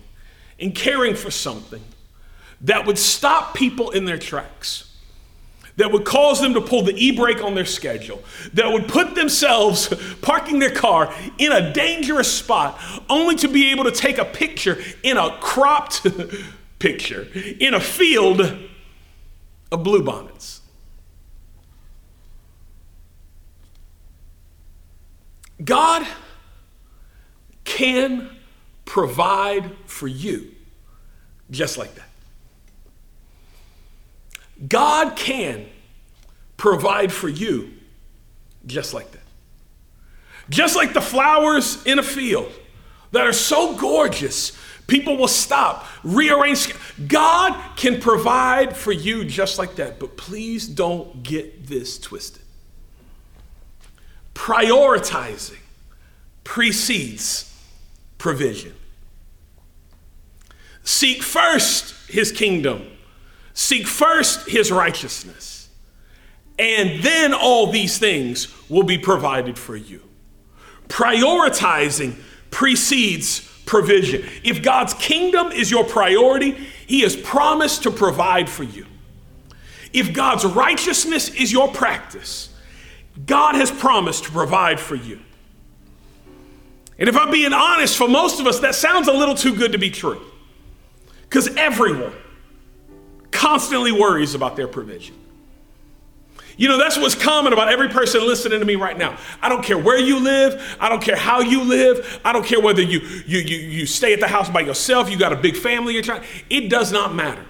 and 0.60 0.74
caring 0.74 1.14
for 1.14 1.30
something 1.30 1.82
that 2.60 2.86
would 2.86 2.98
stop 2.98 3.54
people 3.54 3.90
in 3.90 4.04
their 4.04 4.18
tracks 4.18 4.93
that 5.76 5.90
would 5.90 6.04
cause 6.04 6.40
them 6.40 6.54
to 6.54 6.60
pull 6.60 6.82
the 6.82 6.94
e 6.96 7.10
brake 7.10 7.42
on 7.42 7.54
their 7.54 7.64
schedule, 7.64 8.22
that 8.52 8.70
would 8.72 8.88
put 8.88 9.14
themselves 9.14 9.92
parking 10.22 10.58
their 10.58 10.74
car 10.74 11.12
in 11.38 11.52
a 11.52 11.72
dangerous 11.72 12.32
spot 12.32 12.80
only 13.08 13.34
to 13.36 13.48
be 13.48 13.70
able 13.70 13.84
to 13.84 13.92
take 13.92 14.18
a 14.18 14.24
picture 14.24 14.78
in 15.02 15.16
a 15.16 15.36
cropped 15.40 16.06
picture 16.78 17.28
in 17.60 17.74
a 17.74 17.80
field 17.80 18.40
of 18.40 19.80
bluebonnets. 19.82 20.60
God 25.62 26.06
can 27.64 28.30
provide 28.84 29.70
for 29.86 30.06
you 30.06 30.54
just 31.50 31.78
like 31.78 31.94
that. 31.94 32.08
God 34.68 35.16
can 35.16 35.66
provide 36.56 37.12
for 37.12 37.28
you 37.28 37.72
just 38.66 38.94
like 38.94 39.10
that. 39.12 39.20
Just 40.48 40.76
like 40.76 40.92
the 40.92 41.00
flowers 41.00 41.84
in 41.86 41.98
a 41.98 42.02
field 42.02 42.52
that 43.12 43.26
are 43.26 43.32
so 43.32 43.76
gorgeous, 43.76 44.52
people 44.86 45.16
will 45.16 45.28
stop, 45.28 45.86
rearrange. 46.02 46.74
God 47.08 47.76
can 47.76 48.00
provide 48.00 48.76
for 48.76 48.92
you 48.92 49.24
just 49.24 49.58
like 49.58 49.76
that, 49.76 49.98
but 49.98 50.16
please 50.16 50.68
don't 50.68 51.22
get 51.22 51.66
this 51.66 51.98
twisted. 51.98 52.42
Prioritizing 54.34 55.58
precedes 56.42 57.50
provision. 58.18 58.74
Seek 60.82 61.22
first 61.22 61.94
his 62.10 62.30
kingdom 62.30 62.93
Seek 63.54 63.86
first 63.86 64.48
his 64.48 64.70
righteousness, 64.70 65.68
and 66.58 67.02
then 67.02 67.32
all 67.32 67.70
these 67.70 67.98
things 67.98 68.48
will 68.68 68.82
be 68.82 68.98
provided 68.98 69.58
for 69.58 69.76
you. 69.76 70.02
Prioritizing 70.88 72.16
precedes 72.50 73.40
provision. 73.64 74.28
If 74.42 74.62
God's 74.62 74.94
kingdom 74.94 75.52
is 75.52 75.70
your 75.70 75.84
priority, 75.84 76.52
he 76.86 77.00
has 77.00 77.16
promised 77.16 77.84
to 77.84 77.90
provide 77.90 78.48
for 78.48 78.64
you. 78.64 78.86
If 79.92 80.12
God's 80.12 80.44
righteousness 80.44 81.28
is 81.28 81.52
your 81.52 81.68
practice, 81.68 82.52
God 83.26 83.54
has 83.54 83.70
promised 83.70 84.24
to 84.24 84.30
provide 84.30 84.80
for 84.80 84.96
you. 84.96 85.20
And 86.98 87.08
if 87.08 87.16
I'm 87.16 87.30
being 87.30 87.52
honest, 87.52 87.96
for 87.96 88.08
most 88.08 88.40
of 88.40 88.46
us, 88.46 88.60
that 88.60 88.74
sounds 88.74 89.08
a 89.08 89.12
little 89.12 89.34
too 89.34 89.54
good 89.54 89.72
to 89.72 89.78
be 89.78 89.90
true. 89.90 90.20
Because 91.22 91.48
everyone, 91.56 92.12
constantly 93.34 93.92
worries 93.92 94.34
about 94.34 94.56
their 94.56 94.68
provision. 94.68 95.14
You 96.56 96.68
know, 96.68 96.78
that's 96.78 96.96
what's 96.96 97.16
common 97.16 97.52
about 97.52 97.68
every 97.68 97.88
person 97.88 98.24
listening 98.24 98.60
to 98.60 98.64
me 98.64 98.76
right 98.76 98.96
now. 98.96 99.18
I 99.42 99.48
don't 99.48 99.62
care 99.62 99.76
where 99.76 99.98
you 99.98 100.20
live. 100.20 100.76
I 100.80 100.88
don't 100.88 101.02
care 101.02 101.16
how 101.16 101.40
you 101.40 101.64
live. 101.64 102.20
I 102.24 102.32
don't 102.32 102.46
care 102.46 102.60
whether 102.60 102.80
you, 102.80 103.00
you, 103.26 103.40
you, 103.40 103.56
you 103.56 103.86
stay 103.86 104.12
at 104.12 104.20
the 104.20 104.28
house 104.28 104.48
by 104.48 104.60
yourself, 104.60 105.10
you 105.10 105.18
got 105.18 105.32
a 105.32 105.36
big 105.36 105.56
family, 105.56 105.94
you're 105.94 106.02
trying. 106.02 106.22
It 106.48 106.70
does 106.70 106.92
not 106.92 107.14
matter. 107.14 107.44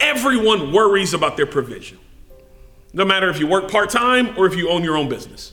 Everyone 0.00 0.72
worries 0.72 1.14
about 1.14 1.36
their 1.36 1.46
provision. 1.46 1.98
No 2.92 3.04
matter 3.04 3.30
if 3.30 3.38
you 3.38 3.46
work 3.46 3.70
part 3.70 3.90
time 3.90 4.36
or 4.36 4.46
if 4.46 4.56
you 4.56 4.68
own 4.68 4.82
your 4.82 4.96
own 4.96 5.08
business. 5.08 5.52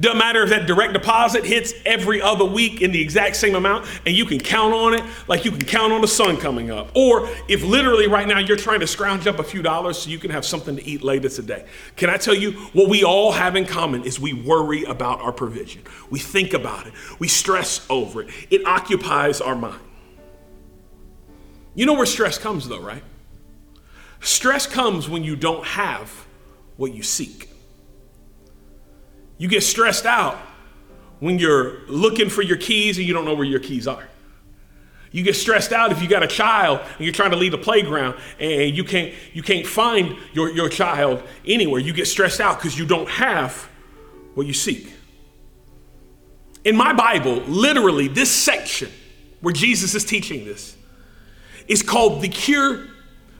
Doesn't 0.00 0.18
matter 0.18 0.42
if 0.42 0.50
that 0.50 0.66
direct 0.66 0.92
deposit 0.92 1.44
hits 1.44 1.72
every 1.84 2.20
other 2.20 2.44
week 2.44 2.82
in 2.82 2.92
the 2.92 3.00
exact 3.00 3.36
same 3.36 3.54
amount 3.54 3.86
and 4.04 4.14
you 4.14 4.24
can 4.24 4.40
count 4.40 4.74
on 4.74 4.94
it 4.94 5.02
like 5.28 5.44
you 5.44 5.50
can 5.50 5.64
count 5.64 5.92
on 5.92 6.00
the 6.00 6.08
sun 6.08 6.36
coming 6.36 6.70
up. 6.70 6.90
Or 6.94 7.28
if 7.48 7.62
literally 7.62 8.06
right 8.06 8.26
now 8.26 8.38
you're 8.38 8.56
trying 8.56 8.80
to 8.80 8.86
scrounge 8.86 9.26
up 9.26 9.38
a 9.38 9.44
few 9.44 9.62
dollars 9.62 9.98
so 9.98 10.10
you 10.10 10.18
can 10.18 10.30
have 10.30 10.44
something 10.44 10.76
to 10.76 10.84
eat 10.84 11.02
later 11.02 11.28
today. 11.28 11.66
Can 11.96 12.10
I 12.10 12.16
tell 12.16 12.34
you 12.34 12.52
what 12.72 12.88
we 12.88 13.04
all 13.04 13.32
have 13.32 13.56
in 13.56 13.64
common 13.64 14.04
is 14.04 14.18
we 14.18 14.32
worry 14.32 14.84
about 14.84 15.20
our 15.20 15.32
provision. 15.32 15.82
We 16.10 16.18
think 16.18 16.52
about 16.52 16.86
it, 16.86 16.92
we 17.18 17.28
stress 17.28 17.86
over 17.88 18.22
it, 18.22 18.28
it 18.50 18.66
occupies 18.66 19.40
our 19.40 19.54
mind. 19.54 19.80
You 21.74 21.86
know 21.86 21.94
where 21.94 22.06
stress 22.06 22.38
comes 22.38 22.68
though, 22.68 22.80
right? 22.80 23.02
Stress 24.20 24.66
comes 24.66 25.08
when 25.08 25.22
you 25.22 25.36
don't 25.36 25.64
have 25.64 26.26
what 26.76 26.92
you 26.92 27.02
seek. 27.02 27.50
You 29.38 29.48
get 29.48 29.62
stressed 29.62 30.06
out 30.06 30.38
when 31.20 31.38
you're 31.38 31.86
looking 31.88 32.28
for 32.28 32.42
your 32.42 32.56
keys 32.56 32.98
and 32.98 33.06
you 33.06 33.14
don't 33.14 33.24
know 33.24 33.34
where 33.34 33.44
your 33.44 33.60
keys 33.60 33.86
are. 33.86 34.08
You 35.12 35.22
get 35.22 35.36
stressed 35.36 35.72
out 35.72 35.92
if 35.92 36.02
you 36.02 36.08
got 36.08 36.22
a 36.22 36.26
child 36.26 36.80
and 36.80 37.00
you're 37.00 37.12
trying 37.12 37.30
to 37.30 37.36
leave 37.36 37.52
the 37.52 37.58
playground 37.58 38.18
and 38.38 38.76
you 38.76 38.84
can't 38.84 39.14
you 39.32 39.42
can't 39.42 39.66
find 39.66 40.16
your, 40.34 40.50
your 40.50 40.68
child 40.68 41.22
anywhere. 41.46 41.80
You 41.80 41.92
get 41.92 42.06
stressed 42.06 42.40
out 42.40 42.58
because 42.58 42.78
you 42.78 42.84
don't 42.84 43.08
have 43.08 43.68
what 44.34 44.46
you 44.46 44.52
seek. 44.52 44.92
In 46.64 46.76
my 46.76 46.92
Bible, 46.92 47.36
literally, 47.46 48.08
this 48.08 48.30
section 48.30 48.90
where 49.40 49.54
Jesus 49.54 49.94
is 49.94 50.04
teaching 50.04 50.44
this 50.44 50.76
is 51.68 51.82
called 51.82 52.22
the 52.22 52.28
cure 52.28 52.86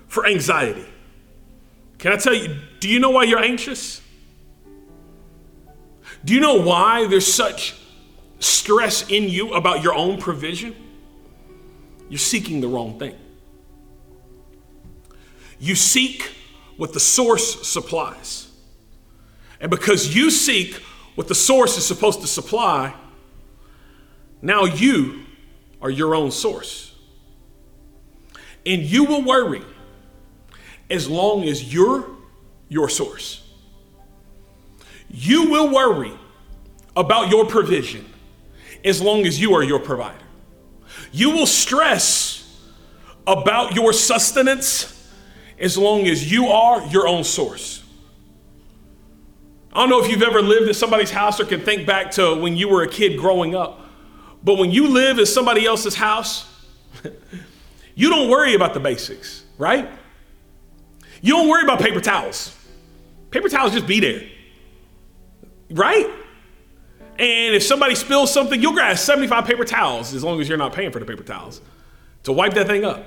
for 0.09 0.27
anxiety. 0.27 0.87
Can 1.99 2.13
I 2.13 2.17
tell 2.17 2.35
you, 2.35 2.59
do 2.81 2.89
you 2.89 3.01
know 3.01 3.11
why 3.11 3.25
you're 3.25 3.43
anxious? 3.43 4.01
Do 6.27 6.35
you 6.35 6.41
know 6.41 6.61
why 6.61 7.07
there's 7.07 7.33
such 7.33 7.77
stress 8.41 9.09
in 9.09 9.29
you 9.29 9.55
about 9.55 9.85
your 9.85 9.95
own 9.95 10.21
provision? 10.21 10.75
You're 12.09 12.19
seeking 12.19 12.61
the 12.61 12.67
wrong 12.67 12.99
thing. 12.99 13.15
You 15.61 15.77
seek 15.77 16.33
what 16.77 16.93
the 16.93 16.99
source 16.99 17.65
supplies. 17.65 18.49
And 19.61 19.71
because 19.71 20.17
you 20.17 20.33
seek 20.33 20.75
what 21.15 21.29
the 21.29 21.35
source 21.35 21.79
is 21.79 21.87
supposed 21.87 22.21
to 22.23 22.27
supply, 22.27 22.93
now 24.43 24.65
you 24.65 25.27
are 25.81 25.91
your 25.91 26.17
own 26.17 26.33
source. 26.33 26.93
And 28.67 28.83
you 28.83 29.05
will 29.05 29.23
worry 29.23 29.63
as 30.91 31.09
long 31.09 31.45
as 31.45 31.73
you're 31.73 32.05
your 32.69 32.89
source. 32.89 33.46
You 35.19 35.51
will 35.51 35.71
worry 35.71 36.13
about 36.95 37.31
your 37.31 37.47
provision 37.47 38.05
as 38.85 39.01
long 39.01 39.25
as 39.25 39.41
you 39.41 39.55
are 39.55 39.63
your 39.63 39.79
provider. 39.79 40.23
You 41.11 41.31
will 41.31 41.47
stress 41.47 42.61
about 43.27 43.75
your 43.75 43.95
sustenance 43.95 45.11
as 45.59 45.79
long 45.79 46.07
as 46.07 46.31
you 46.31 46.49
are 46.49 46.87
your 46.89 47.09
own 47.09 47.25
source. 47.25 47.83
I 49.73 49.81
don't 49.81 49.89
know 49.89 50.05
if 50.05 50.11
you've 50.11 50.23
ever 50.23 50.43
lived 50.43 50.69
at 50.69 50.77
somebody's 50.77 51.11
house 51.11 51.41
or 51.41 51.47
can 51.47 51.63
think 51.63 51.87
back 51.87 52.11
to 52.13 52.35
when 52.35 52.55
you 52.55 52.69
were 52.69 52.83
a 52.83 52.89
kid 52.89 53.19
growing 53.19 53.55
up, 53.55 53.81
but 54.45 54.59
when 54.59 54.71
you 54.71 54.87
live 54.89 55.19
at 55.19 55.29
somebody 55.29 55.65
else's 55.65 55.95
house, 55.95 56.47
you 57.95 58.11
don't 58.11 58.29
worry 58.29 58.53
about 58.53 58.75
the 58.75 58.81
basics, 58.81 59.45
right? 59.57 59.89
You 61.23 61.33
don't 61.33 61.49
worry 61.49 61.63
about 61.63 61.81
paper 61.81 62.03
towels. 62.03 62.55
Paper 63.31 63.49
towels 63.49 63.73
just 63.73 63.87
be 63.87 63.99
there, 64.01 64.29
right? 65.71 66.07
And 67.19 67.55
if 67.55 67.63
somebody 67.63 67.95
spills 67.95 68.33
something, 68.33 68.61
you'll 68.61 68.75
grab 68.75 68.99
75 68.99 69.45
paper 69.47 69.65
towels 69.65 70.13
as 70.13 70.23
long 70.23 70.41
as 70.41 70.49
you're 70.49 70.59
not 70.59 70.73
paying 70.73 70.91
for 70.91 70.99
the 70.99 71.07
paper 71.07 71.23
towels 71.23 71.61
to 72.25 72.33
wipe 72.33 72.55
that 72.55 72.67
thing 72.67 72.85
up. 72.85 73.05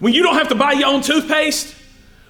When 0.00 0.12
you 0.12 0.22
don't 0.22 0.34
have 0.34 0.48
to 0.48 0.54
buy 0.54 0.72
your 0.72 0.88
own 0.88 1.02
toothpaste, 1.02 1.76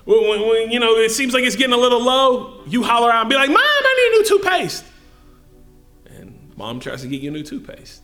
when, 0.04 0.40
when, 0.48 0.70
you 0.70 0.80
know 0.80 0.92
it 0.96 1.10
seems 1.10 1.32
like 1.32 1.44
it's 1.44 1.56
getting 1.56 1.72
a 1.72 1.78
little 1.78 2.02
low, 2.02 2.64
you 2.66 2.82
holler 2.82 3.10
out 3.10 3.20
and 3.20 3.30
be 3.30 3.36
like, 3.36 3.48
"Mom, 3.48 3.58
I 3.60 4.10
need 4.10 4.16
a 4.16 4.20
new 4.20 4.28
toothpaste," 4.28 4.84
and 6.06 6.52
mom 6.56 6.80
tries 6.80 7.02
to 7.02 7.08
get 7.08 7.20
you 7.20 7.30
a 7.30 7.32
new 7.32 7.44
toothpaste. 7.44 8.02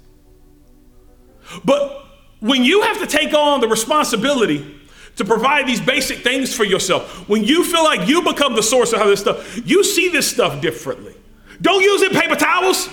But 1.64 2.07
when 2.40 2.62
you 2.62 2.82
have 2.82 3.01
to 3.01 3.07
take 3.07 3.34
on 3.34 3.61
the 3.61 3.68
responsibility 3.68 4.78
to 5.18 5.24
provide 5.24 5.66
these 5.66 5.80
basic 5.80 6.18
things 6.18 6.54
for 6.54 6.64
yourself, 6.64 7.28
when 7.28 7.44
you 7.44 7.64
feel 7.64 7.84
like 7.84 8.08
you 8.08 8.22
become 8.22 8.54
the 8.54 8.62
source 8.62 8.92
of 8.92 9.00
all 9.00 9.08
this 9.08 9.20
stuff, 9.20 9.60
you 9.68 9.84
see 9.84 10.08
this 10.08 10.28
stuff 10.28 10.60
differently. 10.62 11.14
Don't 11.60 11.82
use 11.82 12.02
it 12.02 12.12
paper 12.12 12.36
towels. 12.36 12.88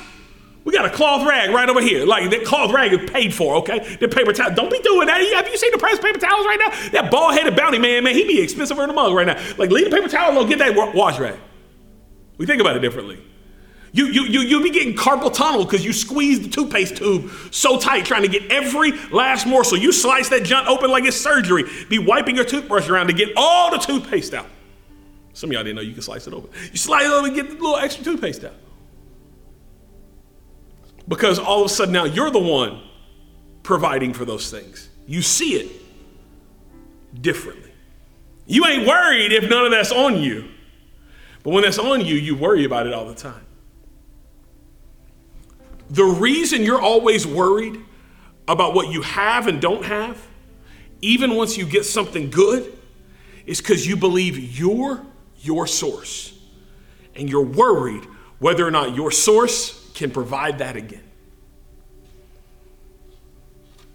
We 0.63 0.73
got 0.73 0.85
a 0.85 0.89
cloth 0.89 1.27
rag 1.27 1.51
right 1.51 1.69
over 1.69 1.79
here. 1.79 2.05
Like 2.05 2.31
that 2.31 2.43
cloth 2.43 2.73
rag 2.73 2.91
is 2.91 3.09
paid 3.09 3.33
for, 3.33 3.57
okay? 3.57 3.97
The 3.99 4.07
paper 4.07 4.33
towel. 4.33 4.55
Don't 4.55 4.71
be 4.71 4.79
doing 4.79 5.05
that. 5.05 5.21
Have 5.35 5.47
you 5.47 5.57
seen 5.57 5.71
the 5.71 5.77
price 5.77 5.97
of 5.97 6.01
paper 6.01 6.17
towels 6.17 6.45
right 6.47 6.59
now? 6.59 6.89
That 6.89 7.11
bald-headed 7.11 7.55
bounty 7.55 7.77
man, 7.77 8.03
man, 8.03 8.15
he 8.15 8.23
be 8.23 8.41
expensive 8.41 8.77
in 8.79 8.87
the 8.87 8.93
mug 8.93 9.13
right 9.13 9.27
now. 9.27 9.39
Like 9.57 9.69
leave 9.69 9.89
the 9.89 9.95
paper 9.95 10.09
towel 10.09 10.33
alone, 10.33 10.49
get 10.49 10.57
that 10.57 10.75
wash 10.95 11.19
rag. 11.19 11.39
We 12.37 12.47
think 12.47 12.59
about 12.59 12.75
it 12.75 12.79
differently. 12.79 13.23
You, 13.95 14.07
you, 14.07 14.23
you, 14.23 14.41
you 14.41 14.61
be 14.61 14.71
getting 14.71 14.93
carpal 14.93 15.33
tunnel 15.33 15.63
because 15.63 15.85
you 15.85 15.93
squeeze 15.93 16.41
the 16.41 16.49
toothpaste 16.49 16.97
tube 16.97 17.31
so 17.49 17.79
tight 17.79 18.05
trying 18.05 18.23
to 18.23 18.27
get 18.27 18.51
every 18.51 18.91
last 19.07 19.47
morsel. 19.47 19.77
You 19.77 19.93
slice 19.93 20.27
that 20.29 20.43
junk 20.43 20.67
open 20.67 20.91
like 20.91 21.05
it's 21.05 21.15
surgery. 21.15 21.63
Be 21.87 21.97
wiping 21.97 22.35
your 22.35 22.43
toothbrush 22.43 22.89
around 22.89 23.07
to 23.07 23.13
get 23.13 23.29
all 23.37 23.71
the 23.71 23.77
toothpaste 23.77 24.33
out. 24.33 24.47
Some 25.31 25.49
of 25.49 25.53
y'all 25.53 25.63
didn't 25.63 25.77
know 25.77 25.81
you 25.81 25.93
can 25.93 26.01
slice 26.01 26.27
it 26.27 26.33
open. 26.33 26.49
You 26.73 26.77
slice 26.77 27.05
it 27.05 27.11
open 27.11 27.27
and 27.27 27.35
get 27.35 27.47
the 27.47 27.53
little 27.53 27.77
extra 27.77 28.03
toothpaste 28.03 28.43
out. 28.43 28.55
Because 31.07 31.39
all 31.39 31.61
of 31.61 31.67
a 31.67 31.73
sudden 31.73 31.93
now 31.93 32.03
you're 32.03 32.31
the 32.31 32.39
one 32.39 32.83
providing 33.63 34.11
for 34.11 34.25
those 34.25 34.51
things. 34.51 34.89
You 35.07 35.21
see 35.21 35.53
it 35.53 35.71
differently. 37.21 37.71
You 38.45 38.65
ain't 38.65 38.85
worried 38.85 39.31
if 39.31 39.49
none 39.49 39.63
of 39.63 39.71
that's 39.71 39.93
on 39.93 40.17
you. 40.17 40.49
But 41.43 41.51
when 41.51 41.63
that's 41.63 41.79
on 41.79 42.01
you, 42.01 42.15
you 42.15 42.35
worry 42.35 42.65
about 42.65 42.87
it 42.87 42.93
all 42.93 43.05
the 43.05 43.15
time. 43.15 43.44
The 45.89 46.03
reason 46.03 46.63
you're 46.63 46.81
always 46.81 47.27
worried 47.27 47.79
about 48.47 48.73
what 48.73 48.91
you 48.91 49.01
have 49.01 49.47
and 49.47 49.61
don't 49.61 49.85
have, 49.85 50.25
even 51.01 51.35
once 51.35 51.57
you 51.57 51.65
get 51.65 51.85
something 51.85 52.29
good, 52.29 52.75
is 53.45 53.61
because 53.61 53.85
you 53.87 53.95
believe 53.95 54.59
you're 54.59 55.05
your 55.41 55.67
source. 55.67 56.37
And 57.15 57.29
you're 57.29 57.45
worried 57.45 58.03
whether 58.39 58.67
or 58.67 58.71
not 58.71 58.95
your 58.95 59.11
source 59.11 59.89
can 59.93 60.11
provide 60.11 60.57
that 60.59 60.75
again. 60.75 61.03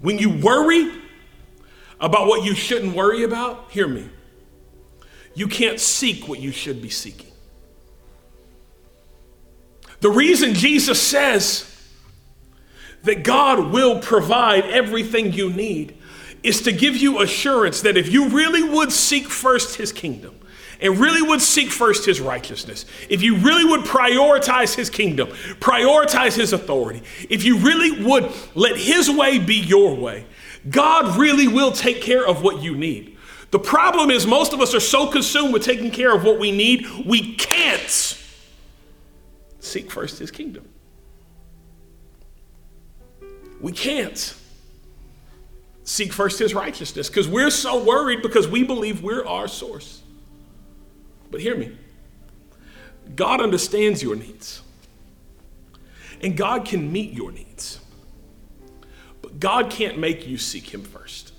When 0.01 0.19
you 0.19 0.31
worry 0.31 0.91
about 2.01 2.27
what 2.27 2.45
you 2.45 2.55
shouldn't 2.55 2.97
worry 2.97 3.25
about, 3.25 3.71
hear 3.71 3.87
me. 3.87 4.09
You 5.35 5.47
can't 5.47 5.79
seek 5.79 6.27
what 6.27 6.41
you 6.41 6.53
should 6.53 6.81
be 6.81 6.89
seeking. 6.89 7.31
The 10.01 10.11
reason 10.11 10.55
Jesus 10.55 11.01
says 11.01 11.70
that 13.03 13.25
God 13.25 13.73
will 13.73 14.01
provide 14.01 14.65
everything 14.65 15.33
you 15.33 15.51
need 15.51 15.97
is 16.43 16.63
to 16.63 16.73
give 16.73 16.97
you 16.97 17.21
assurance 17.21 17.83
that 17.83 17.97
if 17.97 18.11
you 18.11 18.29
really 18.29 18.63
would 18.63 18.93
seek 18.93 19.27
first 19.29 19.77
his 19.77 19.93
kingdom, 19.93 20.37
and 20.81 20.99
really 20.99 21.23
would 21.23 21.43
seek 21.43 21.71
first 21.71 22.07
his 22.07 22.21
righteousness, 22.21 22.87
if 23.09 23.23
you 23.23 23.37
really 23.37 23.65
would 23.65 23.83
prioritize 23.83 24.75
his 24.75 24.89
kingdom, 24.89 25.29
prioritize 25.61 26.35
his 26.35 26.53
authority, 26.53 27.03
if 27.29 27.45
you 27.45 27.59
really 27.59 28.03
would 28.03 28.33
let 28.55 28.77
his 28.77 29.11
way 29.11 29.39
be 29.39 29.57
your 29.57 29.95
way, 29.95 30.25
God 30.69 31.19
really 31.19 31.49
will 31.49 31.73
take 31.73 32.03
care 32.03 32.27
of 32.27 32.43
what 32.43 32.63
you 32.63 32.75
need. 32.75 33.17
The 33.51 33.59
problem 33.59 34.11
is, 34.11 34.27
most 34.27 34.53
of 34.53 34.61
us 34.61 34.75
are 34.75 34.81
so 34.81 35.09
consumed 35.09 35.53
with 35.53 35.65
taking 35.65 35.91
care 35.91 36.15
of 36.15 36.25
what 36.25 36.39
we 36.39 36.53
need, 36.53 36.87
we 37.05 37.35
can't 37.35 38.17
seek 39.59 39.91
first 39.91 40.19
his 40.19 40.31
kingdom. 40.31 40.67
We 43.61 43.73
can't 43.73 44.35
seek 45.85 46.13
first 46.13 46.39
his 46.39 46.55
righteousness 46.55 47.09
because 47.09 47.29
we're 47.29 47.51
so 47.51 47.83
worried 47.83 48.23
because 48.23 48.49
we 48.49 48.63
believe 48.63 49.03
we're 49.03 49.27
our 49.27 49.49
source. 49.49 50.03
But 51.31 51.41
hear 51.41 51.57
me 51.57 51.77
God 53.15 53.41
understands 53.41 54.03
your 54.03 54.17
needs, 54.17 54.63
and 56.21 56.37
God 56.37 56.65
can 56.65 56.93
meet 56.93 57.13
your 57.13 57.33
needs. 57.33 57.81
But 59.21 59.41
God 59.41 59.71
can't 59.71 59.99
make 59.99 60.27
you 60.27 60.39
seek 60.39 60.73
him 60.73 60.83
first. 60.83 61.33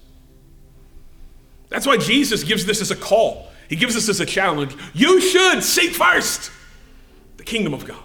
That's 1.69 1.87
why 1.87 1.97
Jesus 1.97 2.43
gives 2.43 2.65
this 2.65 2.81
as 2.81 2.91
a 2.91 2.95
call. 2.95 3.47
He 3.69 3.77
gives 3.77 3.95
this 3.95 4.09
as 4.09 4.19
a 4.19 4.25
challenge. 4.25 4.75
You 4.93 5.21
should 5.21 5.63
seek 5.63 5.91
first 5.93 6.51
the 7.37 7.43
kingdom 7.43 7.73
of 7.73 7.85
God. 7.85 8.03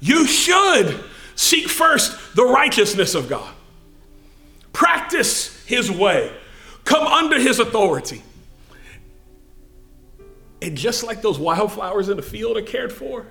You 0.00 0.26
should 0.26 1.04
seek 1.40 1.68
first 1.68 2.36
the 2.36 2.44
righteousness 2.44 3.14
of 3.14 3.28
God. 3.28 3.54
Practice 4.72 5.64
his 5.64 5.90
way. 5.90 6.32
Come 6.84 7.06
under 7.06 7.40
his 7.40 7.58
authority. 7.58 8.22
And 10.62 10.76
just 10.76 11.02
like 11.02 11.22
those 11.22 11.38
wildflowers 11.38 12.10
in 12.10 12.16
the 12.16 12.22
field 12.22 12.58
are 12.58 12.62
cared 12.62 12.92
for, 12.92 13.26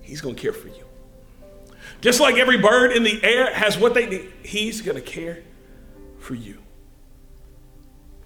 he's 0.00 0.20
going 0.20 0.36
to 0.36 0.40
care 0.40 0.52
for 0.52 0.68
you. 0.68 0.84
Just 2.00 2.20
like 2.20 2.36
every 2.36 2.58
bird 2.58 2.92
in 2.92 3.02
the 3.02 3.22
air 3.24 3.52
has 3.52 3.76
what 3.76 3.94
they 3.94 4.06
need, 4.06 4.32
he's 4.44 4.80
going 4.80 4.96
to 4.96 5.02
care 5.02 5.42
for 6.20 6.34
you. 6.34 6.58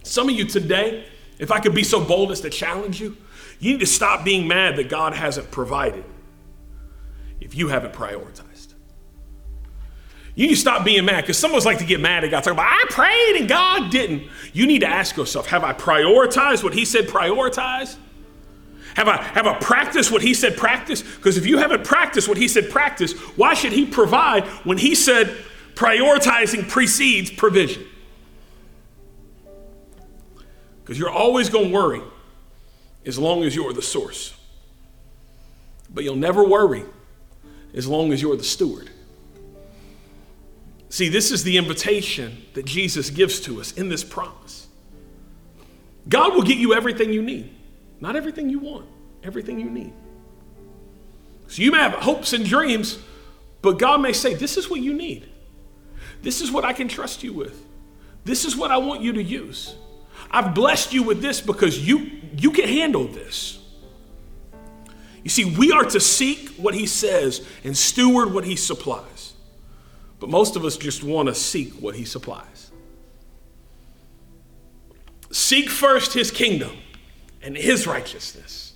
Some 0.02 0.28
of 0.28 0.34
you 0.34 0.44
today, 0.44 1.06
if 1.38 1.50
I 1.50 1.60
could 1.60 1.74
be 1.74 1.82
so 1.82 2.04
bold 2.04 2.30
as 2.30 2.42
to 2.42 2.50
challenge 2.50 3.00
you, 3.00 3.16
you 3.58 3.72
need 3.72 3.80
to 3.80 3.86
stop 3.86 4.24
being 4.24 4.46
mad 4.46 4.76
that 4.76 4.90
God 4.90 5.14
hasn't 5.14 5.50
provided 5.50 6.04
if 7.40 7.54
you 7.54 7.68
haven't 7.68 7.94
prioritized. 7.94 8.55
You 10.36 10.46
need 10.46 10.54
to 10.54 10.60
stop 10.60 10.84
being 10.84 11.04
mad 11.04 11.22
because 11.22 11.38
some 11.38 11.50
of 11.50 11.56
us 11.56 11.64
like 11.64 11.78
to 11.78 11.84
get 11.84 11.98
mad 11.98 12.22
at 12.22 12.30
God, 12.30 12.44
talking 12.44 12.52
about, 12.52 12.70
I 12.70 12.84
prayed 12.90 13.40
and 13.40 13.48
God 13.48 13.90
didn't. 13.90 14.22
You 14.52 14.68
need 14.68 14.80
to 14.80 14.86
ask 14.86 15.16
yourself, 15.16 15.46
have 15.48 15.64
I 15.64 15.72
prioritized 15.72 16.62
what 16.62 16.74
He 16.74 16.84
said 16.84 17.08
prioritize? 17.08 17.96
Have 18.94 19.08
I, 19.08 19.20
have 19.20 19.48
I 19.48 19.58
practiced 19.58 20.12
what 20.12 20.22
He 20.22 20.34
said 20.34 20.56
practice? 20.56 21.02
Because 21.02 21.36
if 21.36 21.46
you 21.46 21.58
haven't 21.58 21.84
practiced 21.84 22.28
what 22.28 22.36
He 22.36 22.46
said 22.46 22.70
practice, 22.70 23.12
why 23.36 23.54
should 23.54 23.72
He 23.72 23.84
provide 23.84 24.44
when 24.64 24.78
He 24.78 24.94
said 24.94 25.36
Prioritizing 25.76 26.68
precedes 26.68 27.30
provision. 27.30 27.84
Because 30.82 30.98
you're 30.98 31.10
always 31.10 31.50
going 31.50 31.68
to 31.68 31.74
worry 31.74 32.02
as 33.04 33.18
long 33.18 33.44
as 33.44 33.54
you're 33.54 33.74
the 33.74 33.82
source. 33.82 34.34
But 35.92 36.02
you'll 36.02 36.16
never 36.16 36.42
worry 36.42 36.84
as 37.74 37.86
long 37.86 38.10
as 38.12 38.22
you're 38.22 38.36
the 38.36 38.44
steward. 38.44 38.88
See, 40.88 41.08
this 41.08 41.32
is 41.32 41.42
the 41.42 41.56
invitation 41.56 42.44
that 42.54 42.64
Jesus 42.64 43.10
gives 43.10 43.40
to 43.40 43.60
us 43.60 43.72
in 43.72 43.88
this 43.88 44.04
promise. 44.04 44.68
God 46.08 46.34
will 46.34 46.42
get 46.42 46.58
you 46.58 46.74
everything 46.74 47.12
you 47.12 47.22
need, 47.22 47.52
not 48.00 48.14
everything 48.14 48.48
you 48.48 48.60
want, 48.60 48.86
everything 49.22 49.58
you 49.58 49.68
need. 49.68 49.92
So 51.48 51.62
you 51.62 51.72
may 51.72 51.78
have 51.78 51.94
hopes 51.94 52.32
and 52.32 52.44
dreams, 52.44 52.98
but 53.62 53.78
God 53.78 54.00
may 54.00 54.12
say, 54.12 54.34
This 54.34 54.56
is 54.56 54.70
what 54.70 54.80
you 54.80 54.92
need. 54.92 55.28
This 56.22 56.40
is 56.40 56.50
what 56.50 56.64
I 56.64 56.72
can 56.72 56.88
trust 56.88 57.22
you 57.22 57.32
with. 57.32 57.64
This 58.24 58.44
is 58.44 58.56
what 58.56 58.70
I 58.70 58.78
want 58.78 59.02
you 59.02 59.12
to 59.12 59.22
use. 59.22 59.74
I've 60.30 60.54
blessed 60.54 60.92
you 60.92 61.02
with 61.02 61.20
this 61.20 61.40
because 61.40 61.86
you, 61.86 62.10
you 62.36 62.50
can 62.50 62.68
handle 62.68 63.06
this. 63.06 63.60
You 65.22 65.30
see, 65.30 65.44
we 65.44 65.72
are 65.72 65.84
to 65.84 66.00
seek 66.00 66.50
what 66.50 66.74
he 66.74 66.86
says 66.86 67.46
and 67.64 67.76
steward 67.76 68.32
what 68.32 68.44
he 68.44 68.56
supplies. 68.56 69.15
But 70.18 70.30
most 70.30 70.56
of 70.56 70.64
us 70.64 70.76
just 70.76 71.02
want 71.02 71.28
to 71.28 71.34
seek 71.34 71.72
what 71.74 71.94
he 71.94 72.04
supplies. 72.04 72.70
Seek 75.30 75.68
first 75.68 76.14
his 76.14 76.30
kingdom 76.30 76.76
and 77.42 77.56
his 77.56 77.86
righteousness. 77.86 78.74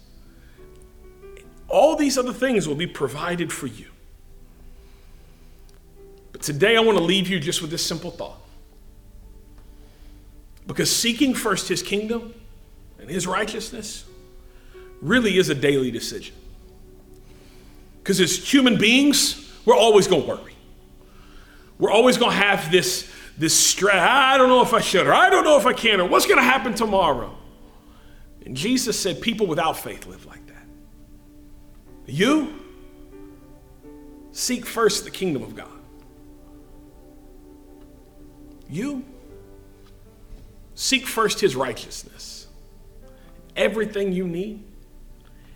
All 1.68 1.97
these 1.97 2.18
other 2.18 2.32
things 2.32 2.66
will 2.68 2.74
be 2.74 2.86
provided 2.86 3.53
for 3.53 3.66
you. 3.66 3.86
But 6.32 6.43
today 6.43 6.76
I 6.76 6.80
want 6.80 6.99
to 6.99 7.05
leave 7.05 7.28
you 7.28 7.41
just 7.41 7.62
with 7.62 7.70
this 7.70 7.84
simple 7.84 8.11
thought. 8.11 8.41
Because 10.66 10.95
seeking 10.95 11.34
first 11.34 11.68
his 11.68 11.82
kingdom 11.82 12.34
and 12.99 13.09
his 13.09 13.26
righteousness 13.26 14.05
really 15.01 15.38
is 15.38 15.49
a 15.49 15.55
daily 15.55 15.91
decision. 15.91 16.34
Because 18.03 18.20
as 18.20 18.36
human 18.53 18.76
beings, 18.76 19.51
we're 19.64 19.76
always 19.76 20.07
going 20.07 20.22
to 20.22 20.28
worry. 20.28 20.49
We're 21.81 21.91
always 21.91 22.18
going 22.18 22.33
to 22.33 22.37
have 22.37 22.70
this, 22.70 23.11
this 23.39 23.59
stress. 23.59 23.97
I 23.97 24.37
don't 24.37 24.51
know 24.51 24.62
if 24.62 24.74
I 24.74 24.81
should, 24.81 25.07
or 25.07 25.14
I 25.14 25.31
don't 25.31 25.45
know 25.45 25.59
if 25.59 25.64
I 25.64 25.72
can, 25.72 25.99
or 26.01 26.07
what's 26.07 26.26
going 26.26 26.37
to 26.37 26.45
happen 26.45 26.74
tomorrow. 26.74 27.35
And 28.45 28.55
Jesus 28.55 29.01
said, 29.01 29.22
People 29.22 29.47
without 29.47 29.78
faith 29.78 30.07
live 30.07 30.26
like 30.26 30.47
that. 30.47 30.66
You 32.07 32.55
seek 34.31 34.66
first 34.66 35.05
the 35.05 35.11
kingdom 35.11 35.43
of 35.43 35.57
God. 35.57 35.68
You 38.68 39.03
seek 40.74 41.07
first 41.07 41.41
his 41.41 41.57
righteousness. 41.57 42.47
Everything 43.57 44.12
you 44.12 44.28
need, 44.28 44.62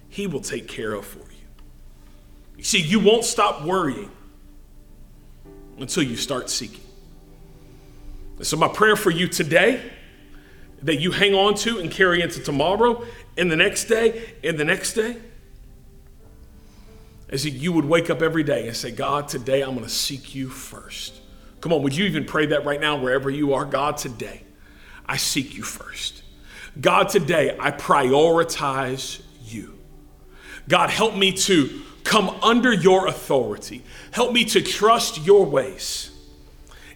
he 0.08 0.26
will 0.26 0.40
take 0.40 0.68
care 0.68 0.94
of 0.94 1.04
for 1.04 1.18
you. 1.18 1.46
You 2.56 2.64
see, 2.64 2.80
you 2.80 2.98
won't 2.98 3.24
stop 3.24 3.62
worrying 3.62 4.10
until 5.78 6.02
you 6.02 6.16
start 6.16 6.50
seeking. 6.50 6.84
so, 8.42 8.56
my 8.56 8.68
prayer 8.68 8.96
for 8.96 9.10
you 9.10 9.28
today 9.28 9.90
that 10.82 11.00
you 11.00 11.10
hang 11.10 11.34
on 11.34 11.54
to 11.54 11.78
and 11.78 11.90
carry 11.90 12.20
into 12.20 12.40
tomorrow 12.40 13.04
and 13.36 13.50
the 13.50 13.56
next 13.56 13.84
day 13.84 14.34
and 14.44 14.58
the 14.58 14.64
next 14.64 14.92
day 14.92 15.16
is 17.28 17.44
that 17.44 17.50
you 17.50 17.72
would 17.72 17.84
wake 17.84 18.10
up 18.10 18.22
every 18.22 18.44
day 18.44 18.68
and 18.68 18.76
say, 18.76 18.90
God, 18.90 19.28
today 19.28 19.62
I'm 19.62 19.70
going 19.70 19.84
to 19.84 19.88
seek 19.90 20.34
you 20.34 20.48
first. 20.48 21.20
Come 21.60 21.72
on, 21.72 21.82
would 21.82 21.96
you 21.96 22.04
even 22.04 22.26
pray 22.26 22.46
that 22.46 22.64
right 22.64 22.80
now, 22.80 22.96
wherever 22.96 23.30
you 23.30 23.54
are? 23.54 23.64
God, 23.64 23.96
today 23.96 24.42
I 25.06 25.16
seek 25.16 25.56
you 25.56 25.62
first. 25.62 26.22
God, 26.80 27.08
today 27.08 27.56
I 27.58 27.70
prioritize 27.70 29.22
you. 29.46 29.78
God, 30.68 30.90
help 30.90 31.16
me 31.16 31.32
to 31.32 31.82
come 32.04 32.28
under 32.42 32.72
your 32.72 33.08
authority. 33.08 33.82
Help 34.12 34.32
me 34.32 34.44
to 34.44 34.62
trust 34.62 35.24
your 35.24 35.44
ways. 35.44 36.10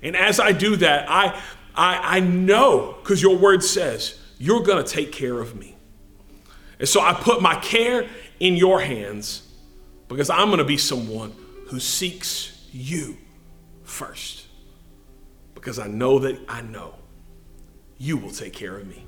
And 0.03 0.15
as 0.15 0.39
I 0.39 0.53
do 0.53 0.77
that, 0.77 1.11
I, 1.11 1.41
I, 1.75 2.19
I 2.19 2.21
know, 2.21 2.97
because 3.03 3.21
your 3.21 3.37
word 3.37 3.65
says, 3.65 4.19
you're 4.39 4.63
going 4.63 4.85
to 4.85 4.89
take 4.89 5.11
care 5.11 5.41
of 5.41 5.57
me. 5.57 5.75
And 6.79 6.89
so 6.89 7.01
I 7.01 7.13
put 7.15 7.43
my 7.43 7.57
care 7.57 8.07
in 8.39 8.57
your 8.57 8.81
hands 8.81 9.43
because 10.07 10.31
I'm 10.31 10.47
going 10.47 10.59
to 10.59 10.65
be 10.65 10.77
someone 10.77 11.35
who 11.67 11.81
seeks 11.81 12.67
you 12.73 13.17
first. 13.83 14.47
Because 15.55 15.81
I 15.81 15.89
know 15.89 16.21
that 16.21 16.39
I 16.49 16.63
know 16.63 16.95
you 17.99 18.17
will 18.17 18.31
take 18.31 18.53
care 18.53 18.77
of 18.77 18.87
me. 18.87 19.05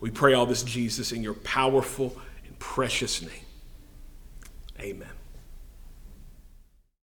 We 0.00 0.10
pray 0.10 0.34
all 0.34 0.46
this, 0.46 0.62
Jesus, 0.62 1.10
in 1.10 1.22
your 1.22 1.34
powerful 1.34 2.16
and 2.46 2.56
precious 2.60 3.22
name. 3.22 3.45
Amen. 4.80 5.15